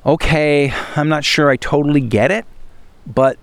okay, 0.06 0.74
I'm 0.96 1.10
not 1.10 1.26
sure 1.26 1.50
I 1.50 1.58
totally 1.58 2.00
get 2.00 2.32
it, 2.32 2.46
but 3.06 3.38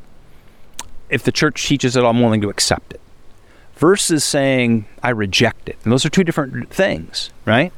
if 1.11 1.22
the 1.22 1.32
church 1.32 1.66
teaches 1.66 1.97
it, 1.97 2.03
I'm 2.03 2.20
willing 2.20 2.41
to 2.41 2.49
accept 2.49 2.95
it. 2.95 3.01
Versus 3.77 4.25
saying, 4.25 4.87
I 5.03 5.11
reject 5.11 5.68
it. 5.68 5.77
And 5.83 5.93
those 5.93 6.05
are 6.07 6.11
two 6.11 6.25
different 6.25 6.70
things, 6.70 7.31
right? 7.45 7.72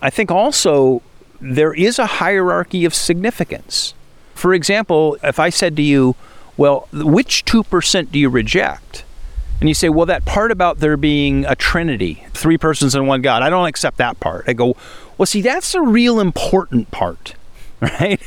I 0.00 0.10
think 0.10 0.30
also 0.30 1.02
there 1.40 1.74
is 1.74 1.98
a 1.98 2.06
hierarchy 2.06 2.84
of 2.84 2.94
significance. 2.94 3.94
For 4.34 4.54
example, 4.54 5.16
if 5.22 5.38
I 5.38 5.50
said 5.50 5.76
to 5.76 5.82
you, 5.82 6.14
well, 6.56 6.88
which 6.92 7.44
2% 7.44 8.10
do 8.10 8.18
you 8.18 8.28
reject? 8.28 9.04
And 9.60 9.68
you 9.68 9.74
say, 9.74 9.88
well, 9.88 10.06
that 10.06 10.24
part 10.24 10.52
about 10.52 10.78
there 10.78 10.96
being 10.96 11.44
a 11.46 11.54
trinity, 11.54 12.26
three 12.32 12.58
persons 12.58 12.94
in 12.94 13.06
one 13.06 13.22
God, 13.22 13.42
I 13.42 13.50
don't 13.50 13.66
accept 13.66 13.96
that 13.96 14.20
part. 14.20 14.44
I 14.46 14.52
go, 14.52 14.76
well, 15.16 15.26
see, 15.26 15.40
that's 15.40 15.74
a 15.74 15.80
real 15.80 16.20
important 16.20 16.90
part, 16.90 17.34
right? 17.80 18.20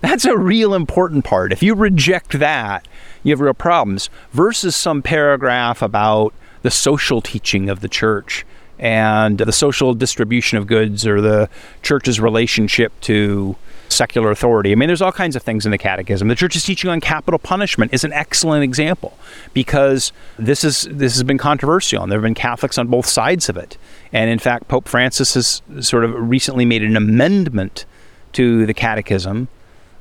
That's 0.00 0.24
a 0.24 0.36
real 0.36 0.74
important 0.74 1.24
part. 1.24 1.52
If 1.52 1.62
you 1.62 1.74
reject 1.74 2.40
that, 2.40 2.88
you 3.22 3.30
have 3.30 3.40
real 3.40 3.54
problems 3.54 4.10
versus 4.32 4.74
some 4.74 5.02
paragraph 5.02 5.80
about 5.80 6.34
the 6.62 6.70
social 6.70 7.20
teaching 7.20 7.68
of 7.68 7.80
the 7.80 7.88
church 7.88 8.44
and 8.78 9.38
the 9.38 9.52
social 9.52 9.94
distribution 9.94 10.58
of 10.58 10.66
goods 10.66 11.06
or 11.06 11.20
the 11.20 11.48
church's 11.82 12.18
relationship 12.18 12.92
to 13.02 13.54
secular 13.88 14.30
authority. 14.30 14.72
I 14.72 14.74
mean, 14.74 14.88
there's 14.88 15.02
all 15.02 15.12
kinds 15.12 15.36
of 15.36 15.42
things 15.42 15.64
in 15.64 15.70
the 15.70 15.78
catechism. 15.78 16.28
The 16.28 16.34
church's 16.34 16.64
teaching 16.64 16.90
on 16.90 17.00
capital 17.00 17.38
punishment 17.38 17.92
is 17.94 18.02
an 18.04 18.12
excellent 18.12 18.64
example 18.64 19.16
because 19.52 20.12
this 20.38 20.64
is 20.64 20.88
this 20.90 21.14
has 21.14 21.22
been 21.22 21.38
controversial 21.38 22.02
and 22.02 22.10
there 22.10 22.18
have 22.18 22.24
been 22.24 22.34
Catholics 22.34 22.78
on 22.78 22.88
both 22.88 23.06
sides 23.06 23.48
of 23.48 23.56
it. 23.56 23.76
And 24.12 24.30
in 24.30 24.38
fact, 24.38 24.68
Pope 24.68 24.88
Francis 24.88 25.34
has 25.34 25.62
sort 25.80 26.04
of 26.04 26.14
recently 26.16 26.64
made 26.64 26.82
an 26.82 26.96
amendment 26.96 27.84
to 28.32 28.66
the 28.66 28.74
catechism 28.74 29.48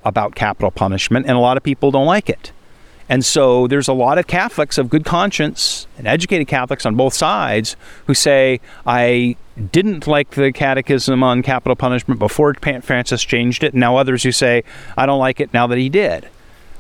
about 0.04 0.34
capital 0.34 0.72
punishment 0.72 1.28
and 1.28 1.38
a 1.38 1.40
lot 1.40 1.58
of 1.58 1.64
people 1.64 1.92
don't 1.92 2.08
like 2.08 2.30
it. 2.30 2.52
And 3.12 3.26
so 3.26 3.68
there's 3.68 3.90
a 3.90 3.94
lot 3.94 4.18
of 4.18 4.26
Catholics 4.26 4.78
of 4.78 4.90
good 4.90 5.04
conscience 5.04 5.86
and 5.98 6.08
educated 6.08 6.48
Catholics 6.48 6.86
on 6.86 6.96
both 6.96 7.14
sides 7.14 7.76
who 8.08 8.14
say, 8.14 8.62
I 8.88 9.36
didn't 9.74 10.08
like 10.08 10.30
the 10.30 10.54
catechism 10.54 11.22
on 11.22 11.44
capital 11.44 11.76
punishment 11.76 12.22
before 12.22 12.54
Francis 12.54 13.22
changed 13.22 13.66
it. 13.66 13.74
And 13.74 13.82
now 13.82 13.98
others 13.98 14.24
who 14.24 14.32
say, 14.32 14.64
I 14.96 15.06
don't 15.06 15.20
like 15.20 15.42
it 15.42 15.54
now 15.54 15.68
that 15.68 15.78
he 15.78 15.90
did. 15.90 16.30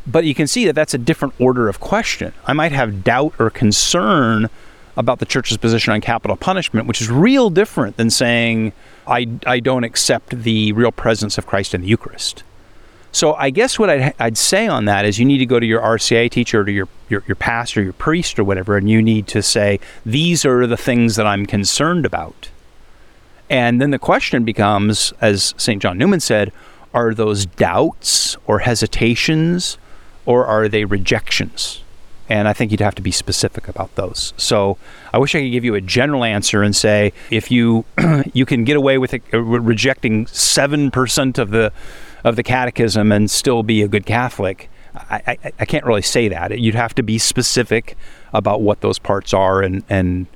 But 0.07 0.23
you 0.23 0.33
can 0.33 0.47
see 0.47 0.63
that 0.67 0.73
that's 0.73 0.93
a 0.93 0.97
different 0.97 1.33
order 1.37 1.67
of 1.67 1.81
question. 1.81 2.31
I 2.45 2.53
might 2.53 2.71
have 2.71 3.03
doubt 3.03 3.33
or 3.37 3.49
concern 3.49 4.49
about 4.95 5.19
the 5.19 5.25
church's 5.25 5.57
position 5.57 5.91
on 5.91 5.99
capital 5.99 6.37
punishment, 6.37 6.87
which 6.87 7.01
is 7.01 7.11
real 7.11 7.49
different 7.49 7.97
than 7.97 8.09
saying, 8.09 8.71
I, 9.05 9.27
I 9.45 9.59
don't 9.59 9.83
accept 9.83 10.29
the 10.29 10.71
real 10.71 10.93
presence 10.93 11.37
of 11.37 11.45
Christ 11.45 11.73
in 11.73 11.81
the 11.81 11.87
Eucharist. 11.87 12.45
So 13.11 13.33
I 13.33 13.49
guess 13.49 13.77
what 13.77 13.89
I'd, 13.89 14.13
I'd, 14.19 14.37
say 14.37 14.67
on 14.67 14.85
that 14.85 15.05
is 15.05 15.19
you 15.19 15.25
need 15.25 15.39
to 15.39 15.45
go 15.45 15.59
to 15.59 15.65
your 15.65 15.81
RCIA 15.81 16.31
teacher 16.31 16.61
or 16.61 16.65
to 16.65 16.71
your, 16.71 16.87
your, 17.09 17.23
your 17.27 17.35
pastor, 17.35 17.81
your 17.81 17.93
priest 17.93 18.39
or 18.39 18.43
whatever, 18.43 18.77
and 18.77 18.89
you 18.89 19.01
need 19.01 19.27
to 19.27 19.41
say, 19.41 19.79
these 20.05 20.45
are 20.45 20.65
the 20.65 20.77
things 20.77 21.17
that 21.17 21.27
I'm 21.27 21.45
concerned 21.45 22.05
about. 22.05 22.49
And 23.49 23.81
then 23.81 23.91
the 23.91 23.99
question 23.99 24.45
becomes, 24.45 25.11
as 25.19 25.53
St. 25.57 25.81
John 25.81 25.97
Newman 25.97 26.21
said, 26.21 26.53
are 26.93 27.13
those 27.13 27.45
doubts 27.45 28.37
or 28.47 28.59
hesitations 28.59 29.77
or 30.25 30.45
are 30.45 30.69
they 30.69 30.85
rejections? 30.85 31.83
And 32.29 32.47
I 32.47 32.53
think 32.53 32.71
you'd 32.71 32.79
have 32.79 32.95
to 32.95 33.01
be 33.01 33.11
specific 33.11 33.67
about 33.67 33.93
those. 33.95 34.33
So 34.37 34.77
I 35.13 35.17
wish 35.17 35.35
I 35.35 35.41
could 35.41 35.51
give 35.51 35.65
you 35.65 35.75
a 35.75 35.81
general 35.81 36.23
answer 36.23 36.63
and 36.63 36.73
say 36.73 37.11
if 37.29 37.51
you 37.51 37.83
you 38.33 38.45
can 38.45 38.63
get 38.63 38.77
away 38.77 38.97
with 38.97 39.13
it, 39.13 39.23
uh, 39.33 39.39
rejecting 39.41 40.27
seven 40.27 40.91
percent 40.91 41.37
of 41.37 41.49
the 41.49 41.73
of 42.23 42.35
the 42.35 42.43
catechism 42.43 43.11
and 43.11 43.29
still 43.29 43.63
be 43.63 43.81
a 43.81 43.87
good 43.87 44.05
Catholic. 44.05 44.69
I, 44.93 45.21
I, 45.27 45.51
I, 45.59 45.65
can't 45.65 45.85
really 45.85 46.01
say 46.01 46.27
that. 46.27 46.59
You'd 46.59 46.75
have 46.75 46.93
to 46.95 47.03
be 47.03 47.17
specific 47.17 47.97
about 48.33 48.61
what 48.61 48.81
those 48.81 48.99
parts 48.99 49.33
are 49.33 49.61
and, 49.61 49.83
and 49.89 50.27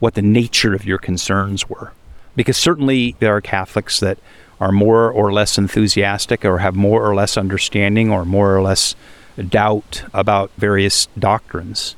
what 0.00 0.14
the 0.14 0.22
nature 0.22 0.74
of 0.74 0.84
your 0.84 0.98
concerns 0.98 1.68
were. 1.68 1.92
Because 2.36 2.56
certainly 2.56 3.16
there 3.20 3.34
are 3.34 3.40
Catholics 3.40 4.00
that 4.00 4.18
are 4.60 4.72
more 4.72 5.10
or 5.10 5.32
less 5.32 5.58
enthusiastic 5.58 6.44
or 6.44 6.58
have 6.58 6.74
more 6.74 7.04
or 7.08 7.14
less 7.14 7.36
understanding 7.36 8.10
or 8.10 8.24
more 8.24 8.54
or 8.54 8.62
less 8.62 8.94
doubt 9.48 10.04
about 10.12 10.50
various 10.58 11.06
doctrines. 11.18 11.96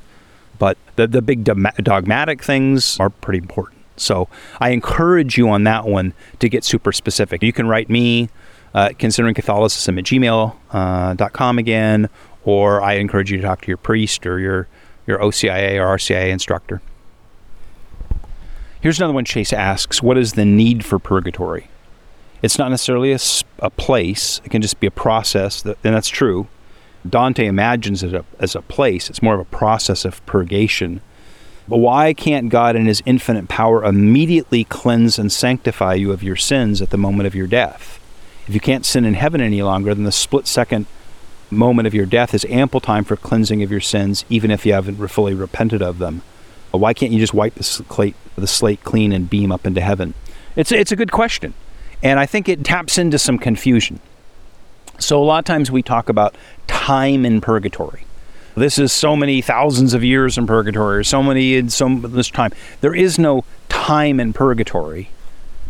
But 0.57 0.77
the, 0.95 1.07
the 1.07 1.21
big 1.21 1.43
dogmatic 1.43 2.43
things 2.43 2.99
are 2.99 3.09
pretty 3.09 3.39
important. 3.39 3.81
So 3.97 4.27
I 4.59 4.69
encourage 4.69 5.37
you 5.37 5.49
on 5.49 5.63
that 5.65 5.85
one 5.85 6.13
to 6.39 6.49
get 6.49 6.63
super 6.63 6.91
specific. 6.91 7.43
You 7.43 7.53
can 7.53 7.67
write 7.67 7.89
me 7.89 8.29
uh, 8.75 8.89
considering 8.99 9.33
Catholicism 9.33 9.97
at 9.97 10.03
gmail.com 10.03 11.57
uh, 11.57 11.59
again, 11.59 12.09
or 12.43 12.81
I 12.81 12.95
encourage 12.95 13.31
you 13.31 13.37
to 13.37 13.43
talk 13.43 13.61
to 13.61 13.67
your 13.69 13.77
priest 13.77 14.27
or 14.27 14.37
your, 14.37 14.67
your 15.07 15.17
OCIA 15.19 15.81
or 15.81 15.95
RCIA 15.95 16.29
instructor. 16.29 16.81
Here's 18.81 18.99
another 18.99 19.13
one 19.13 19.23
Chase 19.23 19.53
asks 19.53 20.03
What 20.03 20.17
is 20.17 20.33
the 20.33 20.43
need 20.43 20.83
for 20.83 20.99
purgatory? 20.99 21.69
It's 22.41 22.59
not 22.59 22.69
necessarily 22.69 23.13
a, 23.13 23.19
a 23.59 23.69
place, 23.69 24.41
it 24.43 24.51
can 24.51 24.61
just 24.61 24.79
be 24.81 24.87
a 24.87 24.91
process, 24.91 25.61
that, 25.61 25.77
and 25.83 25.95
that's 25.95 26.09
true. 26.09 26.47
Dante 27.09 27.45
imagines 27.45 28.03
it 28.03 28.25
as 28.39 28.55
a 28.55 28.61
place, 28.61 29.09
it's 29.09 29.21
more 29.21 29.35
of 29.35 29.39
a 29.39 29.45
process 29.45 30.03
of 30.03 30.23
purgation. 30.25 30.99
But 31.67 31.77
why 31.77 32.13
can't 32.13 32.49
God, 32.49 32.75
in 32.75 32.87
His 32.87 33.01
infinite 33.05 33.47
power, 33.47 33.83
immediately 33.85 34.65
cleanse 34.65 35.17
and 35.17 35.31
sanctify 35.31 35.93
you 35.93 36.11
of 36.11 36.21
your 36.21 36.35
sins 36.35 36.81
at 36.81 36.89
the 36.89 36.97
moment 36.97 37.25
of 37.25 37.33
your 37.33 37.47
death? 37.47 37.99
If 38.47 38.53
you 38.53 38.59
can't 38.59 38.85
sin 38.85 39.05
in 39.05 39.15
heaven 39.15 39.41
any 39.41 39.61
longer, 39.61 39.93
then 39.93 40.03
the 40.03 40.11
split 40.11 40.47
second 40.47 40.85
moment 41.49 41.87
of 41.87 41.93
your 41.93 42.05
death 42.05 42.33
is 42.33 42.45
ample 42.45 42.79
time 42.79 43.03
for 43.03 43.15
cleansing 43.15 43.63
of 43.63 43.71
your 43.71 43.81
sins, 43.81 44.25
even 44.29 44.51
if 44.51 44.65
you 44.65 44.73
haven't 44.73 45.05
fully 45.07 45.33
repented 45.33 45.81
of 45.81 45.97
them. 45.97 46.21
Why 46.71 46.93
can't 46.93 47.11
you 47.11 47.19
just 47.19 47.33
wipe 47.33 47.55
the 47.55 47.63
slate, 47.63 48.15
the 48.35 48.47
slate 48.47 48.83
clean 48.83 49.11
and 49.11 49.29
beam 49.29 49.51
up 49.51 49.65
into 49.65 49.81
heaven? 49.81 50.13
It's, 50.55 50.71
it's 50.71 50.91
a 50.91 50.95
good 50.95 51.11
question. 51.11 51.53
And 52.03 52.19
I 52.19 52.25
think 52.25 52.49
it 52.49 52.63
taps 52.63 52.97
into 52.97 53.17
some 53.17 53.39
confusion. 53.39 53.99
So, 54.99 55.21
a 55.21 55.23
lot 55.23 55.39
of 55.39 55.45
times 55.45 55.71
we 55.71 55.81
talk 55.81 56.09
about 56.09 56.35
time 56.67 57.25
in 57.25 57.41
purgatory. 57.41 58.05
This 58.55 58.77
is 58.77 58.93
so 58.93 59.15
many 59.15 59.41
thousands 59.41 59.93
of 59.93 60.03
years 60.03 60.37
in 60.37 60.47
purgatory, 60.47 60.97
or 60.97 61.03
so 61.03 61.21
many 61.21 61.55
in 61.55 61.69
so 61.69 61.89
this 61.95 62.29
time. 62.29 62.51
There 62.81 62.95
is 62.95 63.19
no 63.19 63.43
time 63.67 64.19
in 64.19 64.31
purgatory 64.31 65.09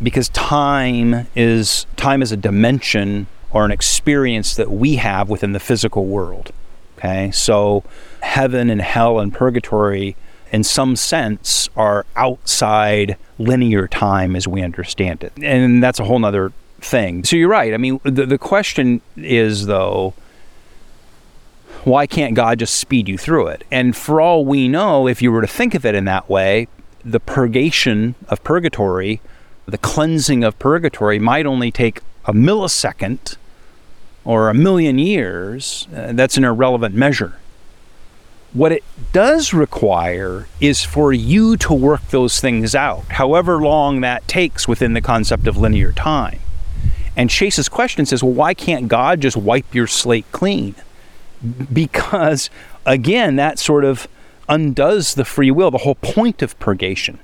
because 0.01 0.29
time 0.29 1.27
is 1.35 1.85
time 1.95 2.21
is 2.21 2.31
a 2.31 2.37
dimension 2.37 3.27
or 3.51 3.65
an 3.65 3.71
experience 3.71 4.55
that 4.55 4.71
we 4.71 4.97
have 4.97 5.29
within 5.29 5.53
the 5.53 5.59
physical 5.59 6.05
world. 6.05 6.51
Okay, 6.97 7.31
so 7.31 7.83
heaven 8.21 8.69
and 8.69 8.81
hell 8.81 9.19
and 9.19 9.33
purgatory, 9.33 10.15
in 10.51 10.63
some 10.63 10.95
sense, 10.95 11.69
are 11.75 12.05
outside 12.15 13.17
linear 13.37 13.87
time 13.87 14.35
as 14.35 14.47
we 14.47 14.61
understand 14.61 15.23
it, 15.23 15.33
and 15.41 15.83
that's 15.83 15.99
a 15.99 16.05
whole 16.05 16.23
other 16.23 16.51
thing. 16.79 17.23
So 17.23 17.35
you're 17.35 17.49
right. 17.49 17.73
I 17.73 17.77
mean, 17.77 17.99
the 18.03 18.25
the 18.25 18.37
question 18.37 19.01
is 19.15 19.65
though. 19.65 20.13
Why 21.83 22.07
can't 22.07 22.33
God 22.33 22.57
just 22.57 22.77
speed 22.77 23.07
you 23.07 23.15
through 23.15 23.45
it? 23.49 23.63
And 23.69 23.95
for 23.95 24.19
all 24.19 24.43
we 24.43 24.67
know, 24.67 25.07
if 25.07 25.21
you 25.21 25.31
were 25.31 25.41
to 25.41 25.47
think 25.47 25.75
of 25.75 25.85
it 25.85 25.93
in 25.93 26.05
that 26.05 26.27
way, 26.27 26.67
the 27.03 27.19
purgation 27.19 28.15
of 28.27 28.43
purgatory 28.43 29.21
the 29.65 29.77
cleansing 29.77 30.43
of 30.43 30.57
purgatory 30.59 31.19
might 31.19 31.45
only 31.45 31.71
take 31.71 32.01
a 32.25 32.33
millisecond 32.33 33.37
or 34.23 34.49
a 34.49 34.53
million 34.53 34.99
years. 34.99 35.87
Uh, 35.95 36.11
that's 36.13 36.37
an 36.37 36.43
irrelevant 36.43 36.95
measure. 36.95 37.39
What 38.53 38.71
it 38.71 38.83
does 39.11 39.53
require 39.53 40.47
is 40.61 40.83
for 40.83 41.11
you 41.11 41.57
to 41.57 41.73
work 41.73 42.07
those 42.09 42.39
things 42.39 42.73
out, 42.73 43.03
however 43.09 43.59
long 43.59 44.01
that 44.01 44.27
takes 44.27 44.67
within 44.67 44.93
the 44.93 45.01
concept 45.01 45.45
of 45.45 45.57
linear 45.57 45.91
time. 45.91 46.39
And 47.17 47.29
Chase's 47.29 47.69
question 47.69 48.05
says, 48.05 48.23
well, 48.23 48.33
why 48.33 48.53
can't 48.53 48.87
God 48.87 49.21
just 49.21 49.37
wipe 49.37 49.75
your 49.75 49.87
slate 49.87 50.25
clean? 50.31 50.75
Because, 51.71 52.49
again, 52.85 53.35
that 53.35 53.59
sort 53.59 53.83
of 53.83 54.07
undoes 54.47 55.15
the 55.15 55.25
free 55.25 55.51
will, 55.51 55.71
the 55.71 55.79
whole 55.79 55.95
point 55.95 56.41
of 56.41 56.57
purgation. 56.59 57.19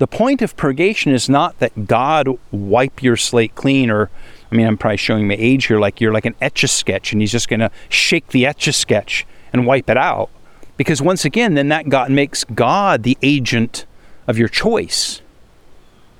The 0.00 0.06
point 0.06 0.40
of 0.40 0.56
purgation 0.56 1.12
is 1.12 1.28
not 1.28 1.58
that 1.58 1.86
God 1.86 2.26
wipe 2.50 3.02
your 3.02 3.18
slate 3.18 3.54
clean 3.54 3.90
or 3.90 4.08
I 4.50 4.54
mean 4.54 4.66
I'm 4.66 4.78
probably 4.78 4.96
showing 4.96 5.28
my 5.28 5.36
age 5.38 5.66
here 5.66 5.78
like 5.78 6.00
you're 6.00 6.10
like 6.10 6.24
an 6.24 6.34
etch 6.40 6.64
a 6.64 6.68
sketch 6.68 7.12
and 7.12 7.20
he's 7.20 7.32
just 7.32 7.50
going 7.50 7.60
to 7.60 7.70
shake 7.90 8.28
the 8.28 8.46
etch 8.46 8.66
a 8.66 8.72
sketch 8.72 9.26
and 9.52 9.66
wipe 9.66 9.90
it 9.90 9.98
out. 9.98 10.30
Because 10.78 11.02
once 11.02 11.26
again 11.26 11.52
then 11.52 11.68
that 11.68 11.90
God 11.90 12.10
makes 12.10 12.44
God 12.44 13.02
the 13.02 13.18
agent 13.22 13.84
of 14.26 14.38
your 14.38 14.48
choice. 14.48 15.20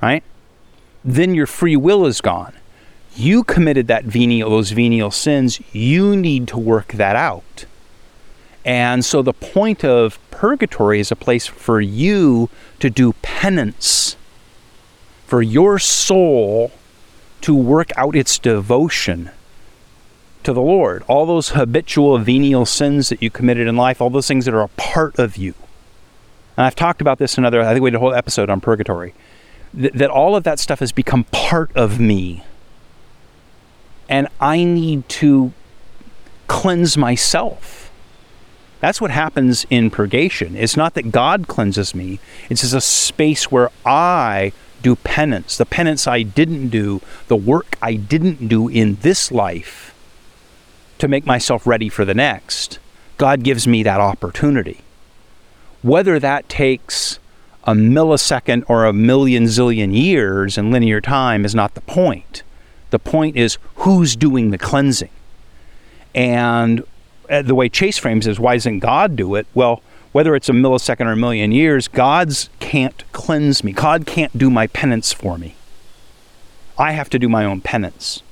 Right? 0.03 0.22
Then 1.03 1.35
your 1.35 1.47
free 1.47 1.76
will 1.76 2.05
is 2.05 2.20
gone. 2.20 2.53
You 3.16 3.43
committed 3.45 3.87
that 3.87 4.05
venial, 4.05 4.51
those 4.51 4.72
venial 4.72 5.11
sins. 5.11 5.59
You 5.72 6.14
need 6.14 6.49
to 6.49 6.59
work 6.59 6.93
that 6.93 7.16
out. 7.16 7.64
And 8.64 9.04
so 9.04 9.22
the 9.22 9.32
point 9.32 9.84
of 9.84 10.18
purgatory 10.30 11.00
is 11.00 11.11
a 11.11 11.16
place 11.16 11.46
for 11.46 11.80
you 11.80 12.50
to 12.78 12.90
do 12.90 13.14
penance, 13.22 14.16
for 15.26 15.42
your 15.42 15.78
soul 15.78 16.72
to 17.40 17.54
work 17.54 17.90
out 17.96 18.14
its 18.14 18.38
devotion 18.38 19.30
to 20.42 20.52
the 20.52 20.61
Lord. 20.61 21.02
All 21.08 21.26
those 21.26 21.50
habitual 21.50 22.18
venial 22.18 22.66
sins 22.66 23.08
that 23.08 23.22
you 23.22 23.30
committed 23.30 23.66
in 23.66 23.76
life, 23.76 24.00
all 24.00 24.11
those 24.11 24.28
things 24.28 24.44
that 24.44 24.54
are 24.54 24.62
a 24.62 24.68
part 24.68 25.18
of 25.18 25.36
you. 25.36 25.54
And 26.56 26.66
I've 26.66 26.76
talked 26.76 27.00
about 27.00 27.18
this 27.18 27.38
in 27.38 27.44
another, 27.44 27.62
I 27.62 27.72
think 27.72 27.82
we 27.82 27.90
did 27.90 27.96
a 27.96 28.00
whole 28.00 28.14
episode 28.14 28.50
on 28.50 28.61
purgatory. 28.61 29.14
Th- 29.78 29.92
that 29.94 30.11
all 30.11 30.36
of 30.36 30.44
that 30.44 30.58
stuff 30.58 30.80
has 30.80 30.92
become 30.92 31.24
part 31.24 31.70
of 31.74 31.98
me. 31.98 32.44
And 34.08 34.28
I 34.40 34.64
need 34.64 35.08
to 35.08 35.52
cleanse 36.48 36.96
myself. 36.98 37.89
That's 38.81 39.01
what 39.01 39.11
happens 39.11 39.66
in 39.70 39.91
purgation. 39.91 40.57
It's 40.57 40.76
not 40.76 40.95
that 40.95 41.12
God 41.12 41.49
cleanses 41.49 41.95
me, 41.95 42.18
it's 42.49 42.62
just 42.62 42.74
a 42.74 42.81
space 42.81 43.51
where 43.51 43.70
I 43.85 44.53
do 44.83 44.97
penance. 44.97 45.57
The 45.57 45.66
penance 45.66 46.07
I 46.07 46.22
didn't 46.22 46.68
do, 46.68 47.01
the 47.28 47.37
work 47.37 47.76
I 47.83 47.95
didn't 47.95 48.49
do 48.49 48.68
in 48.68 48.97
this 49.03 49.31
life 49.31 49.95
to 50.99 51.09
make 51.09 51.26
myself 51.26 51.66
ready 51.66 51.89
for 51.89 52.05
the 52.05 52.14
next. 52.14 52.78
God 53.18 53.43
gives 53.43 53.66
me 53.68 53.83
that 53.83 54.01
opportunity. 54.01 54.81
Whether 55.83 56.18
that 56.18 56.49
takes 56.49 57.18
a 57.64 57.72
millisecond 57.72 58.64
or 58.68 58.85
a 58.85 58.93
million 58.93 59.45
zillion 59.45 59.95
years 59.95 60.57
in 60.57 60.70
linear 60.70 61.01
time 61.01 61.45
is 61.45 61.55
not 61.55 61.74
the 61.74 61.81
point. 61.83 62.43
The 62.91 62.99
point 62.99 63.37
is 63.37 63.59
who's 63.76 64.16
doing 64.16 64.51
the 64.51 64.59
cleansing. 64.59 65.11
And 66.14 66.83
Uh, 67.31 67.43
the 67.43 67.55
way 67.55 67.68
Chase 67.68 67.97
frames 67.97 68.26
is 68.26 68.41
why 68.41 68.57
doesn't 68.57 68.81
God 68.81 69.14
do 69.14 69.37
it? 69.37 69.47
Well, 69.55 69.83
whether 70.12 70.35
it's 70.35 70.49
a 70.49 70.53
millisecond 70.53 71.07
or 71.07 71.12
a 71.12 71.16
million 71.16 71.53
years, 71.53 71.87
God's 71.87 72.51
can't 72.59 73.05
cleanse 73.12 73.62
me. 73.62 73.72
God 73.72 74.05
can't 74.05 74.37
do 74.37 74.51
my 74.51 74.66
penance 74.66 75.12
for 75.12 75.39
me. 75.39 75.55
I 76.76 76.93
have 76.93 77.09
to 77.11 77.18
do 77.18 77.28
my 77.28 77.45
own 77.45 77.61
penance. 77.61 78.22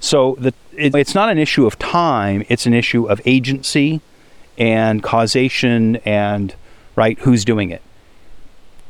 So 0.00 0.36
the, 0.38 0.52
it, 0.76 0.94
it's 0.94 1.14
not 1.14 1.30
an 1.30 1.38
issue 1.38 1.66
of 1.66 1.78
time, 1.78 2.44
it's 2.48 2.66
an 2.66 2.74
issue 2.74 3.06
of 3.06 3.22
agency 3.24 4.00
and 4.58 5.02
causation 5.02 5.96
and, 5.96 6.54
right, 6.96 7.18
who's 7.20 7.44
doing 7.44 7.70
it. 7.70 7.80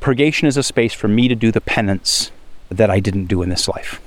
Purgation 0.00 0.48
is 0.48 0.56
a 0.56 0.62
space 0.62 0.92
for 0.92 1.08
me 1.08 1.28
to 1.28 1.34
do 1.34 1.52
the 1.52 1.60
penance 1.60 2.32
that 2.70 2.90
I 2.90 2.98
didn't 3.00 3.26
do 3.26 3.42
in 3.42 3.50
this 3.50 3.68
life. 3.68 4.00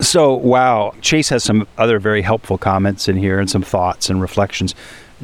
So, 0.00 0.34
wow, 0.34 0.94
Chase 1.00 1.30
has 1.30 1.42
some 1.42 1.66
other 1.78 1.98
very 1.98 2.22
helpful 2.22 2.58
comments 2.58 3.08
in 3.08 3.16
here 3.16 3.40
and 3.40 3.48
some 3.48 3.62
thoughts 3.62 4.10
and 4.10 4.20
reflections. 4.20 4.74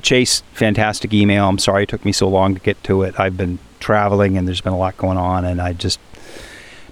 Chase, 0.00 0.42
fantastic 0.54 1.12
email. 1.12 1.48
I'm 1.48 1.58
sorry 1.58 1.82
it 1.82 1.90
took 1.90 2.04
me 2.04 2.12
so 2.12 2.26
long 2.26 2.54
to 2.54 2.60
get 2.60 2.82
to 2.84 3.02
it. 3.02 3.18
I've 3.20 3.36
been 3.36 3.58
traveling 3.80 4.38
and 4.38 4.48
there's 4.48 4.62
been 4.62 4.72
a 4.72 4.78
lot 4.78 4.96
going 4.96 5.18
on, 5.18 5.44
and 5.44 5.60
I 5.60 5.74
just 5.74 6.00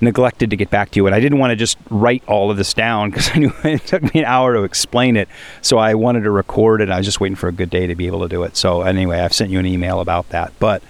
neglected 0.03 0.51
to 0.51 0.57
get 0.57 0.71
back 0.71 0.91
to 0.91 0.97
you. 0.97 1.07
And 1.07 1.15
I 1.15 1.21
didn't 1.21 1.39
want 1.39 1.53
to 1.53 1.57
just 1.57 1.79
write 1.89 2.23
all 2.27 2.51
of 2.51 2.57
this 2.57 2.75
down 2.75 3.11
because 3.11 3.31
I 3.35 3.39
knew 3.39 3.53
it 3.65 3.87
took 3.87 4.03
me 4.03 4.21
an 4.21 4.27
hour 4.27 4.55
to 4.55 4.63
explain 4.63 5.17
it. 5.17 5.29
So 5.63 5.79
I 5.79 5.95
wanted 5.95 6.25
to 6.25 6.31
record 6.31 6.81
it. 6.81 6.91
I 6.91 6.99
was 6.99 7.07
just 7.07 7.21
waiting 7.21 7.37
for 7.37 7.49
a 7.49 7.53
good 7.53 7.71
day 7.71 7.87
to 7.87 7.95
be 7.95 8.07
able 8.07 8.21
to 8.21 8.29
do 8.29 8.43
it. 8.43 8.57
So 8.57 8.83
anyway, 8.83 9.21
I've 9.21 9.35
sent 9.35 9.51
you 9.51 9.59
an 9.59 9.67
email 9.67 10.01
about 10.01 10.29
that. 10.31 10.53
But 10.59 10.83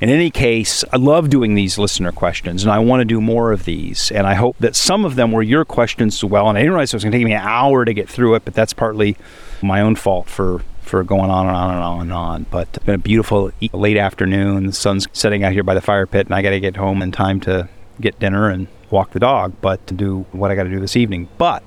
in 0.00 0.10
any 0.10 0.30
case, 0.30 0.84
I 0.92 0.96
love 0.96 1.30
doing 1.30 1.54
these 1.54 1.78
listener 1.78 2.12
questions, 2.12 2.62
and 2.62 2.72
I 2.72 2.78
want 2.78 3.00
to 3.00 3.04
do 3.04 3.20
more 3.20 3.52
of 3.52 3.64
these. 3.64 4.10
And 4.10 4.26
I 4.26 4.34
hope 4.34 4.56
that 4.58 4.76
some 4.76 5.04
of 5.04 5.14
them 5.14 5.32
were 5.32 5.42
your 5.42 5.64
questions 5.64 6.16
as 6.16 6.24
well. 6.24 6.48
And 6.48 6.58
I 6.58 6.62
didn't 6.62 6.72
realize 6.72 6.92
it 6.92 6.96
was 6.96 7.04
going 7.04 7.12
to 7.12 7.18
take 7.18 7.24
me 7.24 7.32
an 7.32 7.42
hour 7.42 7.84
to 7.84 7.94
get 7.94 8.08
through 8.08 8.34
it, 8.34 8.44
but 8.44 8.54
that's 8.54 8.72
partly 8.72 9.16
my 9.62 9.80
own 9.80 9.96
fault 9.96 10.28
for 10.28 10.62
for 10.82 11.02
going 11.02 11.30
on 11.30 11.46
and 11.46 11.56
on 11.56 11.70
and 11.74 11.82
on 11.82 12.00
and 12.02 12.12
on. 12.12 12.46
But 12.50 12.68
it's 12.74 12.84
been 12.84 12.96
a 12.96 12.98
beautiful 12.98 13.52
late 13.72 13.96
afternoon. 13.96 14.66
The 14.66 14.72
sun's 14.72 15.08
setting 15.12 15.42
out 15.42 15.52
here 15.52 15.62
by 15.62 15.74
the 15.74 15.80
fire 15.80 16.06
pit, 16.06 16.26
and 16.26 16.34
I 16.34 16.42
got 16.42 16.50
to 16.50 16.60
get 16.60 16.76
home 16.76 17.00
in 17.00 17.10
time 17.10 17.40
to 17.40 17.68
get 18.00 18.18
dinner 18.18 18.50
and 18.50 18.66
walk 18.90 19.12
the 19.12 19.20
dog, 19.20 19.54
but 19.60 19.84
to 19.86 19.94
do 19.94 20.26
what 20.32 20.50
I 20.50 20.54
got 20.54 20.64
to 20.64 20.70
do 20.70 20.80
this 20.80 20.96
evening. 20.96 21.28
But 21.38 21.62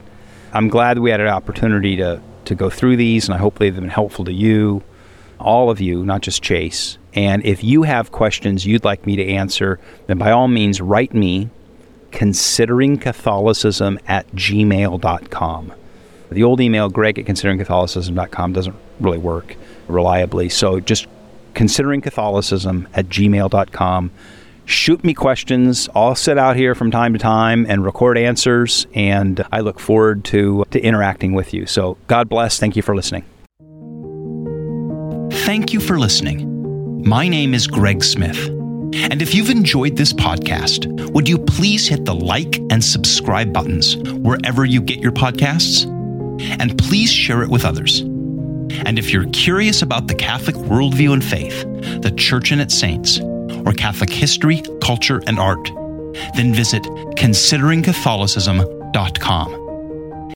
I'm 0.53 0.69
glad 0.69 0.99
we 0.99 1.09
had 1.09 1.21
an 1.21 1.27
opportunity 1.27 1.95
to 1.97 2.21
to 2.45 2.55
go 2.55 2.69
through 2.69 2.97
these, 2.97 3.27
and 3.27 3.35
I 3.35 3.37
hope 3.37 3.59
they've 3.59 3.75
been 3.75 3.89
helpful 3.89 4.23
to 4.25 4.33
you, 4.33 4.83
all 5.39 5.69
of 5.69 5.81
you, 5.81 6.05
not 6.05 6.21
just 6.21 6.41
Chase. 6.41 6.97
And 7.17 7.43
if 7.43 7.63
you 7.63 7.81
have 7.81 8.11
questions 8.11 8.63
you'd 8.63 8.85
like 8.85 9.07
me 9.07 9.15
to 9.15 9.25
answer, 9.25 9.79
then 10.05 10.19
by 10.19 10.29
all 10.29 10.47
means 10.47 10.79
write 10.79 11.15
me 11.15 11.49
considering 12.11 12.99
Catholicism 12.99 13.97
at 14.07 14.31
gmail.com. 14.33 15.73
The 16.29 16.43
old 16.43 16.61
email, 16.61 16.89
greg 16.89 17.17
at 17.17 17.25
consideringcatholicism.com, 17.25 18.53
doesn't 18.53 18.75
really 18.99 19.17
work 19.17 19.55
reliably. 19.87 20.47
So 20.49 20.79
just 20.79 21.07
considering 21.55 22.01
Catholicism 22.01 22.87
at 22.93 23.07
gmail.com. 23.07 24.11
Shoot 24.65 25.03
me 25.03 25.15
questions. 25.15 25.89
I'll 25.95 26.13
sit 26.13 26.37
out 26.37 26.55
here 26.55 26.75
from 26.75 26.91
time 26.91 27.13
to 27.13 27.19
time 27.19 27.65
and 27.67 27.83
record 27.83 28.19
answers, 28.19 28.85
and 28.93 29.43
I 29.51 29.61
look 29.61 29.79
forward 29.79 30.23
to, 30.25 30.65
to 30.69 30.79
interacting 30.79 31.33
with 31.33 31.51
you. 31.51 31.65
So 31.65 31.97
God 32.05 32.29
bless. 32.29 32.59
Thank 32.59 32.75
you 32.75 32.83
for 32.83 32.95
listening. 32.95 33.23
Thank 35.31 35.73
you 35.73 35.79
for 35.79 35.97
listening. 35.97 36.56
My 37.07 37.27
name 37.29 37.53
is 37.53 37.67
Greg 37.67 38.03
Smith. 38.03 38.47
And 38.47 39.21
if 39.21 39.33
you've 39.33 39.49
enjoyed 39.49 39.95
this 39.95 40.11
podcast, 40.11 41.09
would 41.11 41.29
you 41.29 41.37
please 41.37 41.87
hit 41.87 42.03
the 42.03 42.13
like 42.13 42.57
and 42.69 42.83
subscribe 42.83 43.53
buttons 43.53 43.95
wherever 43.95 44.65
you 44.65 44.81
get 44.81 44.99
your 44.99 45.13
podcasts? 45.13 45.85
And 46.59 46.77
please 46.77 47.09
share 47.09 47.43
it 47.43 47.49
with 47.49 47.63
others. 47.63 48.01
And 48.01 48.99
if 48.99 49.13
you're 49.13 49.29
curious 49.29 49.81
about 49.81 50.09
the 50.09 50.15
Catholic 50.15 50.57
worldview 50.57 51.13
and 51.13 51.23
faith, 51.23 51.61
the 52.01 52.11
Church 52.11 52.51
and 52.51 52.59
its 52.59 52.77
saints, 52.77 53.21
or 53.21 53.71
Catholic 53.71 54.09
history, 54.09 54.61
culture, 54.81 55.21
and 55.27 55.39
art, 55.39 55.65
then 56.35 56.53
visit 56.53 56.83
consideringcatholicism.com. 56.83 59.66